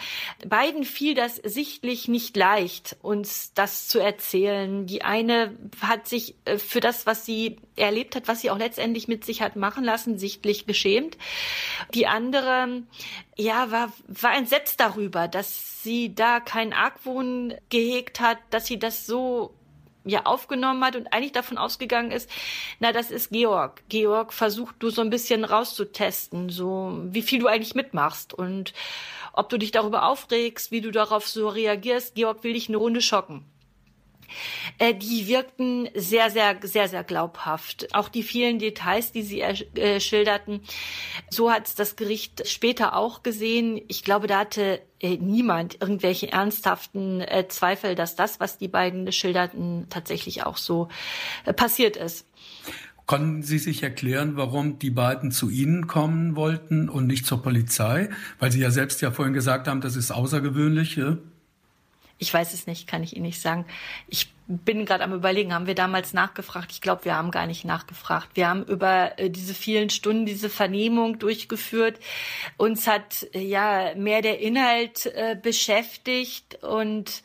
Beiden 0.47 0.85
fiel 0.85 1.15
das 1.15 1.37
sichtlich 1.37 2.09
nicht 2.09 2.37
leicht, 2.37 2.97
uns 3.03 3.53
das 3.55 3.87
zu 3.87 4.01
erzählen. 4.01 4.87
Die 4.87 5.03
eine 5.03 5.57
hat 5.81 6.09
sich 6.09 6.35
äh, 6.47 6.59
für 6.59 6.81
das, 6.81 7.07
was 7.07 7.25
sie 7.25 7.59
erlebt 7.77 8.17
hat, 8.17 8.27
was 8.27 8.41
sie 8.41 8.51
auch 8.51 8.59
letztendlich 8.59 9.07
mit 9.07 9.25
sich 9.25 9.41
hat 9.41 9.55
machen 9.57 9.85
lassen, 9.85 10.19
sichtlich 10.19 10.67
geschämt. 10.67 11.17
Die 11.95 12.07
andere, 12.07 12.83
ja, 13.37 13.71
war, 13.71 13.93
war 14.09 14.37
entsetzt 14.37 14.81
darüber, 14.81 15.29
dass 15.29 15.78
sie 15.89 16.15
da 16.15 16.39
keinen 16.39 16.75
Argwohn 16.75 17.55
gehegt 17.71 18.21
hat, 18.21 18.37
dass 18.51 18.67
sie 18.67 18.79
das 18.79 19.07
so 19.07 19.55
ja 20.05 20.27
aufgenommen 20.27 20.85
hat 20.85 20.97
und 20.97 21.13
eigentlich 21.15 21.33
davon 21.33 21.57
ausgegangen 21.57 22.11
ist, 22.11 22.31
na, 22.79 22.93
das 22.93 23.11
ist 23.11 23.31
Georg. 23.31 23.83
Georg 23.89 24.35
versucht 24.35 24.77
du 24.81 24.91
so 24.91 25.01
ein 25.01 25.09
bisschen 25.09 25.45
rauszutesten, 25.45 26.51
so 26.51 26.99
wie 27.05 27.23
viel 27.23 27.41
du 27.41 27.47
eigentlich 27.47 27.75
mitmachst 27.75 28.35
und 28.35 28.75
ob 29.33 29.49
du 29.49 29.57
dich 29.57 29.71
darüber 29.71 30.05
aufregst, 30.05 30.71
wie 30.73 30.83
du 30.83 30.91
darauf 30.91 31.27
so 31.27 31.49
reagierst. 31.49 32.15
Georg 32.15 32.45
will 32.45 32.53
dich 32.53 32.69
eine 32.69 32.77
Runde 32.77 33.01
schocken. 33.01 33.47
Äh, 34.79 34.95
die 34.95 35.27
wirkten 35.27 35.89
sehr, 35.95 36.31
sehr, 36.31 36.57
sehr, 36.63 36.89
sehr 36.89 37.05
glaubhaft. 37.05 37.95
Auch 37.95 38.09
die 38.09 38.23
vielen 38.23 38.59
Details, 38.59 39.13
die 39.13 39.23
sie 39.23 39.41
äh, 39.41 40.01
schilderten, 40.01 40.61
so 41.31 41.51
hat 41.51 41.67
es 41.67 41.75
das 41.75 41.97
Gericht 41.97 42.47
später 42.49 42.97
auch 42.97 43.23
gesehen. 43.23 43.81
Ich 43.89 44.05
glaube, 44.05 44.27
da 44.27 44.41
hatte 44.41 44.81
äh, 45.01 45.17
niemand 45.17 45.81
irgendwelche 45.81 46.33
ernsthaften 46.33 47.25
Zweifel, 47.49 47.95
dass 47.95 48.17
das, 48.17 48.41
was 48.41 48.59
die 48.59 48.69
beiden 48.69 49.11
schilderten, 49.13 49.87
tatsächlich 49.91 50.45
auch 50.45 50.57
so 50.57 50.89
passiert 51.57 51.97
ist. 51.97 52.27
Konnten 53.09 53.43
Sie 53.43 53.57
sich 53.57 53.83
erklären, 53.83 54.37
warum 54.37 54.79
die 54.79 54.91
beiden 54.91 55.31
zu 55.31 55.49
Ihnen 55.49 55.87
kommen 55.87 56.37
wollten 56.37 56.91
und 56.91 57.07
nicht 57.07 57.25
zur 57.25 57.43
Polizei? 57.43 58.11
Weil 58.39 58.53
Sie 58.53 58.61
ja 58.61 58.71
selbst 58.71 59.01
ja 59.01 59.11
vorhin 59.11 59.33
gesagt 59.33 59.67
haben, 59.67 59.81
das 59.81 59.97
ist 59.97 60.11
außergewöhnlich. 60.11 60.97
Ja? 60.97 61.17
Ich 62.19 62.35
weiß 62.35 62.53
es 62.53 62.67
nicht, 62.67 62.87
kann 62.89 63.03
ich 63.03 63.15
Ihnen 63.15 63.27
nicht 63.27 63.41
sagen. 63.41 63.65
Ich 64.09 64.33
bin 64.49 64.87
gerade 64.87 65.05
am 65.05 65.13
überlegen, 65.13 65.53
haben 65.53 65.67
wir 65.67 65.75
damals 65.75 66.15
nachgefragt? 66.15 66.73
Ich 66.73 66.81
glaube, 66.81 67.05
wir 67.05 67.15
haben 67.15 67.31
gar 67.31 67.47
nicht 67.47 67.65
nachgefragt. 67.65 68.31
Wir 68.35 68.49
haben 68.49 68.65
über 68.65 69.19
äh, 69.19 69.31
diese 69.31 69.55
vielen 69.55 69.91
Stunden 69.91 70.27
diese 70.27 70.49
Vernehmung 70.49 71.19
durchgeführt. 71.19 72.01
Uns 72.57 72.87
hat 72.87 73.27
äh, 73.35 73.41
ja 73.41 73.95
mehr 73.95 74.23
der 74.23 74.41
Inhalt 74.41 75.07
äh, 75.07 75.37
beschäftigt 75.41 76.63
und 76.65 77.23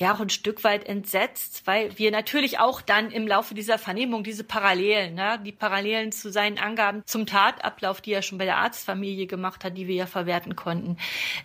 ja 0.00 0.14
auch 0.14 0.20
ein 0.20 0.30
Stück 0.30 0.64
weit 0.64 0.88
entsetzt, 0.88 1.62
weil 1.66 1.96
wir 1.98 2.10
natürlich 2.10 2.58
auch 2.58 2.80
dann 2.80 3.10
im 3.10 3.28
Laufe 3.28 3.54
dieser 3.54 3.76
Vernehmung 3.76 4.24
diese 4.24 4.44
Parallelen, 4.44 5.14
ne, 5.14 5.38
die 5.44 5.52
Parallelen 5.52 6.10
zu 6.10 6.32
seinen 6.32 6.58
Angaben 6.58 7.02
zum 7.04 7.26
Tatablauf, 7.26 8.00
die 8.00 8.12
er 8.12 8.22
schon 8.22 8.38
bei 8.38 8.46
der 8.46 8.56
Arztfamilie 8.56 9.26
gemacht 9.26 9.62
hat, 9.62 9.76
die 9.76 9.86
wir 9.86 9.94
ja 9.94 10.06
verwerten 10.06 10.56
konnten, 10.56 10.96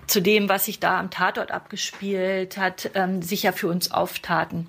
zu 0.07 0.21
dem, 0.21 0.47
was 0.47 0.65
sich 0.65 0.79
da 0.79 0.97
am 0.99 1.11
Tatort 1.11 1.51
abgespielt 1.51 2.57
hat, 2.57 2.91
ähm, 2.95 3.21
sicher 3.21 3.51
für 3.51 3.67
uns 3.67 3.91
auftaten 3.91 4.67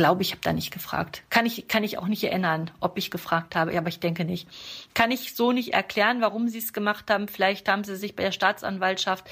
glaube, 0.00 0.22
ich 0.22 0.30
habe 0.30 0.40
da 0.42 0.54
nicht 0.54 0.70
gefragt. 0.70 1.22
Kann 1.28 1.44
ich, 1.44 1.68
kann 1.68 1.84
ich 1.84 1.98
auch 1.98 2.06
nicht 2.06 2.24
erinnern, 2.24 2.70
ob 2.80 2.96
ich 2.96 3.10
gefragt 3.10 3.54
habe, 3.54 3.76
aber 3.76 3.88
ich 3.88 4.00
denke 4.00 4.24
nicht. 4.24 4.48
Kann 4.94 5.10
ich 5.10 5.34
so 5.34 5.52
nicht 5.52 5.74
erklären, 5.74 6.22
warum 6.22 6.48
sie 6.48 6.56
es 6.56 6.72
gemacht 6.72 7.10
haben. 7.10 7.28
Vielleicht 7.28 7.68
haben 7.68 7.84
sie 7.84 7.96
sich 7.96 8.16
bei 8.16 8.22
der 8.22 8.32
Staatsanwaltschaft 8.32 9.28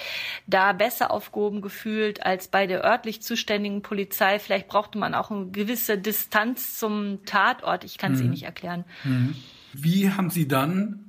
da 0.46 0.74
besser 0.74 1.10
aufgehoben 1.10 1.62
gefühlt 1.62 2.22
als 2.22 2.48
bei 2.48 2.66
der 2.66 2.84
örtlich 2.84 3.22
zuständigen 3.22 3.57
Polizei. 3.82 4.38
Vielleicht 4.38 4.68
brauchte 4.68 4.98
man 4.98 5.14
auch 5.14 5.30
eine 5.30 5.50
gewisse 5.50 5.98
Distanz 5.98 6.78
zum 6.78 7.24
Tatort. 7.24 7.84
Ich 7.84 7.98
kann 7.98 8.12
es 8.12 8.18
mhm. 8.18 8.24
Ihnen 8.24 8.30
nicht 8.32 8.44
erklären. 8.44 8.84
Mhm. 9.04 9.34
Wie 9.72 10.10
haben 10.10 10.30
Sie 10.30 10.48
dann 10.48 11.08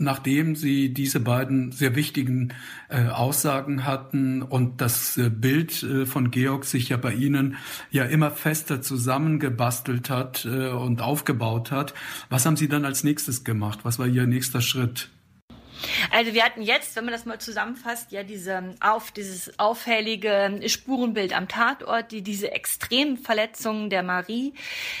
nachdem 0.00 0.56
Sie 0.56 0.92
diese 0.92 1.20
beiden 1.20 1.72
sehr 1.72 1.94
wichtigen 1.94 2.54
äh, 2.88 3.08
Aussagen 3.08 3.84
hatten 3.84 4.42
und 4.42 4.80
das 4.80 5.16
äh, 5.18 5.28
Bild 5.28 5.82
äh, 5.82 6.06
von 6.06 6.30
Georg 6.30 6.64
sich 6.64 6.88
ja 6.88 6.96
bei 6.96 7.12
Ihnen 7.12 7.56
ja 7.90 8.04
immer 8.04 8.30
fester 8.30 8.80
zusammengebastelt 8.80 10.08
hat 10.08 10.46
äh, 10.46 10.70
und 10.70 11.02
aufgebaut 11.02 11.70
hat, 11.70 11.94
was 12.30 12.46
haben 12.46 12.56
Sie 12.56 12.68
dann 12.68 12.84
als 12.84 13.04
nächstes 13.04 13.44
gemacht? 13.44 13.80
Was 13.82 13.98
war 13.98 14.06
Ihr 14.06 14.26
nächster 14.26 14.62
Schritt? 14.62 15.10
Also 16.10 16.34
wir 16.34 16.44
hatten 16.44 16.62
jetzt, 16.62 16.96
wenn 16.96 17.04
man 17.04 17.12
das 17.12 17.24
mal 17.24 17.38
zusammenfasst, 17.38 18.12
ja 18.12 18.22
diese 18.22 18.74
auf 18.80 19.10
dieses 19.10 19.58
auffällige 19.58 20.60
Spurenbild 20.66 21.34
am 21.36 21.48
Tatort, 21.48 22.12
die 22.12 22.22
diese 22.22 22.52
extremen 22.52 23.16
Verletzungen 23.16 23.90
der 23.90 24.02
Marie. 24.02 24.54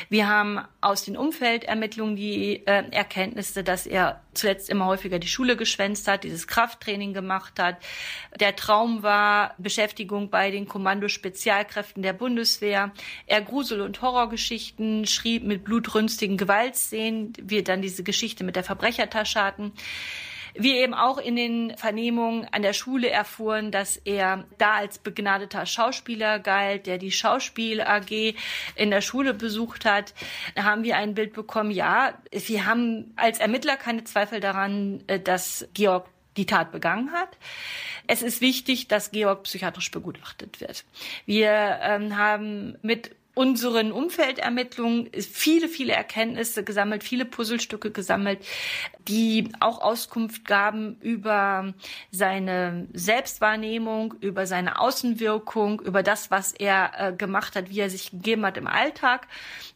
Wir 0.08 0.28
haben 0.28 0.60
aus 0.80 1.04
den 1.04 1.16
Umfeldermittlungen 1.16 2.16
die 2.16 2.66
äh, 2.66 2.84
Erkenntnisse, 2.90 3.64
dass 3.64 3.86
er 3.86 4.20
zuletzt 4.34 4.70
immer 4.70 4.86
häufiger 4.86 5.18
die 5.18 5.28
Schule 5.28 5.56
geschwänzt 5.56 6.06
hat, 6.06 6.24
dieses 6.24 6.46
Krafttraining 6.46 7.12
gemacht 7.12 7.58
hat. 7.58 7.76
Der 8.38 8.54
Traum 8.56 9.02
war 9.02 9.54
Beschäftigung 9.58 10.30
bei 10.30 10.50
den 10.50 10.68
Kommando-Spezialkräften 10.68 12.02
der 12.02 12.12
Bundeswehr. 12.12 12.92
Er 13.26 13.42
Grusel- 13.42 13.80
und 13.80 14.00
Horrorgeschichten 14.02 15.06
schrieb 15.06 15.44
mit 15.44 15.64
blutrünstigen 15.64 16.36
Gewaltszenen. 16.36 17.32
Wir 17.42 17.64
dann 17.64 17.82
diese 17.82 18.04
Geschichte 18.04 18.44
mit 18.44 18.56
der 18.56 18.64
Verbrechertasche 18.64 19.42
hatten 19.42 19.72
wir 20.62 20.74
eben 20.74 20.94
auch 20.94 21.18
in 21.18 21.36
den 21.36 21.76
Vernehmungen 21.76 22.46
an 22.52 22.62
der 22.62 22.72
Schule 22.72 23.10
erfuhren, 23.10 23.70
dass 23.70 23.96
er 23.96 24.44
da 24.58 24.74
als 24.74 24.98
begnadeter 24.98 25.66
Schauspieler 25.66 26.38
galt, 26.38 26.86
der 26.86 26.98
die 26.98 27.12
Schauspiel 27.12 27.80
AG 27.80 28.34
in 28.74 28.90
der 28.90 29.00
Schule 29.00 29.34
besucht 29.34 29.84
hat, 29.84 30.14
da 30.54 30.64
haben 30.64 30.84
wir 30.84 30.96
ein 30.96 31.14
Bild 31.14 31.32
bekommen, 31.32 31.70
ja, 31.70 32.14
wir 32.32 32.66
haben 32.66 33.12
als 33.16 33.38
Ermittler 33.38 33.76
keine 33.76 34.04
Zweifel 34.04 34.40
daran, 34.40 35.02
äh, 35.06 35.20
dass 35.20 35.68
Georg 35.74 36.08
die 36.36 36.46
Tat 36.46 36.72
begangen 36.72 37.12
hat. 37.12 37.36
Es 38.06 38.22
ist 38.22 38.40
wichtig, 38.40 38.88
dass 38.88 39.10
Georg 39.10 39.44
psychiatrisch 39.44 39.90
begutachtet 39.90 40.60
wird. 40.60 40.84
Wir 41.26 41.78
ähm, 41.82 42.16
haben 42.16 42.78
mit 42.82 43.14
unseren 43.34 43.92
Umfeldermittlungen 43.92 45.08
viele, 45.12 45.68
viele 45.68 45.92
Erkenntnisse 45.92 46.64
gesammelt, 46.64 47.04
viele 47.04 47.24
Puzzlestücke 47.24 47.90
gesammelt, 47.90 48.44
die 49.08 49.48
auch 49.60 49.80
Auskunft 49.80 50.44
gaben 50.44 50.96
über 51.00 51.74
seine 52.10 52.86
Selbstwahrnehmung, 52.92 54.14
über 54.20 54.46
seine 54.46 54.80
Außenwirkung, 54.80 55.80
über 55.80 56.02
das, 56.02 56.30
was 56.30 56.52
er 56.52 56.92
äh, 56.96 57.12
gemacht 57.12 57.56
hat, 57.56 57.70
wie 57.70 57.80
er 57.80 57.90
sich 57.90 58.10
gegeben 58.10 58.44
hat 58.44 58.56
im 58.56 58.66
Alltag, 58.66 59.26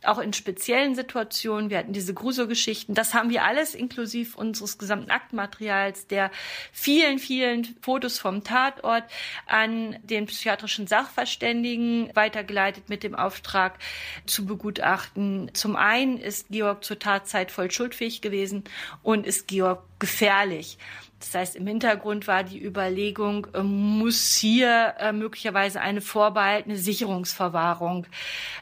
auch 0.04 0.18
in 0.18 0.32
speziellen 0.32 0.94
Situationen. 0.94 1.70
Wir 1.70 1.78
hatten 1.78 1.92
diese 1.92 2.12
Gruselgeschichten. 2.12 2.94
Das 2.94 3.14
haben 3.14 3.30
wir 3.30 3.44
alles 3.44 3.74
inklusive 3.74 4.36
unseres 4.36 4.78
gesamten 4.78 5.10
Aktmaterials, 5.10 6.06
der 6.06 6.30
vielen, 6.72 7.18
vielen 7.18 7.76
Fotos 7.80 8.18
vom 8.18 8.44
Tatort 8.44 9.04
an 9.46 9.96
den 10.02 10.26
psychiatrischen 10.26 10.86
Sachverständigen 10.86 12.10
weitergeleitet 12.14 12.88
mit 12.88 13.02
dem 13.02 13.14
Auftrag, 13.14 13.43
Auftrag 13.44 13.78
zu 14.26 14.46
begutachten. 14.46 15.50
Zum 15.52 15.76
einen 15.76 16.18
ist 16.18 16.48
Georg 16.48 16.82
zur 16.82 16.98
Tatzeit 16.98 17.50
voll 17.50 17.70
schuldfähig 17.70 18.22
gewesen 18.22 18.64
und 19.02 19.26
ist 19.26 19.48
Georg 19.48 19.82
gefährlich. 19.98 20.78
Das 21.20 21.34
heißt, 21.34 21.56
im 21.56 21.66
Hintergrund 21.66 22.26
war 22.26 22.44
die 22.44 22.62
Überlegung, 22.62 23.46
äh, 23.54 23.62
muss 23.62 24.34
hier 24.34 24.94
äh, 24.98 25.12
möglicherweise 25.12 25.80
eine 25.80 26.00
vorbehaltene 26.00 26.76
Sicherungsverwahrung 26.76 28.06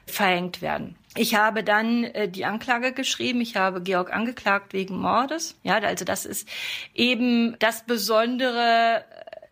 verhängt 0.06 0.62
werden. 0.62 0.96
Ich 1.16 1.34
habe 1.34 1.64
dann 1.64 2.04
äh, 2.04 2.28
die 2.28 2.44
Anklage 2.44 2.92
geschrieben. 2.92 3.40
Ich 3.40 3.56
habe 3.56 3.82
Georg 3.82 4.12
angeklagt 4.12 4.72
wegen 4.72 4.96
Mordes. 4.96 5.56
Ja, 5.62 5.78
also 5.78 6.04
das 6.04 6.24
ist 6.24 6.48
eben 6.94 7.56
das 7.58 7.84
Besondere 7.84 9.04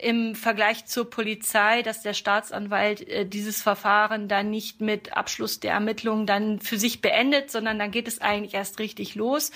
im 0.03 0.35
Vergleich 0.35 0.87
zur 0.87 1.09
Polizei, 1.09 1.83
dass 1.83 2.03
der 2.03 2.15
Staatsanwalt 2.15 3.07
äh, 3.09 3.27
dieses 3.27 3.63
Verfahren 3.63 4.29
dann 4.29 4.51
nicht 4.51 4.81
mit 4.81 5.17
Abschluss 5.17 5.61
der 5.61 5.73
Ermittlungen 5.73 6.27
dann 6.27 6.61
für 6.61 6.79
sich 6.79 7.01
beendet, 7.01 7.51
sondern 7.51 7.79
dann 7.79 7.91
geht 7.91 8.09
es 8.09 8.21
eigentlich 8.21 8.55
erst 8.55 8.79
richtig 8.79 9.15
los. 9.15 9.51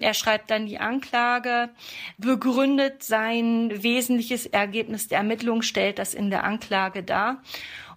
Er 0.00 0.14
schreibt 0.14 0.50
dann 0.50 0.66
die 0.66 0.78
Anklage, 0.78 1.70
begründet 2.18 3.02
sein 3.02 3.70
wesentliches 3.82 4.46
Ergebnis 4.46 5.08
der 5.08 5.18
Ermittlung, 5.18 5.62
stellt 5.62 5.98
das 5.98 6.14
in 6.14 6.30
der 6.30 6.44
Anklage 6.44 7.02
dar 7.02 7.42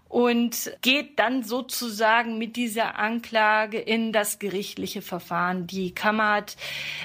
und 0.10 0.72
geht 0.82 1.20
dann 1.20 1.44
sozusagen 1.44 2.38
mit 2.38 2.56
dieser 2.56 2.98
Anklage 2.98 3.80
in 3.80 4.14
das 4.14 4.40
gerichtliche 4.40 5.02
Verfahren. 5.02 5.68
Die 5.68 5.94
Kammer 5.94 6.36
hat 6.36 6.58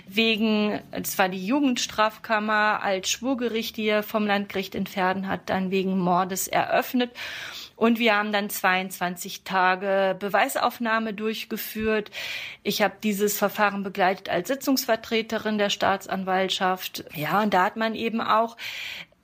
wegen, 0.06 0.80
es 0.92 1.18
war 1.18 1.28
die 1.28 1.44
Jugendstrafkammer 1.44 2.80
als 2.82 3.10
Schwurgericht, 3.10 3.76
die 3.76 3.86
er 3.86 4.02
vom 4.02 4.26
Landgericht 4.26 4.74
entfernt 4.74 5.26
hat, 5.26 5.50
dann 5.50 5.70
wegen 5.70 5.98
Mordes 5.98 6.48
eröffnet. 6.48 7.10
Und 7.74 7.98
wir 7.98 8.14
haben 8.14 8.32
dann 8.32 8.48
22 8.48 9.42
Tage 9.42 10.14
Beweisaufnahme 10.16 11.14
durchgeführt. 11.14 12.12
Ich 12.62 12.80
habe 12.80 12.94
dieses 13.02 13.36
Verfahren 13.36 13.82
begleitet 13.82 14.28
als 14.28 14.46
Sitzungsvertreterin 14.46 15.58
der 15.58 15.70
Staatsanwaltschaft. 15.70 17.04
Ja, 17.14 17.42
und 17.42 17.52
da 17.52 17.64
hat 17.64 17.76
man 17.76 17.96
eben 17.96 18.20
auch 18.20 18.56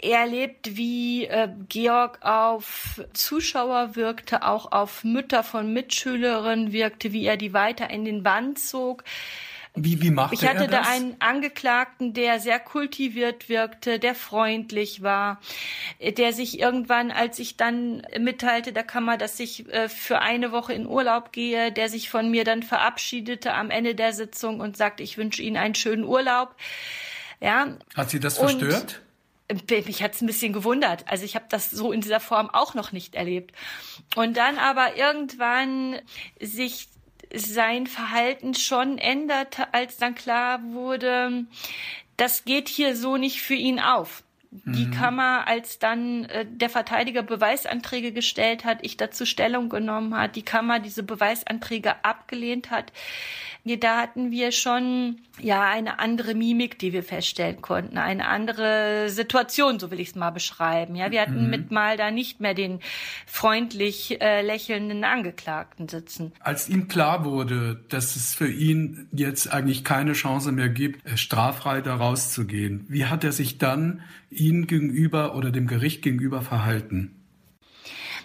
erlebt, 0.03 0.77
wie 0.77 1.27
äh, 1.27 1.49
Georg 1.69 2.19
auf 2.23 3.01
Zuschauer 3.13 3.97
wirkte, 3.97 4.47
auch 4.47 4.73
auf 4.73 5.05
Mütter 5.05 5.43
von 5.43 5.73
Mitschülerinnen 5.73 6.73
wirkte, 6.73 7.13
wie 7.13 7.25
er 7.25 7.37
die 7.37 7.53
weiter 7.53 7.91
in 7.91 8.05
den 8.05 8.23
Band 8.23 8.59
zog. 8.59 9.05
Wie, 9.75 10.03
wie 10.03 10.11
machte 10.11 10.35
ich 10.35 10.49
hatte 10.49 10.65
er 10.65 10.69
da 10.69 10.81
einen 10.83 11.17
Angeklagten, 11.21 12.13
der 12.13 12.41
sehr 12.41 12.59
kultiviert 12.59 13.49
wirkte, 13.49 13.99
der 13.99 14.15
freundlich 14.15 15.03
war, 15.03 15.41
der 16.01 16.33
sich 16.33 16.59
irgendwann, 16.59 17.11
als 17.11 17.39
ich 17.39 17.57
dann 17.57 18.03
mitteilte 18.19 18.73
der 18.73 18.83
Kammer, 18.83 19.17
dass 19.19 19.39
ich 19.39 19.69
äh, 19.73 19.89
für 19.89 20.21
eine 20.21 20.53
Woche 20.53 20.73
in 20.73 20.87
Urlaub 20.87 21.33
gehe, 21.33 21.71
der 21.71 21.89
sich 21.89 22.11
von 22.11 22.31
mir 22.31 22.45
dann 22.45 22.63
verabschiedete 22.63 23.55
am 23.55 23.71
Ende 23.71 23.95
der 23.95 24.13
Sitzung 24.13 24.61
und 24.61 24.77
sagte, 24.77 25.03
ich 25.03 25.17
wünsche 25.17 25.43
Ihnen 25.43 25.57
einen 25.57 25.75
schönen 25.75 26.05
Urlaub. 26.05 26.55
Ja. 27.41 27.77
Hat 27.95 28.11
Sie 28.11 28.21
das 28.21 28.39
verstört? 28.39 29.03
Mich 29.87 30.03
hat's 30.03 30.21
ein 30.21 30.27
bisschen 30.27 30.53
gewundert. 30.53 31.05
Also 31.09 31.25
ich 31.25 31.35
habe 31.35 31.47
das 31.49 31.71
so 31.71 31.93
in 31.93 32.01
dieser 32.01 32.21
Form 32.21 32.51
auch 32.51 32.75
noch 32.75 32.93
nicht 32.93 33.15
erlebt. 33.15 33.55
Und 34.17 34.37
dann 34.37 34.59
aber 34.59 34.97
irgendwann 34.97 36.01
sich 36.41 36.89
sein 37.35 37.87
Verhalten 37.87 38.55
schon 38.55 38.99
änderte, 38.99 39.73
als 39.75 39.97
dann 39.97 40.15
klar 40.15 40.61
wurde, 40.63 41.47
das 42.17 42.45
geht 42.45 42.69
hier 42.69 42.97
so 42.97 43.17
nicht 43.17 43.41
für 43.43 43.55
ihn 43.55 43.81
auf. 43.81 44.23
Die 44.51 44.87
mhm. 44.87 44.93
Kammer, 44.93 45.47
als 45.47 45.79
dann 45.79 46.25
äh, 46.25 46.47
der 46.49 46.71
Verteidiger 46.71 47.23
Beweisanträge 47.23 48.13
gestellt 48.13 48.65
hat, 48.65 48.79
ich 48.81 48.97
dazu 48.97 49.27
Stellung 49.27 49.69
genommen 49.69 50.17
hat, 50.17 50.37
die 50.37 50.43
Kammer 50.43 50.81
diese 50.81 51.03
Beweisanträge 51.03 52.03
abgelehnt 52.03 52.71
hat, 52.71 52.91
da 53.77 54.01
hatten 54.01 54.31
wir 54.31 54.53
schon 54.53 55.21
ja 55.41 55.69
eine 55.69 55.99
andere 55.99 56.35
Mimik, 56.35 56.79
die 56.79 56.93
wir 56.93 57.03
feststellen 57.03 57.61
konnten, 57.61 57.99
eine 57.99 58.27
andere 58.27 59.11
Situation, 59.11 59.79
so 59.79 59.91
will 59.91 60.01
ich 60.01 60.09
es 60.09 60.15
mal 60.15 60.31
beschreiben. 60.31 60.97
Ja, 60.97 61.11
wir 61.11 61.21
hatten 61.21 61.45
mhm. 61.45 61.51
mit 61.51 61.71
mal 61.71 61.97
da 61.97 62.11
nicht 62.11 62.41
mehr 62.41 62.55
den 62.55 62.81
freundlich 63.27 64.21
äh, 64.21 64.43
lächelnden 64.43 65.05
Angeklagten 65.05 65.89
sitzen. 65.89 66.33
Als 66.41 66.69
ihm 66.69 66.89
klar 66.89 67.25
wurde, 67.25 67.85
dass 67.89 68.17
es 68.17 68.35
für 68.35 68.51
ihn 68.51 69.09
jetzt 69.13 69.53
eigentlich 69.53 69.85
keine 69.85 70.13
Chance 70.13 70.53
mehr 70.53 70.69
gibt, 70.69 71.07
äh, 71.07 71.17
straffrei 71.17 71.81
da 71.81 71.97
rauszugehen, 71.97 72.87
wie 72.89 73.05
hat 73.07 73.25
er 73.25 73.33
sich 73.33 73.59
dann 73.59 74.03
Ihnen 74.31 74.67
gegenüber 74.67 75.35
oder 75.35 75.51
dem 75.51 75.67
Gericht 75.67 76.03
gegenüber 76.03 76.43
verhalten? 76.43 77.15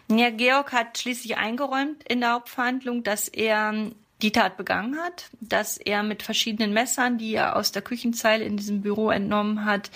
Ja, 0.10 0.30
Georg 0.30 0.74
hat 0.74 0.98
schließlich 0.98 1.38
eingeräumt 1.38 2.04
in 2.04 2.20
der 2.20 2.34
Hauptverhandlung, 2.34 3.04
dass 3.04 3.28
er 3.30 3.92
die 4.24 4.32
Tat 4.32 4.58
begangen 4.58 4.98
hat, 4.98 5.30
dass 5.42 5.78
er 5.78 6.02
mit 6.02 6.24
verschiedenen 6.24 6.74
Messern, 6.74 7.18
die 7.18 7.36
er 7.36 7.58
aus 7.58 7.74
der 7.74 7.82
Küchenzeile 7.82 8.46
in 8.46 8.58
diesem 8.58 8.82
Büro 8.82 9.12
entnommen 9.12 9.66
hat, 9.66 9.92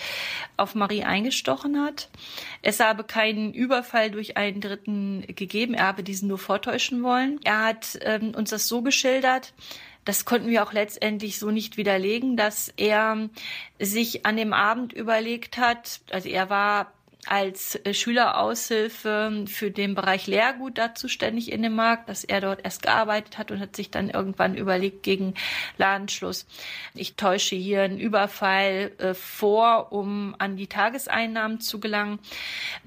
auf 0.58 0.74
Marie 0.74 1.02
eingestochen 1.02 1.80
hat. 1.80 2.10
Es 2.62 2.78
habe 2.78 3.04
keinen 3.04 3.54
Überfall 3.54 4.10
durch 4.10 4.36
einen 4.36 4.60
Dritten 4.60 5.24
gegeben, 5.34 5.74
er 5.74 5.86
habe 5.86 6.02
diesen 6.02 6.28
nur 6.28 6.38
vortäuschen 6.38 7.02
wollen. 7.02 7.40
Er 7.42 7.64
hat 7.64 7.98
ähm, 8.02 8.34
uns 8.36 8.50
das 8.50 8.68
so 8.68 8.82
geschildert, 8.82 9.54
das 10.04 10.24
konnten 10.24 10.48
wir 10.48 10.62
auch 10.62 10.72
letztendlich 10.72 11.38
so 11.38 11.50
nicht 11.50 11.76
widerlegen, 11.76 12.36
dass 12.36 12.72
er 12.76 13.28
sich 13.78 14.24
an 14.24 14.36
dem 14.36 14.52
Abend 14.52 14.92
überlegt 14.92 15.58
hat, 15.58 16.00
also 16.10 16.28
er 16.28 16.48
war 16.48 16.92
als 17.26 17.74
äh, 17.84 17.92
Schüleraushilfe 17.92 19.44
für 19.46 19.70
den 19.70 19.94
Bereich 19.94 20.26
Lehrgut 20.26 20.78
da 20.78 20.94
zuständig 20.94 21.52
in 21.52 21.62
dem 21.62 21.74
Markt, 21.74 22.08
dass 22.08 22.24
er 22.24 22.40
dort 22.40 22.64
erst 22.64 22.82
gearbeitet 22.82 23.38
hat 23.38 23.50
und 23.50 23.60
hat 23.60 23.76
sich 23.76 23.90
dann 23.90 24.08
irgendwann 24.08 24.56
überlegt 24.56 25.02
gegen 25.02 25.34
Ladenschluss, 25.76 26.46
ich 26.94 27.16
täusche 27.16 27.56
hier 27.56 27.82
einen 27.82 27.98
Überfall 27.98 28.92
äh, 28.98 29.14
vor, 29.14 29.92
um 29.92 30.36
an 30.38 30.56
die 30.56 30.68
Tageseinnahmen 30.68 31.60
zu 31.60 31.80
gelangen. 31.80 32.18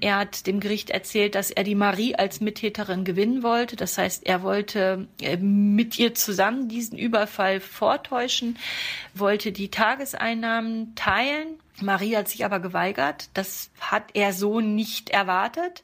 Er 0.00 0.16
hat 0.16 0.46
dem 0.46 0.60
Gericht 0.60 0.90
erzählt, 0.90 1.34
dass 1.34 1.50
er 1.50 1.64
die 1.64 1.74
Marie 1.74 2.14
als 2.14 2.40
Mittäterin 2.40 3.04
gewinnen 3.04 3.42
wollte. 3.42 3.76
Das 3.76 3.98
heißt, 3.98 4.26
er 4.26 4.42
wollte 4.42 5.06
äh, 5.20 5.36
mit 5.36 5.98
ihr 5.98 6.14
zusammen 6.14 6.68
diesen 6.68 6.98
Überfall 6.98 7.60
vortäuschen, 7.60 8.58
wollte 9.14 9.52
die 9.52 9.70
Tageseinnahmen 9.70 10.94
teilen 10.94 11.61
Marie 11.80 12.16
hat 12.16 12.28
sich 12.28 12.44
aber 12.44 12.60
geweigert. 12.60 13.30
Das 13.34 13.70
hat 13.80 14.10
er 14.14 14.32
so 14.32 14.60
nicht 14.60 15.10
erwartet. 15.10 15.82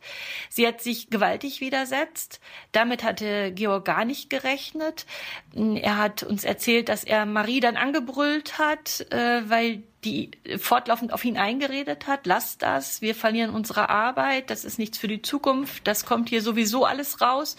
Sie 0.50 0.66
hat 0.66 0.82
sich 0.82 1.10
gewaltig 1.10 1.60
widersetzt. 1.60 2.40
Damit 2.72 3.02
hatte 3.02 3.52
Georg 3.52 3.84
gar 3.84 4.04
nicht 4.04 4.28
gerechnet. 4.28 5.06
Er 5.54 5.96
hat 5.96 6.22
uns 6.22 6.44
erzählt, 6.44 6.88
dass 6.88 7.04
er 7.04 7.26
Marie 7.26 7.60
dann 7.60 7.76
angebrüllt 7.76 8.58
hat, 8.58 9.06
äh, 9.10 9.48
weil 9.48 9.82
die 10.04 10.30
fortlaufend 10.58 11.12
auf 11.12 11.24
ihn 11.24 11.36
eingeredet 11.36 12.06
hat, 12.06 12.26
lass 12.26 12.56
das, 12.56 13.02
wir 13.02 13.14
verlieren 13.14 13.50
unsere 13.50 13.88
Arbeit, 13.88 14.50
das 14.50 14.64
ist 14.64 14.78
nichts 14.78 14.98
für 14.98 15.08
die 15.08 15.22
Zukunft, 15.22 15.86
das 15.86 16.06
kommt 16.06 16.28
hier 16.28 16.40
sowieso 16.40 16.84
alles 16.84 17.20
raus. 17.20 17.56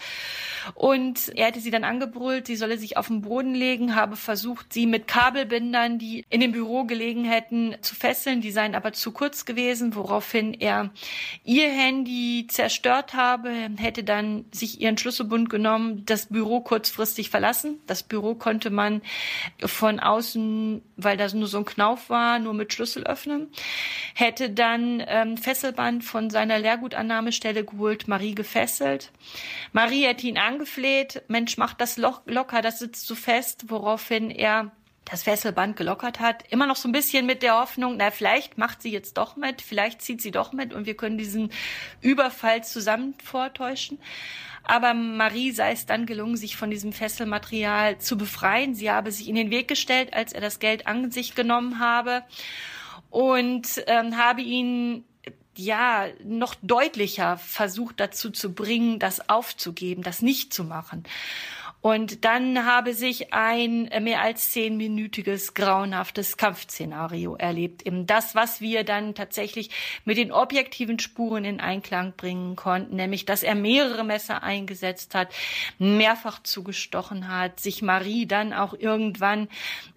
Und 0.74 1.30
er 1.36 1.48
hätte 1.48 1.60
sie 1.60 1.72
dann 1.72 1.84
angebrüllt, 1.84 2.48
sie 2.48 2.56
solle 2.56 2.78
sich 2.78 2.98
auf 2.98 3.08
den 3.08 3.22
Boden 3.22 3.54
legen, 3.56 3.96
habe 3.96 4.16
versucht, 4.16 4.72
sie 4.72 4.86
mit 4.86 5.08
Kabelbindern, 5.08 6.00
die 6.00 6.26
in 6.30 6.40
dem 6.40 6.52
Büro 6.52 6.86
gelegen 6.86 7.26
hätten, 7.26 7.76
zu 7.82 7.96
fesseln, 7.96 8.42
die 8.42 8.52
seien 8.52 8.76
aber 8.76 8.94
zu 8.94 9.12
kurz 9.12 9.46
gewesen, 9.46 9.96
woraufhin 9.96 10.54
er 10.54 10.92
ihr 11.44 11.70
Handy 11.70 12.48
zerstört 12.50 13.14
habe, 13.14 13.52
hätte 13.78 14.04
dann 14.04 14.46
sich 14.52 14.80
ihren 14.80 14.98
Schlüsselbund 14.98 15.50
genommen, 15.50 16.06
das 16.06 16.28
Büro 16.28 16.62
kurzfristig 16.62 17.30
verlassen. 17.30 17.80
Das 17.88 18.04
Büro 18.04 18.36
konnte 18.36 18.70
man 18.70 19.02
von 19.64 20.00
außen, 20.00 20.82
weil 20.98 21.18
da 21.18 21.28
nur 21.34 21.48
so 21.48 21.60
ein 21.60 21.66
Knauf 21.66 22.10
war, 22.10 22.39
nur 22.40 22.54
mit 22.54 22.74
Schlüssel 22.74 23.04
öffnen, 23.04 23.50
hätte 24.16 24.50
dann 24.50 25.04
ähm, 25.08 25.38
Fesselband 25.38 26.04
von 26.04 26.30
seiner 26.30 26.60
Lehrgutannahmestelle 26.60 27.66
geholt, 27.66 28.08
Marie 28.08 28.36
gefesselt. 28.36 29.12
Marie 29.72 30.06
hätte 30.06 30.28
ihn 30.28 30.38
angefleht, 30.38 31.24
Mensch, 31.28 31.58
mach 31.58 31.74
das 31.74 31.98
Loch 31.98 32.22
locker, 32.26 32.62
das 32.62 32.80
sitzt 32.80 33.08
zu 33.08 33.16
fest, 33.16 33.66
woraufhin 33.68 34.32
er 34.32 34.72
das 35.10 35.24
Fesselband 35.24 35.76
gelockert 35.76 36.20
hat. 36.20 36.43
Immer 36.51 36.68
noch 36.68 36.76
so 36.76 36.88
ein 36.88 36.91
bisschen 36.91 37.26
mit 37.26 37.41
der 37.41 37.60
Hoffnung, 37.60 37.95
na, 37.97 38.12
vielleicht 38.12 38.57
macht 38.57 38.82
sie 38.82 38.91
jetzt 38.91 39.18
doch 39.18 39.36
mit, 39.36 39.62
vielleicht 39.62 40.01
zieht 40.01 40.22
sie 40.22 40.32
doch 40.32 40.53
mit 40.53 40.74
und 40.74 40.86
wir 40.86 40.95
können 40.95 41.18
diesen 41.18 41.51
Überfall 42.01 42.64
zusammen 42.64 43.16
vortäuschen. 43.24 43.99
Aber 44.64 44.93
Marie 44.93 45.51
sei 45.51 45.72
es 45.72 45.86
dann 45.86 46.05
gelungen, 46.05 46.38
sich 46.38 46.55
von 46.55 46.70
diesem 46.70 46.93
Fesselmaterial 46.93 47.97
zu 47.97 48.18
befreien. 48.18 48.76
Sie 48.76 48.91
habe 48.91 49.12
sich 49.12 49.28
in 49.28 49.36
den 49.36 49.49
Weg 49.49 49.68
gestellt, 49.68 50.14
als 50.14 50.32
er 50.34 50.41
das 50.41 50.60
Geld 50.60 50.86
an 50.86 51.12
sich 51.12 51.34
genommen 51.34 51.80
habe 51.80 52.24
und 53.10 53.84
ähm, 53.88 54.18
habe 54.18 54.41
ihn 54.41 55.05
ja 55.55 56.07
noch 56.24 56.55
deutlicher 56.62 57.38
versucht 57.38 57.99
dazu 57.99 58.30
zu 58.30 58.53
bringen, 58.53 58.99
das 58.99 59.30
aufzugeben, 59.30 60.03
das 60.03 60.22
nicht 60.22 60.53
zu 60.53 60.64
machen. 60.64 61.03
Und 61.82 62.26
dann 62.26 62.66
habe 62.66 62.94
sich 62.94 63.32
ein 63.32 63.90
mehr 64.02 64.22
als 64.22 64.52
zehnminütiges, 64.52 65.54
grauenhaftes 65.54 66.36
Kampfszenario 66.36 67.36
erlebt. 67.36 67.86
Eben 67.86 68.06
das, 68.06 68.36
was 68.36 68.60
wir 68.60 68.84
dann 68.84 69.16
tatsächlich 69.16 69.70
mit 70.04 70.18
den 70.18 70.34
objektiven 70.34 71.00
Spuren 71.00 71.46
in 71.46 71.62
Einklang 71.62 72.14
bringen 72.18 72.58
konnten, 72.58 72.98
nämlich, 72.98 73.24
dass 73.26 73.44
er 73.44 73.56
mehrere 73.56 74.04
Messer 74.04 74.44
eingesetzt 74.44 75.16
hat, 75.16 75.30
mehrfach 75.78 76.44
zugestochen 76.44 77.30
hat, 77.30 77.62
sich 77.62 77.82
Marie 77.82 78.26
dann 78.26 78.52
auch 78.52 78.74
irgendwann 78.74 79.48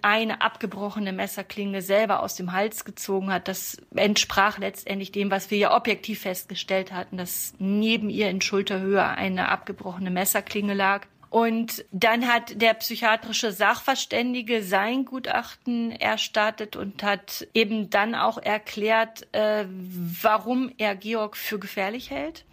eine 0.03 0.41
abgebrochene 0.41 1.13
Messerklinge 1.13 1.83
selber 1.83 2.23
aus 2.23 2.37
dem 2.37 2.53
Hals 2.53 2.85
gezogen 2.85 3.33
hat. 3.33 3.49
Das 3.49 3.77
entsprach 3.93 4.59
letztendlich 4.59 5.11
dem, 5.11 5.33
was 5.33 5.51
wir 5.51 5.59
ja 5.59 5.77
objektiv 5.77 6.21
festgestellt 6.21 6.93
hatten, 6.93 7.17
dass 7.17 7.55
neben 7.59 8.09
ihr 8.09 8.31
in 8.31 8.41
Schulterhöhe 8.41 9.05
eine 9.05 9.49
abgebrochene 9.49 10.13
Messerklinge 10.13 10.75
lag. 10.75 11.07
Und 11.33 11.87
dann 11.93 12.29
hat 12.29 12.61
der 12.61 12.75
psychiatrische 12.75 13.53
Sachverständige 13.53 14.63
sein 14.63 15.07
Gutachten 15.07 15.91
erstattet 15.91 16.77
und 16.77 17.03
hat 17.03 17.49
eben 17.55 17.89
dann 17.89 18.15
auch 18.15 18.37
erklärt, 18.37 19.27
äh, 19.33 19.65
warum 19.67 20.71
er 20.77 20.95
Georg 20.95 21.39
für 21.39 21.59
gefährlich 21.59 22.11
hält. 22.11 22.45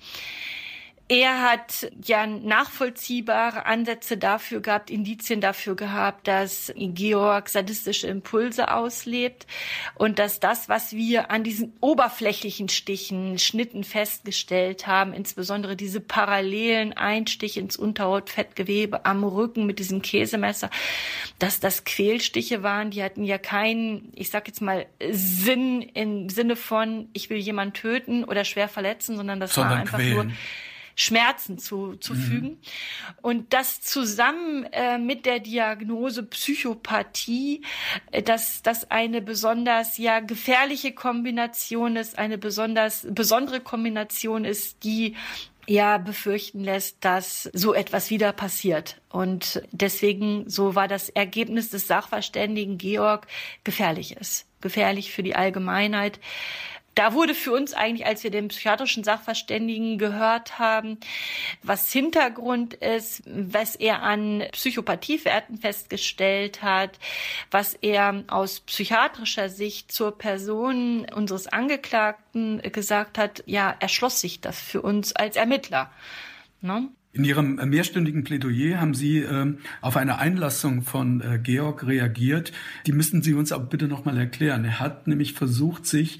Er 1.11 1.41
hat 1.41 1.91
ja 2.05 2.27
nachvollziehbare 2.27 3.65
Ansätze 3.65 4.15
dafür 4.15 4.61
gehabt, 4.61 4.91
Indizien 4.91 5.41
dafür 5.41 5.75
gehabt, 5.75 6.27
dass 6.27 6.71
Georg 6.77 7.49
sadistische 7.49 8.05
Impulse 8.05 8.71
auslebt 8.71 9.47
und 9.95 10.19
dass 10.19 10.39
das, 10.39 10.69
was 10.69 10.93
wir 10.93 11.31
an 11.31 11.43
diesen 11.43 11.73
oberflächlichen 11.81 12.69
Stichen, 12.69 13.39
Schnitten 13.39 13.83
festgestellt 13.83 14.85
haben, 14.85 15.13
insbesondere 15.13 15.75
diese 15.75 15.99
parallelen 15.99 16.93
Einstiche 16.93 17.59
ins 17.59 17.75
Unterhautfettgewebe 17.75 19.03
am 19.03 19.23
Rücken 19.23 19.65
mit 19.65 19.79
diesem 19.79 20.03
Käsemesser, 20.03 20.69
dass 21.39 21.59
das 21.59 21.85
Quälstiche 21.85 22.61
waren, 22.61 22.91
die 22.91 23.01
hatten 23.01 23.23
ja 23.23 23.39
keinen, 23.39 24.11
ich 24.13 24.29
sag 24.29 24.47
jetzt 24.47 24.61
mal, 24.61 24.85
Sinn 25.09 25.81
im 25.81 26.29
Sinne 26.29 26.55
von, 26.55 27.09
ich 27.13 27.31
will 27.31 27.39
jemanden 27.39 27.73
töten 27.73 28.23
oder 28.25 28.45
schwer 28.45 28.69
verletzen, 28.69 29.17
sondern 29.17 29.39
das 29.39 29.55
sondern 29.55 29.71
war 29.71 29.79
einfach 29.79 29.97
quälen. 29.97 30.27
nur 30.27 30.35
Schmerzen 30.99 31.57
zu, 31.57 31.95
zu 31.95 32.13
mhm. 32.13 32.17
fügen. 32.17 32.61
Und 33.21 33.53
das 33.53 33.79
zusammen 33.79 34.65
äh, 34.73 34.97
mit 34.97 35.25
der 35.25 35.39
Diagnose 35.39 36.23
Psychopathie, 36.23 37.61
äh, 38.11 38.21
dass 38.21 38.61
das 38.63 38.91
eine 38.91 39.21
besonders 39.21 39.97
ja 39.97 40.19
gefährliche 40.19 40.91
Kombination 40.91 41.95
ist, 41.95 42.19
eine 42.19 42.37
besonders 42.37 43.07
besondere 43.09 43.61
Kombination 43.61 44.43
ist, 44.43 44.83
die 44.83 45.15
ja 45.67 45.99
befürchten 45.99 46.65
lässt, 46.65 46.97
dass 47.05 47.43
so 47.53 47.73
etwas 47.73 48.09
wieder 48.09 48.33
passiert. 48.33 48.99
Und 49.09 49.61
deswegen, 49.71 50.49
so 50.49 50.75
war 50.75 50.89
das 50.89 51.07
Ergebnis 51.07 51.69
des 51.69 51.87
Sachverständigen 51.87 52.77
Georg, 52.77 53.27
gefährlich 53.63 54.17
ist. 54.17 54.47
Gefährlich 54.59 55.13
für 55.13 55.23
die 55.23 55.35
Allgemeinheit 55.35 56.19
da 56.99 57.13
wurde 57.13 57.33
für 57.33 57.53
uns 57.53 57.73
eigentlich, 57.73 58.05
als 58.05 58.25
wir 58.25 58.29
den 58.29 58.49
psychiatrischen 58.49 59.05
Sachverständigen 59.05 59.97
gehört 59.97 60.59
haben, 60.59 60.97
was 61.63 61.93
Hintergrund 61.93 62.73
ist, 62.73 63.23
was 63.25 63.77
er 63.77 64.03
an 64.03 64.43
Psychopathiewerten 64.51 65.57
festgestellt 65.59 66.61
hat, 66.61 66.99
was 67.51 67.73
er 67.75 68.25
aus 68.27 68.59
psychiatrischer 68.59 69.47
Sicht 69.47 69.93
zur 69.93 70.17
Person 70.17 71.05
unseres 71.15 71.47
Angeklagten 71.47 72.61
gesagt 72.73 73.17
hat, 73.17 73.43
ja, 73.45 73.73
erschloss 73.79 74.19
sich 74.19 74.41
das 74.41 74.59
für 74.59 74.81
uns 74.81 75.15
als 75.15 75.37
Ermittler. 75.37 75.89
Ne? 76.59 76.89
In 77.13 77.23
Ihrem 77.23 77.55
mehrstündigen 77.55 78.25
Plädoyer 78.25 78.81
haben 78.81 78.93
Sie 78.93 79.19
äh, 79.19 79.53
auf 79.79 79.95
eine 79.95 80.19
Einlassung 80.19 80.81
von 80.81 81.21
äh, 81.21 81.39
Georg 81.41 81.87
reagiert. 81.87 82.51
Die 82.85 82.91
müssen 82.91 83.23
Sie 83.23 83.35
uns 83.35 83.53
aber 83.53 83.63
bitte 83.63 83.87
nochmal 83.87 84.17
erklären. 84.17 84.65
Er 84.65 84.81
hat 84.81 85.07
nämlich 85.07 85.31
versucht, 85.31 85.85
sich 85.85 86.19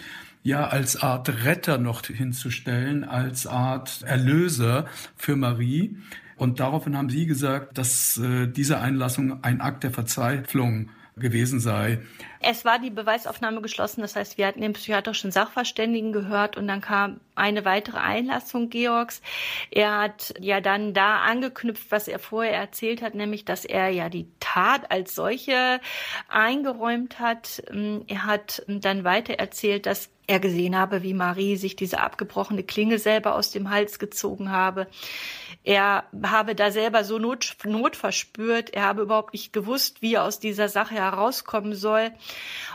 ja 0.50 0.68
als 0.68 1.02
Art 1.02 1.46
Retter 1.46 1.78
noch 1.78 2.06
hinzustellen, 2.06 3.04
als 3.04 3.48
Art 3.48 4.02
Erlöser 4.02 4.86
für 5.16 5.36
Marie. 5.36 5.98
Und 6.36 6.60
daraufhin 6.60 6.98
haben 6.98 7.10
Sie 7.10 7.26
gesagt, 7.26 7.78
dass 7.78 8.18
äh, 8.18 8.48
diese 8.48 8.80
Einlassung 8.80 9.44
ein 9.44 9.62
Akt 9.62 9.84
der 9.84 9.92
Verzweiflung 9.92 10.90
gewesen 11.20 11.60
sei. 11.60 12.00
Es 12.40 12.64
war 12.64 12.80
die 12.80 12.90
Beweisaufnahme 12.90 13.62
geschlossen, 13.62 14.02
das 14.02 14.16
heißt, 14.16 14.38
wir 14.38 14.48
hatten 14.48 14.62
den 14.62 14.72
psychiatrischen 14.72 15.32
Sachverständigen 15.32 16.14
gehört 16.14 16.56
und 16.56 16.68
dann 16.68 16.80
kam 16.80 17.20
eine 17.36 17.66
weitere 17.66 17.98
Einlassung 17.98 18.70
Georgs. 18.70 19.22
Er 19.70 19.98
hat 19.98 20.34
ja 20.40 20.62
dann 20.62 20.94
da 20.94 21.18
angeknüpft, 21.18 21.92
was 21.92 22.08
er 22.08 22.20
vorher 22.20 22.56
erzählt 22.56 23.02
hat, 23.02 23.16
nämlich, 23.16 23.44
dass 23.44 23.66
er 23.66 23.90
ja 23.90 24.08
die 24.08 24.28
Tat 24.40 24.90
als 24.90 25.14
solche 25.14 25.82
eingeräumt 26.30 27.20
hat. 27.20 27.62
Er 28.08 28.26
hat 28.26 28.64
dann 28.68 29.04
weiter 29.04 29.34
erzählt, 29.34 29.86
dass 29.86 30.10
er 30.30 30.40
gesehen 30.40 30.78
habe, 30.78 31.02
wie 31.02 31.16
Marie 31.16 31.56
sich 31.56 31.76
diese 31.76 32.00
abgebrochene 32.00 32.64
Klinge 32.64 33.00
selber 33.00 33.36
aus 33.36 33.50
dem 33.50 33.72
Hals 33.72 33.98
gezogen 33.98 34.52
habe. 34.52 34.88
Er 35.70 36.06
habe 36.24 36.56
da 36.56 36.72
selber 36.72 37.04
so 37.04 37.20
Not, 37.20 37.56
Not 37.64 37.96
verspürt. 37.96 38.72
Er 38.74 38.86
habe 38.86 39.04
überhaupt 39.04 39.34
nicht 39.34 39.54
gewusst, 39.54 40.02
wie 40.02 40.16
er 40.16 40.24
aus 40.24 40.40
dieser 40.40 40.68
Sache 40.68 40.96
herauskommen 40.96 41.76
soll 41.76 42.10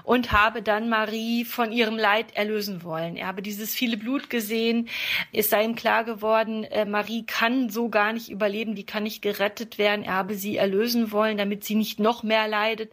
und 0.05 0.31
habe 0.31 0.63
dann 0.63 0.89
Marie 0.89 1.45
von 1.45 1.73
ihrem 1.73 1.97
Leid 1.99 2.37
erlösen 2.37 2.85
wollen. 2.85 3.17
Er 3.17 3.27
habe 3.27 3.43
dieses 3.43 3.75
viele 3.75 3.97
Blut 3.97 4.31
gesehen. 4.31 4.89
Es 5.33 5.51
sei 5.51 5.65
ihm 5.65 5.75
klar 5.75 6.05
geworden, 6.05 6.63
äh, 6.63 6.85
Marie 6.85 7.27
kann 7.27 7.69
so 7.69 7.89
gar 7.89 8.13
nicht 8.13 8.31
überleben. 8.31 8.77
Die 8.77 8.87
kann 8.87 9.03
nicht 9.03 9.23
gerettet 9.23 9.77
werden. 9.77 10.05
Er 10.05 10.15
habe 10.15 10.37
sie 10.37 10.57
erlösen 10.57 11.11
wollen, 11.11 11.37
damit 11.37 11.65
sie 11.65 11.75
nicht 11.75 11.99
noch 11.99 12.23
mehr 12.23 12.47
leidet. 12.47 12.93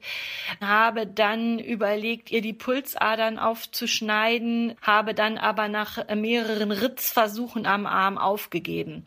Habe 0.62 1.06
dann 1.06 1.60
überlegt, 1.60 2.32
ihr 2.32 2.42
die 2.42 2.54
Pulsadern 2.54 3.38
aufzuschneiden 3.38 4.74
habe 4.82 5.14
dann 5.14 5.38
aber 5.38 5.68
nach 5.68 6.08
mehreren 6.16 6.72
Ritzversuchen 6.72 7.68
am 7.68 7.86
Arm 7.86 8.18
aufgegeben. 8.18 9.06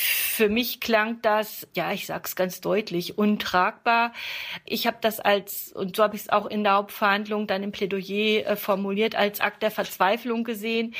Für 0.00 0.48
mich 0.48 0.80
klang 0.80 1.20
das, 1.22 1.66
ja, 1.74 1.92
ich 1.92 2.06
sag's 2.06 2.36
ganz 2.36 2.60
deutlich, 2.60 3.18
untragbar. 3.18 4.12
Ich 4.64 4.86
habe 4.86 4.98
das 5.00 5.20
als, 5.20 5.72
und 5.72 5.96
so 5.96 6.02
habe 6.02 6.16
ich 6.16 6.22
es 6.22 6.28
auch 6.28 6.46
in 6.46 6.62
der 6.62 6.74
Hauptverhandlung 6.74 7.46
dann 7.46 7.62
im 7.62 7.72
Plädoyer 7.72 8.46
äh, 8.46 8.56
formuliert, 8.56 9.14
als 9.14 9.40
Akt 9.40 9.62
der 9.62 9.70
Verzweiflung 9.70 10.44
gesehen. 10.44 10.94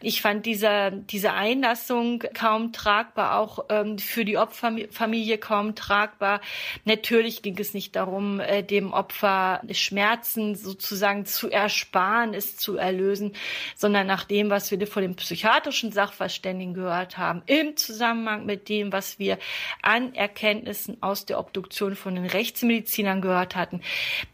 Ich 0.00 0.22
fand 0.22 0.46
diese, 0.46 0.92
diese 1.10 1.32
Einlassung 1.32 2.24
kaum 2.34 2.72
tragbar, 2.72 3.38
auch 3.38 3.66
ähm, 3.68 3.98
für 3.98 4.24
die 4.24 4.36
Opferfamilie 4.36 5.38
kaum 5.38 5.74
tragbar. 5.74 6.40
Natürlich 6.84 7.42
ging 7.42 7.58
es 7.58 7.74
nicht 7.74 7.96
darum, 7.96 8.40
äh, 8.40 8.62
dem 8.62 8.92
Opfer 8.92 9.62
Schmerzen 9.70 10.54
sozusagen 10.56 11.24
zu 11.24 11.50
ersparen, 11.50 12.34
es 12.34 12.56
zu 12.56 12.76
erlösen 12.76 13.02
lösen, 13.02 13.32
sondern 13.76 14.06
nach 14.06 14.24
dem, 14.24 14.50
was 14.50 14.70
wir 14.70 14.86
vor 14.86 15.02
dem 15.02 15.14
psychiatrischen 15.16 15.92
Sachverständigen 15.92 16.74
gehört 16.74 17.18
haben, 17.18 17.42
im 17.46 17.76
Zusammenhang 17.76 18.31
mit 18.38 18.68
dem, 18.68 18.92
was 18.92 19.18
wir 19.18 19.38
an 19.82 20.14
Erkenntnissen 20.14 21.02
aus 21.02 21.26
der 21.26 21.38
Obduktion 21.38 21.96
von 21.96 22.14
den 22.14 22.26
Rechtsmedizinern 22.26 23.20
gehört 23.20 23.56
hatten, 23.56 23.80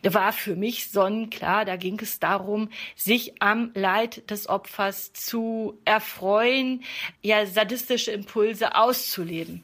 war 0.02 0.32
für 0.32 0.56
mich 0.56 0.90
sonnenklar. 0.90 1.64
Da 1.64 1.76
ging 1.76 1.98
es 2.00 2.18
darum, 2.18 2.70
sich 2.96 3.40
am 3.42 3.70
Leid 3.74 4.30
des 4.30 4.48
Opfers 4.48 5.12
zu 5.12 5.78
erfreuen, 5.84 6.84
ja, 7.22 7.46
sadistische 7.46 8.12
Impulse 8.12 8.74
auszuleben. 8.74 9.62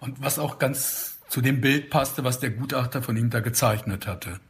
Und 0.00 0.22
was 0.22 0.38
auch 0.38 0.58
ganz 0.58 1.20
zu 1.28 1.40
dem 1.40 1.60
Bild 1.60 1.90
passte, 1.90 2.24
was 2.24 2.40
der 2.40 2.50
Gutachter 2.50 3.02
von 3.02 3.16
ihm 3.16 3.30
da 3.30 3.40
gezeichnet 3.40 4.06
hatte. 4.06 4.40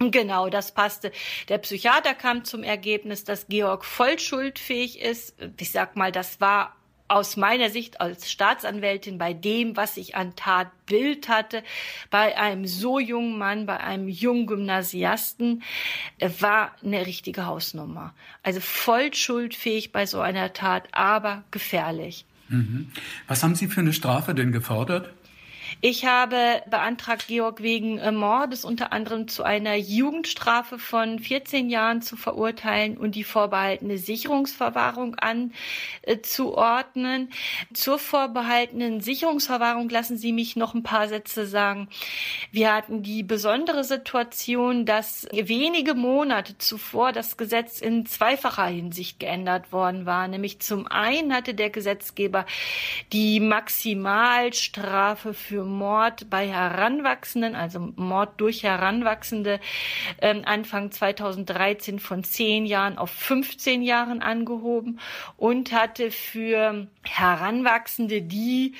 Genau, 0.00 0.48
das 0.48 0.72
passte. 0.74 1.12
Der 1.48 1.58
Psychiater 1.58 2.14
kam 2.14 2.44
zum 2.44 2.62
Ergebnis, 2.62 3.24
dass 3.24 3.46
Georg 3.46 3.84
voll 3.84 4.18
schuldfähig 4.18 5.00
ist. 5.00 5.34
Ich 5.58 5.70
sag 5.70 5.96
mal, 5.96 6.10
das 6.10 6.40
war 6.40 6.74
aus 7.06 7.36
meiner 7.36 7.70
Sicht 7.70 8.00
als 8.00 8.30
Staatsanwältin 8.30 9.18
bei 9.18 9.34
dem, 9.34 9.76
was 9.76 9.96
ich 9.96 10.16
an 10.16 10.34
Tatbild 10.36 11.28
hatte, 11.28 11.62
bei 12.10 12.38
einem 12.38 12.66
so 12.66 12.98
jungen 12.98 13.38
Mann, 13.38 13.66
bei 13.66 13.78
einem 13.78 14.08
jungen 14.08 14.46
Gymnasiasten, 14.46 15.62
äh, 16.18 16.30
war 16.40 16.74
eine 16.82 17.06
richtige 17.06 17.46
Hausnummer. 17.46 18.14
Also 18.42 18.60
voll 18.60 19.12
schuldfähig 19.12 19.92
bei 19.92 20.06
so 20.06 20.20
einer 20.20 20.52
Tat, 20.54 20.88
aber 20.92 21.44
gefährlich. 21.50 22.24
Mhm. 22.48 22.90
Was 23.26 23.42
haben 23.42 23.54
Sie 23.54 23.68
für 23.68 23.80
eine 23.80 23.92
Strafe 23.92 24.34
denn 24.34 24.52
gefordert? 24.52 25.12
Ich 25.86 26.06
habe 26.06 26.62
beantragt, 26.70 27.26
Georg 27.26 27.60
wegen 27.62 27.98
äh, 27.98 28.10
Mordes 28.10 28.64
unter 28.64 28.90
anderem 28.94 29.28
zu 29.28 29.42
einer 29.42 29.74
Jugendstrafe 29.74 30.78
von 30.78 31.18
14 31.18 31.68
Jahren 31.68 32.00
zu 32.00 32.16
verurteilen 32.16 32.96
und 32.96 33.14
die 33.14 33.22
vorbehaltene 33.22 33.98
Sicherungsverwahrung 33.98 35.14
anzuordnen. 36.06 37.28
Zur 37.74 37.98
vorbehaltenen 37.98 39.02
Sicherungsverwahrung 39.02 39.90
lassen 39.90 40.16
Sie 40.16 40.32
mich 40.32 40.56
noch 40.56 40.72
ein 40.72 40.84
paar 40.84 41.06
Sätze 41.08 41.46
sagen. 41.46 41.90
Wir 42.50 42.72
hatten 42.72 43.02
die 43.02 43.22
besondere 43.22 43.84
Situation, 43.84 44.86
dass 44.86 45.28
wenige 45.32 45.92
Monate 45.92 46.56
zuvor 46.56 47.12
das 47.12 47.36
Gesetz 47.36 47.82
in 47.82 48.06
zweifacher 48.06 48.68
Hinsicht 48.68 49.20
geändert 49.20 49.70
worden 49.70 50.06
war. 50.06 50.28
Nämlich 50.28 50.60
zum 50.60 50.86
einen 50.86 51.34
hatte 51.34 51.52
der 51.52 51.68
Gesetzgeber 51.68 52.46
die 53.12 53.38
Maximalstrafe 53.38 55.34
für 55.34 55.73
Mord 55.74 56.30
bei 56.30 56.48
Heranwachsenden, 56.48 57.54
also 57.54 57.92
Mord 57.96 58.40
durch 58.40 58.62
Heranwachsende, 58.62 59.60
ähm, 60.20 60.42
Anfang 60.44 60.90
2013 60.90 61.98
von 61.98 62.24
zehn 62.24 62.66
Jahren 62.66 62.98
auf 62.98 63.10
15 63.10 63.82
Jahren 63.82 64.22
angehoben 64.22 65.00
und 65.36 65.72
hatte 65.72 66.10
für 66.10 66.86
Heranwachsende, 67.02 68.22
die 68.22 68.74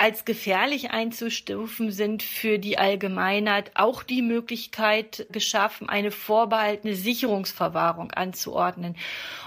als 0.00 0.24
gefährlich 0.24 0.92
einzustufen 0.92 1.90
sind 1.90 2.22
für 2.22 2.58
die 2.58 2.78
Allgemeinheit, 2.78 3.72
auch 3.74 4.02
die 4.02 4.22
Möglichkeit 4.22 5.26
geschaffen, 5.30 5.90
eine 5.90 6.10
vorbehaltene 6.10 6.94
Sicherungsverwahrung 6.94 8.10
anzuordnen. 8.10 8.96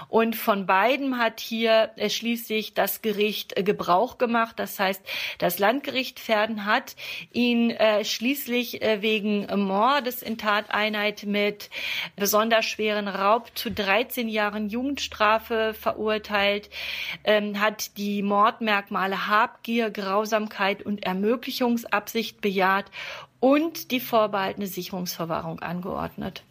Und 0.08 0.36
von 0.36 0.64
beiden 0.64 1.18
hat 1.18 1.40
hier 1.40 1.90
äh, 1.96 2.08
schließlich 2.08 2.72
das 2.72 3.02
Gericht 3.02 3.58
äh, 3.58 3.64
Gebrauch 3.64 4.16
gemacht. 4.16 4.60
Das 4.60 4.78
heißt, 4.78 5.02
das 5.38 5.58
Landgericht 5.58 6.20
Pferden 6.20 6.66
hat 6.66 6.94
ihn 7.32 7.70
äh, 7.70 8.04
schließlich 8.04 8.80
wegen 9.00 9.46
Mordes 9.60 10.22
in 10.22 10.38
Tateinheit 10.38 11.24
mit 11.24 11.68
besonders 12.14 12.64
schweren 12.64 13.08
Raub 13.08 13.50
zu 13.56 13.72
13 13.72 14.28
Jahren 14.28 14.68
Jugendstrafe 14.68 15.74
verurteilt, 15.74 16.70
ähm, 17.24 17.58
hat 17.58 17.96
die 17.96 18.22
Mordmerkmale 18.22 19.26
Habgier, 19.26 19.90
Grausamkeit 20.44 20.82
und 20.82 21.04
Ermöglichungsabsicht 21.04 22.40
bejaht 22.40 22.86
und 23.40 23.90
die 23.90 24.00
vorbehaltene 24.00 24.66
Sicherungsverwahrung 24.66 25.60
angeordnet. 25.60 26.42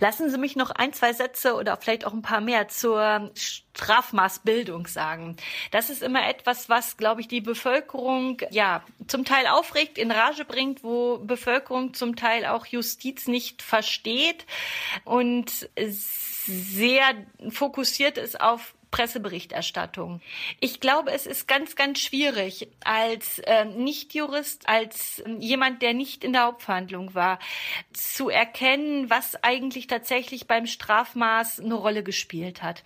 Lassen 0.00 0.30
Sie 0.30 0.36
mich 0.36 0.54
noch 0.54 0.70
ein, 0.70 0.92
zwei 0.92 1.14
Sätze 1.14 1.54
oder 1.54 1.78
vielleicht 1.78 2.04
auch 2.04 2.12
ein 2.12 2.20
paar 2.20 2.42
mehr 2.42 2.68
zur 2.68 3.30
Strafmaßbildung 3.34 4.86
sagen. 4.86 5.36
Das 5.70 5.88
ist 5.88 6.02
immer 6.02 6.28
etwas, 6.28 6.68
was, 6.68 6.98
glaube 6.98 7.22
ich, 7.22 7.28
die 7.28 7.40
Bevölkerung 7.40 8.42
ja 8.50 8.82
zum 9.06 9.24
Teil 9.24 9.46
aufregt, 9.46 9.96
in 9.96 10.10
Rage 10.10 10.44
bringt, 10.44 10.84
wo 10.84 11.18
Bevölkerung 11.18 11.94
zum 11.94 12.16
Teil 12.16 12.44
auch 12.44 12.66
Justiz 12.66 13.28
nicht 13.28 13.62
versteht 13.62 14.44
und 15.04 15.70
sehr 15.78 17.14
fokussiert 17.48 18.18
ist 18.18 18.40
auf 18.40 18.74
Presseberichterstattung. 18.96 20.22
Ich 20.58 20.80
glaube, 20.80 21.12
es 21.12 21.26
ist 21.26 21.46
ganz, 21.46 21.76
ganz 21.76 22.00
schwierig 22.00 22.68
als 22.82 23.40
äh, 23.40 23.66
Nichtjurist, 23.66 24.66
als 24.70 25.18
äh, 25.18 25.32
jemand, 25.38 25.82
der 25.82 25.92
nicht 25.92 26.24
in 26.24 26.32
der 26.32 26.44
Hauptverhandlung 26.44 27.14
war, 27.14 27.38
zu 27.92 28.30
erkennen, 28.30 29.10
was 29.10 29.36
eigentlich 29.44 29.86
tatsächlich 29.86 30.46
beim 30.46 30.66
Strafmaß 30.66 31.60
eine 31.60 31.74
Rolle 31.74 32.02
gespielt 32.02 32.62
hat. 32.62 32.84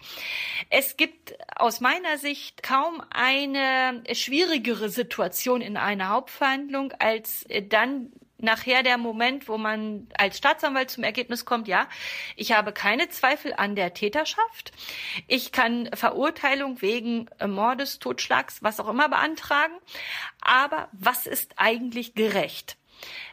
Es 0.69 0.97
gibt 0.97 1.39
aus 1.55 1.79
meiner 1.79 2.19
Sicht 2.19 2.65
kaum 2.65 3.01
eine 3.11 4.03
schwierigere 4.13 4.89
Situation 4.89 5.61
in 5.61 5.77
einer 5.77 6.09
Hauptverhandlung, 6.09 6.93
als 6.99 7.45
äh, 7.45 7.63
dann 7.63 8.11
nachher 8.43 8.83
der 8.83 8.99
Moment, 8.99 9.49
wo 9.49 9.59
man 9.59 10.09
als 10.17 10.39
Staatsanwalt 10.39 10.91
zum 10.91 11.05
Ergebnis 11.05 11.45
kommt, 11.45 11.69
ja, 11.69 11.89
ich 12.37 12.53
habe 12.53 12.73
keine 12.73 13.09
Zweifel 13.09 13.55
an 13.55 13.75
der 13.77 13.95
Täterschaft. 13.95 14.73
Ich 15.27 15.53
kann 15.53 15.89
Verurteilung 15.95 16.81
wegen 16.83 17.29
Mordes, 17.47 17.99
Totschlags, 17.99 18.63
was 18.63 18.81
auch 18.81 18.89
immer 18.89 19.09
beantragen. 19.09 19.75
Aber 20.41 20.89
was 20.93 21.27
ist 21.27 21.55
eigentlich 21.57 22.15
gerecht? 22.15 22.77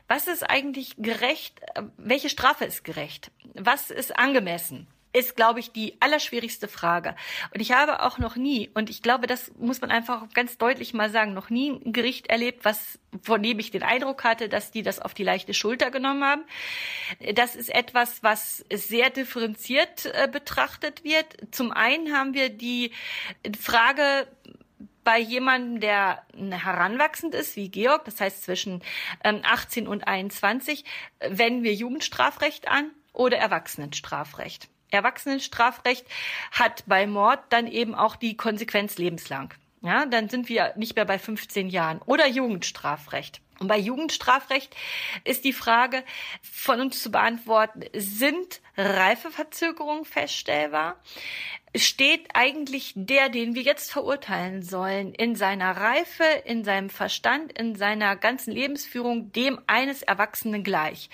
Was 0.08 0.28
ist 0.28 0.50
eigentlich 0.50 0.96
gerecht? 0.98 1.60
Welche 1.98 2.30
Strafe 2.30 2.66
ist 2.66 2.84
gerecht? 2.84 3.32
Was 3.54 3.92
ist 3.92 4.18
angemessen? 4.18 4.88
Ist, 5.18 5.36
glaube 5.36 5.60
ich, 5.60 5.72
die 5.72 5.98
allerschwierigste 6.00 6.68
Frage. 6.68 7.16
Und 7.54 7.60
ich 7.60 7.72
habe 7.72 8.04
auch 8.04 8.20
noch 8.20 8.36
nie, 8.36 8.70
und 8.74 8.90
ich 8.90 9.02
glaube, 9.02 9.28
das 9.28 9.52
muss 9.58 9.82
man 9.82 9.90
einfach 9.90 10.30
ganz 10.34 10.58
deutlich 10.58 10.94
mal 10.94 11.10
sagen, 11.10 11.34
noch 11.34 11.50
nie 11.50 11.72
ein 11.72 11.92
Gericht 11.92 12.28
erlebt, 12.28 12.64
was, 12.66 13.00
von 13.22 13.42
dem 13.42 13.58
ich 13.60 13.72
den 13.72 13.84
Eindruck 13.84 14.24
hatte, 14.24 14.48
dass 14.48 14.72
die 14.72 14.84
das 14.84 15.00
auf 15.00 15.14
die 15.14 15.24
leichte 15.24 15.54
Schulter 15.54 15.90
genommen 15.90 16.24
haben. 16.24 16.44
Das 17.34 17.56
ist 17.56 17.74
etwas, 17.74 18.22
was 18.22 18.64
sehr 18.72 19.10
differenziert 19.10 20.06
äh, 20.06 20.28
betrachtet 20.32 21.04
wird. 21.04 21.26
Zum 21.52 21.72
einen 21.72 22.14
haben 22.14 22.34
wir 22.34 22.50
die 22.50 22.92
Frage, 23.60 24.28
bei 25.04 25.20
jemandem, 25.20 25.80
der 25.80 26.24
heranwachsend 26.36 27.34
ist, 27.34 27.56
wie 27.56 27.70
Georg, 27.70 28.04
das 28.04 28.20
heißt 28.20 28.44
zwischen 28.44 28.84
18 29.24 29.86
ähm, 29.86 29.90
und 29.90 30.06
21, 30.06 30.84
wenden 31.22 31.64
wir 31.64 31.74
Jugendstrafrecht 31.74 32.68
an 32.68 32.92
oder 33.14 33.38
Erwachsenenstrafrecht. 33.38 34.68
Erwachsenenstrafrecht 34.92 36.06
hat 36.52 36.84
bei 36.88 37.08
Mord 37.08 37.40
dann 37.50 37.68
eben 37.68 37.96
auch 37.96 38.16
die 38.16 38.38
Konsequenz 38.38 38.98
lebenslang. 38.98 39.54
Ja, 39.82 40.06
dann 40.06 40.30
sind 40.30 40.50
wir 40.50 40.74
nicht 40.76 40.96
mehr 40.96 41.06
bei 41.06 41.20
15 41.20 41.70
Jahren 41.70 42.02
oder 42.06 42.28
Jugendstrafrecht. 42.28 43.42
Und 43.60 43.68
bei 43.68 43.78
Jugendstrafrecht 43.78 44.76
ist 45.24 45.44
die 45.44 45.54
Frage 45.54 46.04
von 46.42 46.80
uns 46.82 47.02
zu 47.02 47.12
beantworten, 47.12 47.82
sind 47.94 48.62
Reifeverzögerungen 48.78 50.06
feststellbar? 50.06 50.98
steht 51.76 52.30
eigentlich 52.34 52.94
der, 52.96 53.30
den 53.30 53.54
wir 53.54 53.62
jetzt 53.62 53.92
verurteilen 53.92 54.64
sollen, 54.64 55.14
in 55.14 55.36
seiner 55.36 55.72
Reife, 55.72 56.24
in 56.46 56.64
seinem 56.64 56.90
Verstand, 56.90 57.52
in 57.58 57.76
seiner 57.76 58.16
ganzen 58.16 58.52
Lebensführung 58.52 59.32
dem 59.32 59.60
eines 59.68 60.02
Erwachsenen 60.02 60.64
gleich. 60.64 61.10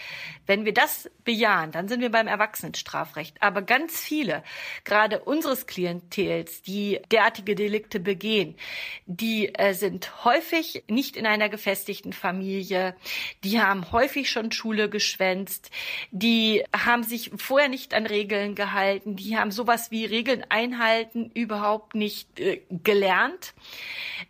Wenn 0.45 0.65
wir 0.65 0.73
das 0.73 1.09
bejahen, 1.23 1.71
dann 1.71 1.87
sind 1.87 2.01
wir 2.01 2.11
beim 2.11 2.27
Erwachsenenstrafrecht. 2.27 3.41
Aber 3.41 3.61
ganz 3.61 3.99
viele, 3.99 4.43
gerade 4.83 5.19
unseres 5.19 5.67
Klientels, 5.67 6.61
die 6.61 6.99
derartige 7.11 7.55
Delikte 7.55 7.99
begehen, 7.99 8.55
die 9.05 9.53
äh, 9.55 9.73
sind 9.73 10.23
häufig 10.23 10.83
nicht 10.87 11.15
in 11.15 11.25
einer 11.25 11.49
gefestigten 11.49 12.13
Familie, 12.13 12.95
die 13.43 13.61
haben 13.61 13.91
häufig 13.91 14.29
schon 14.29 14.51
Schule 14.51 14.89
geschwänzt, 14.89 15.71
die 16.11 16.63
haben 16.75 17.03
sich 17.03 17.31
vorher 17.53 17.69
nicht 17.69 17.93
an 17.93 18.07
Regeln 18.07 18.55
gehalten, 18.55 19.15
die 19.15 19.37
haben 19.37 19.51
sowas 19.51 19.91
wie 19.91 20.05
Regeln 20.05 20.43
einhalten 20.49 21.29
überhaupt 21.35 21.93
nicht 21.93 22.39
äh, 22.39 22.63
gelernt. 22.83 23.53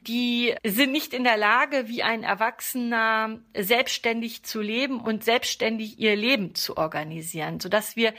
Die 0.01 0.53
sind 0.65 0.91
nicht 0.91 1.13
in 1.13 1.23
der 1.23 1.37
Lage, 1.37 1.87
wie 1.87 2.03
ein 2.03 2.23
Erwachsener 2.23 3.39
selbstständig 3.57 4.43
zu 4.43 4.59
leben 4.59 4.99
und 4.99 5.23
selbstständig 5.23 5.99
ihr 5.99 6.17
Leben 6.17 6.53
zu 6.53 6.75
organisieren, 6.75 7.61
sodass 7.61 7.95
wir, 7.95 8.13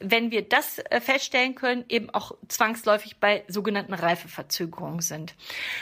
wenn 0.00 0.30
wir 0.30 0.40
das 0.40 0.78
äh, 0.78 1.02
feststellen 1.02 1.54
können, 1.54 1.84
eben 1.90 2.08
auch 2.08 2.32
zwangsläufig 2.48 3.18
bei 3.18 3.44
sogenannten 3.48 3.92
Reifeverzögerungen 3.92 5.02
sind. 5.02 5.34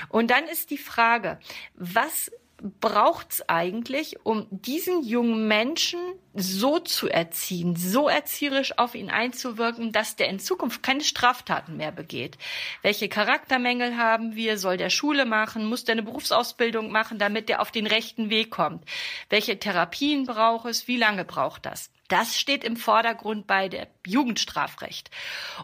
Und 0.09 0.33
dann 0.33 0.49
ist 0.49 0.71
die 0.71 0.79
Frage, 0.79 1.39
was 1.77 2.33
braucht's 2.81 3.47
eigentlich, 3.49 4.17
um 4.25 4.47
diesen 4.51 5.03
jungen 5.03 5.47
Menschen 5.47 6.01
so 6.33 6.79
zu 6.79 7.09
erziehen, 7.09 7.77
so 7.77 8.09
erzieherisch 8.09 8.79
auf 8.79 8.95
ihn 8.95 9.11
einzuwirken, 9.11 9.93
dass 9.93 10.17
der 10.17 10.29
in 10.29 10.39
Zukunft 10.39 10.83
keine 10.83 11.03
Straftaten 11.03 11.77
mehr 11.77 11.93
begeht? 11.93 12.39
Welche 12.83 13.09
Charaktermängel 13.09 13.97
haben 13.99 14.35
wir? 14.35 14.57
Soll 14.57 14.79
der 14.79 14.91
Schule 14.91 15.27
machen? 15.27 15.67
Muss 15.67 15.85
der 15.85 15.93
eine 15.93 16.03
Berufsausbildung 16.03 16.91
machen, 16.91 17.19
damit 17.19 17.49
der 17.51 17.61
auf 17.61 17.71
den 17.71 17.87
rechten 17.87 18.31
Weg 18.31 18.51
kommt? 18.51 18.85
Welche 19.29 19.59
Therapien 19.59 20.25
braucht 20.25 20.67
es? 20.67 20.89
Wie 20.89 20.97
lange 20.97 21.25
braucht 21.25 21.67
das? 21.67 21.91
Das 22.15 22.39
steht 22.39 22.63
im 22.63 22.77
Vordergrund 22.77 23.49
bei 23.49 23.69
der 23.69 23.89
Jugendstrafrecht. 24.07 25.11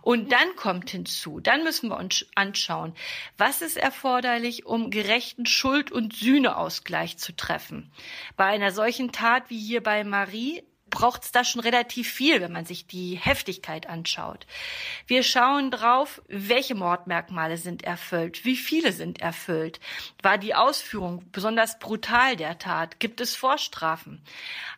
Und 0.02 0.32
dann 0.32 0.56
kommt 0.56 0.90
hinzu, 0.90 1.38
dann 1.38 1.62
müssen 1.62 1.90
wir 1.90 1.96
uns 1.96 2.26
anschauen, 2.34 2.92
was 3.38 3.62
ist 3.62 3.76
erforderlich, 3.76 4.66
um 4.66 4.90
gerechten 4.90 5.46
Schuld- 5.46 5.92
und 5.92 6.12
Sühneausgleich 6.12 7.18
zu 7.18 7.36
treffen. 7.36 7.92
Bei 8.36 8.46
einer 8.46 8.72
solchen 8.72 9.12
Tat 9.12 9.44
wie 9.48 9.60
hier 9.60 9.80
bei 9.80 10.02
Marie 10.02 10.64
braucht 10.90 11.24
es 11.24 11.32
da 11.32 11.44
schon 11.44 11.60
relativ 11.60 12.10
viel, 12.12 12.40
wenn 12.40 12.52
man 12.52 12.66
sich 12.66 12.86
die 12.86 13.16
Heftigkeit 13.16 13.88
anschaut. 13.88 14.46
Wir 15.06 15.22
schauen 15.22 15.70
drauf, 15.70 16.20
welche 16.28 16.74
Mordmerkmale 16.74 17.56
sind 17.56 17.84
erfüllt, 17.84 18.44
wie 18.44 18.56
viele 18.56 18.92
sind 18.92 19.20
erfüllt. 19.20 19.80
War 20.22 20.38
die 20.38 20.54
Ausführung 20.54 21.24
besonders 21.32 21.78
brutal 21.78 22.36
der 22.36 22.58
Tat? 22.58 23.00
Gibt 23.00 23.20
es 23.20 23.36
Vorstrafen? 23.36 24.22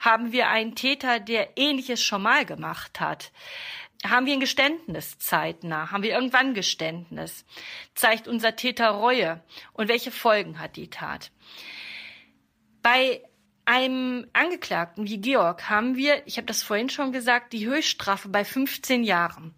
Haben 0.01 0.33
wir 0.33 0.49
einen 0.49 0.75
Täter, 0.75 1.19
der 1.19 1.57
ähnliches 1.57 2.03
schon 2.03 2.23
mal 2.23 2.45
gemacht 2.45 3.01
hat? 3.01 3.33
Haben 4.05 4.27
wir 4.27 4.33
ein 4.33 4.41
Geständnis 4.41 5.19
zeitnah? 5.19 5.93
Haben 5.93 6.03
wir 6.03 6.11
irgendwann 6.11 6.55
Geständnis? 6.55 7.45
Zeigt 7.95 8.27
unser 8.27 8.57
Täter 8.57 8.91
Reue? 8.91 9.43
Und 9.73 9.89
welche 9.89 10.11
Folgen 10.11 10.59
hat 10.59 10.77
die 10.77 10.91
Tat? 10.91 11.31
Bei 12.83 13.23
einem 13.65 14.27
Angeklagten 14.33 15.07
wie 15.07 15.21
Georg 15.21 15.69
haben 15.69 15.97
wir, 15.97 16.27
ich 16.27 16.37
habe 16.37 16.47
das 16.47 16.63
vorhin 16.63 16.89
schon 16.89 17.13
gesagt, 17.13 17.53
die 17.53 17.67
Höchststrafe 17.67 18.29
bei 18.29 18.45
15 18.45 19.05
Jahren. 19.05 19.55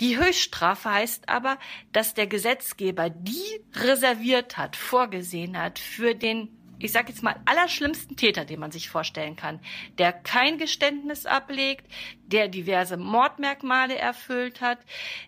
Die 0.00 0.18
Höchststrafe 0.18 0.90
heißt 0.90 1.28
aber, 1.28 1.58
dass 1.92 2.14
der 2.14 2.26
Gesetzgeber 2.26 3.10
die 3.10 3.60
reserviert 3.74 4.56
hat, 4.56 4.74
vorgesehen 4.74 5.56
hat 5.56 5.78
für 5.78 6.14
den, 6.14 6.48
ich 6.80 6.90
sage 6.90 7.10
jetzt 7.10 7.22
mal, 7.22 7.36
allerschlimmsten 7.44 8.16
Täter, 8.16 8.44
den 8.44 8.58
man 8.58 8.72
sich 8.72 8.88
vorstellen 8.88 9.36
kann, 9.36 9.60
der 9.98 10.12
kein 10.12 10.58
Geständnis 10.58 11.26
ablegt, 11.26 11.86
der 12.26 12.48
diverse 12.48 12.96
Mordmerkmale 12.96 13.96
erfüllt 13.96 14.60
hat, 14.60 14.78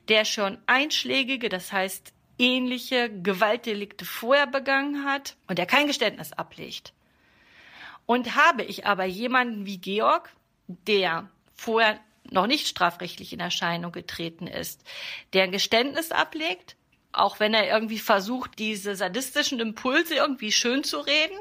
der 0.08 0.24
schon 0.24 0.58
einschlägige, 0.66 1.48
das 1.48 1.72
heißt 1.72 2.12
ähnliche 2.38 3.08
Gewaltdelikte 3.22 4.04
vorher 4.04 4.46
begangen 4.46 5.04
hat 5.04 5.36
und 5.46 5.58
der 5.58 5.66
kein 5.66 5.86
Geständnis 5.86 6.32
ablegt. 6.32 6.92
Und 8.06 8.36
habe 8.36 8.62
ich 8.62 8.86
aber 8.86 9.04
jemanden 9.04 9.66
wie 9.66 9.78
Georg, 9.78 10.30
der 10.68 11.28
vorher 11.54 12.00
noch 12.30 12.46
nicht 12.46 12.66
strafrechtlich 12.66 13.32
in 13.32 13.40
Erscheinung 13.40 13.92
getreten 13.92 14.46
ist, 14.46 14.82
der 15.32 15.44
ein 15.44 15.52
Geständnis 15.52 16.12
ablegt, 16.12 16.76
auch 17.12 17.40
wenn 17.40 17.54
er 17.54 17.68
irgendwie 17.68 17.98
versucht, 17.98 18.58
diese 18.58 18.94
sadistischen 18.94 19.60
Impulse 19.60 20.14
irgendwie 20.14 20.52
schön 20.52 20.84
zu 20.84 20.98
reden, 20.98 21.38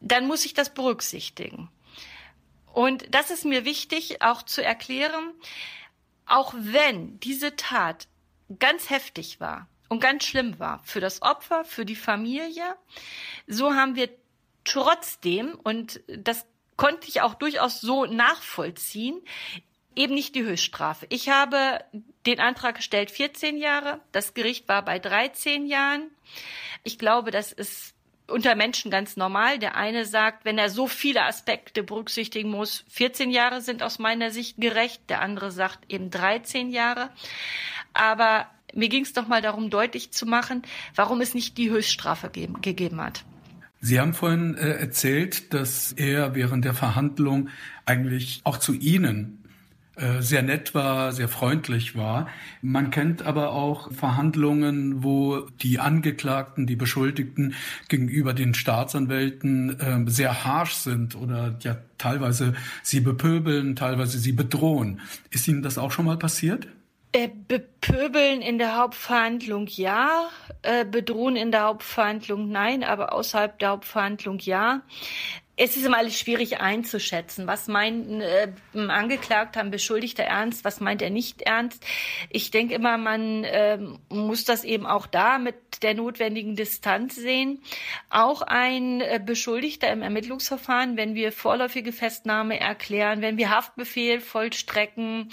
dann 0.00 0.26
muss 0.26 0.44
ich 0.44 0.54
das 0.54 0.72
berücksichtigen. 0.72 1.68
Und 2.72 3.12
das 3.12 3.30
ist 3.30 3.44
mir 3.44 3.64
wichtig 3.64 4.22
auch 4.22 4.42
zu 4.42 4.62
erklären, 4.62 5.32
auch 6.26 6.54
wenn 6.56 7.18
diese 7.20 7.56
Tat 7.56 8.06
ganz 8.58 8.90
heftig 8.90 9.40
war 9.40 9.66
und 9.88 10.00
ganz 10.00 10.24
schlimm 10.24 10.58
war 10.58 10.80
für 10.84 11.00
das 11.00 11.22
Opfer, 11.22 11.64
für 11.64 11.84
die 11.84 11.96
Familie, 11.96 12.76
so 13.46 13.74
haben 13.74 13.96
wir 13.96 14.10
trotzdem, 14.68 15.58
und 15.62 16.00
das 16.06 16.46
konnte 16.76 17.08
ich 17.08 17.20
auch 17.20 17.34
durchaus 17.34 17.80
so 17.80 18.06
nachvollziehen, 18.06 19.20
eben 19.96 20.14
nicht 20.14 20.34
die 20.34 20.44
Höchststrafe. 20.44 21.06
Ich 21.08 21.28
habe 21.28 21.84
den 22.26 22.40
Antrag 22.40 22.76
gestellt 22.76 23.10
14 23.10 23.56
Jahre, 23.56 24.00
das 24.12 24.34
Gericht 24.34 24.68
war 24.68 24.84
bei 24.84 24.98
13 24.98 25.66
Jahren. 25.66 26.10
Ich 26.84 26.98
glaube, 26.98 27.30
das 27.30 27.52
ist 27.52 27.94
unter 28.28 28.54
Menschen 28.54 28.90
ganz 28.90 29.16
normal. 29.16 29.58
Der 29.58 29.74
eine 29.74 30.04
sagt, 30.04 30.44
wenn 30.44 30.58
er 30.58 30.70
so 30.70 30.86
viele 30.86 31.24
Aspekte 31.24 31.82
berücksichtigen 31.82 32.50
muss, 32.50 32.84
14 32.90 33.30
Jahre 33.30 33.60
sind 33.60 33.82
aus 33.82 33.98
meiner 33.98 34.30
Sicht 34.30 34.58
gerecht. 34.58 35.02
Der 35.08 35.22
andere 35.22 35.50
sagt 35.50 35.90
eben 35.92 36.10
13 36.10 36.70
Jahre. 36.70 37.10
Aber 37.94 38.48
mir 38.74 38.88
ging 38.88 39.02
es 39.02 39.14
doch 39.14 39.26
mal 39.26 39.42
darum, 39.42 39.70
deutlich 39.70 40.12
zu 40.12 40.26
machen, 40.26 40.62
warum 40.94 41.20
es 41.20 41.34
nicht 41.34 41.56
die 41.58 41.70
Höchststrafe 41.70 42.30
gegeben 42.30 43.00
hat. 43.00 43.24
Sie 43.80 44.00
haben 44.00 44.14
vorhin 44.14 44.56
äh, 44.56 44.70
erzählt, 44.70 45.54
dass 45.54 45.92
er 45.92 46.34
während 46.34 46.64
der 46.64 46.74
Verhandlung 46.74 47.48
eigentlich 47.86 48.40
auch 48.44 48.58
zu 48.58 48.72
Ihnen 48.72 49.38
äh, 49.98 50.22
sehr 50.22 50.42
nett 50.42 50.74
war, 50.74 51.12
sehr 51.12 51.28
freundlich 51.28 51.96
war. 51.96 52.28
Man 52.62 52.90
kennt 52.90 53.22
aber 53.22 53.50
auch 53.50 53.92
Verhandlungen, 53.92 55.02
wo 55.02 55.40
die 55.60 55.80
Angeklagten, 55.80 56.66
die 56.68 56.76
Beschuldigten 56.76 57.54
gegenüber 57.88 58.32
den 58.32 58.54
Staatsanwälten 58.54 59.80
äh, 59.80 60.10
sehr 60.10 60.44
harsh 60.44 60.74
sind 60.74 61.16
oder 61.16 61.56
ja 61.62 61.78
teilweise 61.98 62.54
sie 62.84 63.00
bepöbeln, 63.00 63.74
teilweise 63.74 64.18
sie 64.18 64.32
bedrohen. 64.32 65.00
Ist 65.30 65.48
Ihnen 65.48 65.62
das 65.62 65.78
auch 65.78 65.90
schon 65.90 66.04
mal 66.04 66.16
passiert? 66.16 66.68
Äh, 67.12 67.28
bepöbeln 67.28 68.42
in 68.42 68.58
der 68.58 68.76
Hauptverhandlung 68.76 69.66
ja, 69.68 70.28
äh, 70.60 70.84
bedrohen 70.84 71.36
in 71.36 71.50
der 71.50 71.62
Hauptverhandlung 71.62 72.50
nein, 72.50 72.84
aber 72.84 73.14
außerhalb 73.14 73.58
der 73.58 73.70
Hauptverhandlung 73.70 74.38
ja 74.40 74.82
es 75.58 75.76
ist 75.76 75.84
immer 75.84 75.98
alles 75.98 76.16
schwierig 76.16 76.60
einzuschätzen. 76.60 77.48
Was 77.48 77.66
meint 77.66 78.22
äh, 78.22 78.48
Angeklagter, 78.74 79.60
ein 79.60 79.72
Beschuldigter 79.72 80.22
ernst, 80.22 80.64
was 80.64 80.80
meint 80.80 81.02
er 81.02 81.10
nicht 81.10 81.42
ernst? 81.42 81.84
Ich 82.30 82.52
denke 82.52 82.74
immer, 82.74 82.96
man 82.96 83.42
äh, 83.42 83.78
muss 84.08 84.44
das 84.44 84.62
eben 84.62 84.86
auch 84.86 85.06
da 85.06 85.38
mit 85.38 85.56
der 85.82 85.94
notwendigen 85.94 86.54
Distanz 86.54 87.16
sehen. 87.16 87.60
Auch 88.08 88.42
ein 88.42 89.00
äh, 89.00 89.20
Beschuldigter 89.24 89.90
im 89.90 90.02
Ermittlungsverfahren, 90.02 90.96
wenn 90.96 91.16
wir 91.16 91.32
vorläufige 91.32 91.92
Festnahme 91.92 92.60
erklären, 92.60 93.20
wenn 93.20 93.36
wir 93.36 93.50
Haftbefehl 93.50 94.20
vollstrecken, 94.20 95.28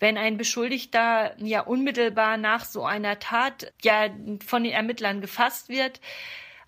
wenn 0.00 0.18
ein 0.18 0.36
Beschuldigter 0.38 1.36
ja 1.38 1.60
unmittelbar 1.60 2.36
nach 2.36 2.64
so 2.64 2.84
einer 2.84 3.20
Tat 3.20 3.72
ja 3.82 4.08
von 4.44 4.64
den 4.64 4.72
Ermittlern 4.72 5.20
gefasst 5.20 5.68
wird, 5.68 6.00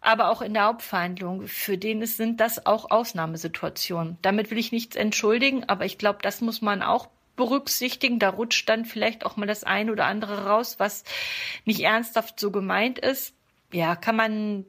aber 0.00 0.30
auch 0.30 0.42
in 0.42 0.54
der 0.54 0.64
Hauptverhandlung. 0.64 1.46
Für 1.46 1.76
den 1.76 2.04
sind 2.06 2.40
das 2.40 2.66
auch 2.66 2.90
Ausnahmesituationen. 2.90 4.18
Damit 4.22 4.50
will 4.50 4.58
ich 4.58 4.72
nichts 4.72 4.96
entschuldigen, 4.96 5.68
aber 5.68 5.84
ich 5.84 5.98
glaube, 5.98 6.20
das 6.22 6.40
muss 6.40 6.62
man 6.62 6.82
auch 6.82 7.08
berücksichtigen. 7.36 8.18
Da 8.18 8.30
rutscht 8.30 8.68
dann 8.68 8.84
vielleicht 8.84 9.24
auch 9.24 9.36
mal 9.36 9.46
das 9.46 9.64
eine 9.64 9.92
oder 9.92 10.06
andere 10.06 10.46
raus, 10.46 10.76
was 10.78 11.04
nicht 11.64 11.80
ernsthaft 11.80 12.40
so 12.40 12.50
gemeint 12.50 12.98
ist. 12.98 13.34
Ja, 13.72 13.96
kann 13.96 14.16
man 14.16 14.64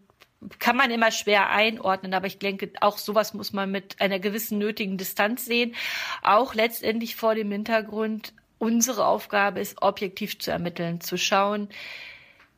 kann 0.57 0.75
man 0.75 0.89
immer 0.89 1.11
schwer 1.11 1.51
einordnen, 1.51 2.15
aber 2.15 2.25
ich 2.25 2.39
denke, 2.39 2.71
auch 2.81 2.97
sowas 2.97 3.35
muss 3.35 3.53
man 3.53 3.69
mit 3.69 4.01
einer 4.01 4.19
gewissen 4.19 4.57
nötigen 4.57 4.97
Distanz 4.97 5.45
sehen. 5.45 5.75
Auch 6.23 6.55
letztendlich 6.55 7.15
vor 7.15 7.35
dem 7.35 7.51
Hintergrund, 7.51 8.33
unsere 8.57 9.05
Aufgabe 9.05 9.59
ist, 9.59 9.81
objektiv 9.83 10.39
zu 10.39 10.49
ermitteln, 10.49 10.99
zu 10.99 11.17
schauen, 11.17 11.69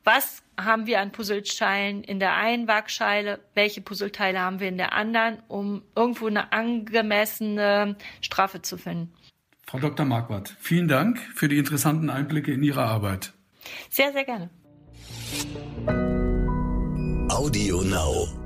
was 0.06 0.43
haben 0.60 0.86
wir 0.86 1.00
an 1.00 1.12
Puzzleteilen 1.12 2.04
in 2.04 2.20
der 2.20 2.36
einen 2.36 2.68
Waagscheile, 2.68 3.40
welche 3.54 3.82
Puzzleteile 3.82 4.40
haben 4.40 4.60
wir 4.60 4.68
in 4.68 4.78
der 4.78 4.94
anderen, 4.94 5.40
um 5.48 5.84
irgendwo 5.96 6.28
eine 6.28 6.52
angemessene 6.52 7.96
Strafe 8.22 8.62
zu 8.62 8.78
finden. 8.78 9.14
Frau 9.66 9.80
Dr. 9.80 10.06
Marquardt, 10.06 10.56
vielen 10.60 10.88
Dank 10.88 11.20
für 11.34 11.48
die 11.48 11.58
interessanten 11.58 12.10
Einblicke 12.10 12.52
in 12.52 12.64
Ihre 12.64 12.84
Arbeit. 12.84 13.34
Sehr, 13.90 14.12
sehr 14.12 14.26
gerne. 14.26 14.50
Audio 17.30 17.82
Now. 17.82 18.43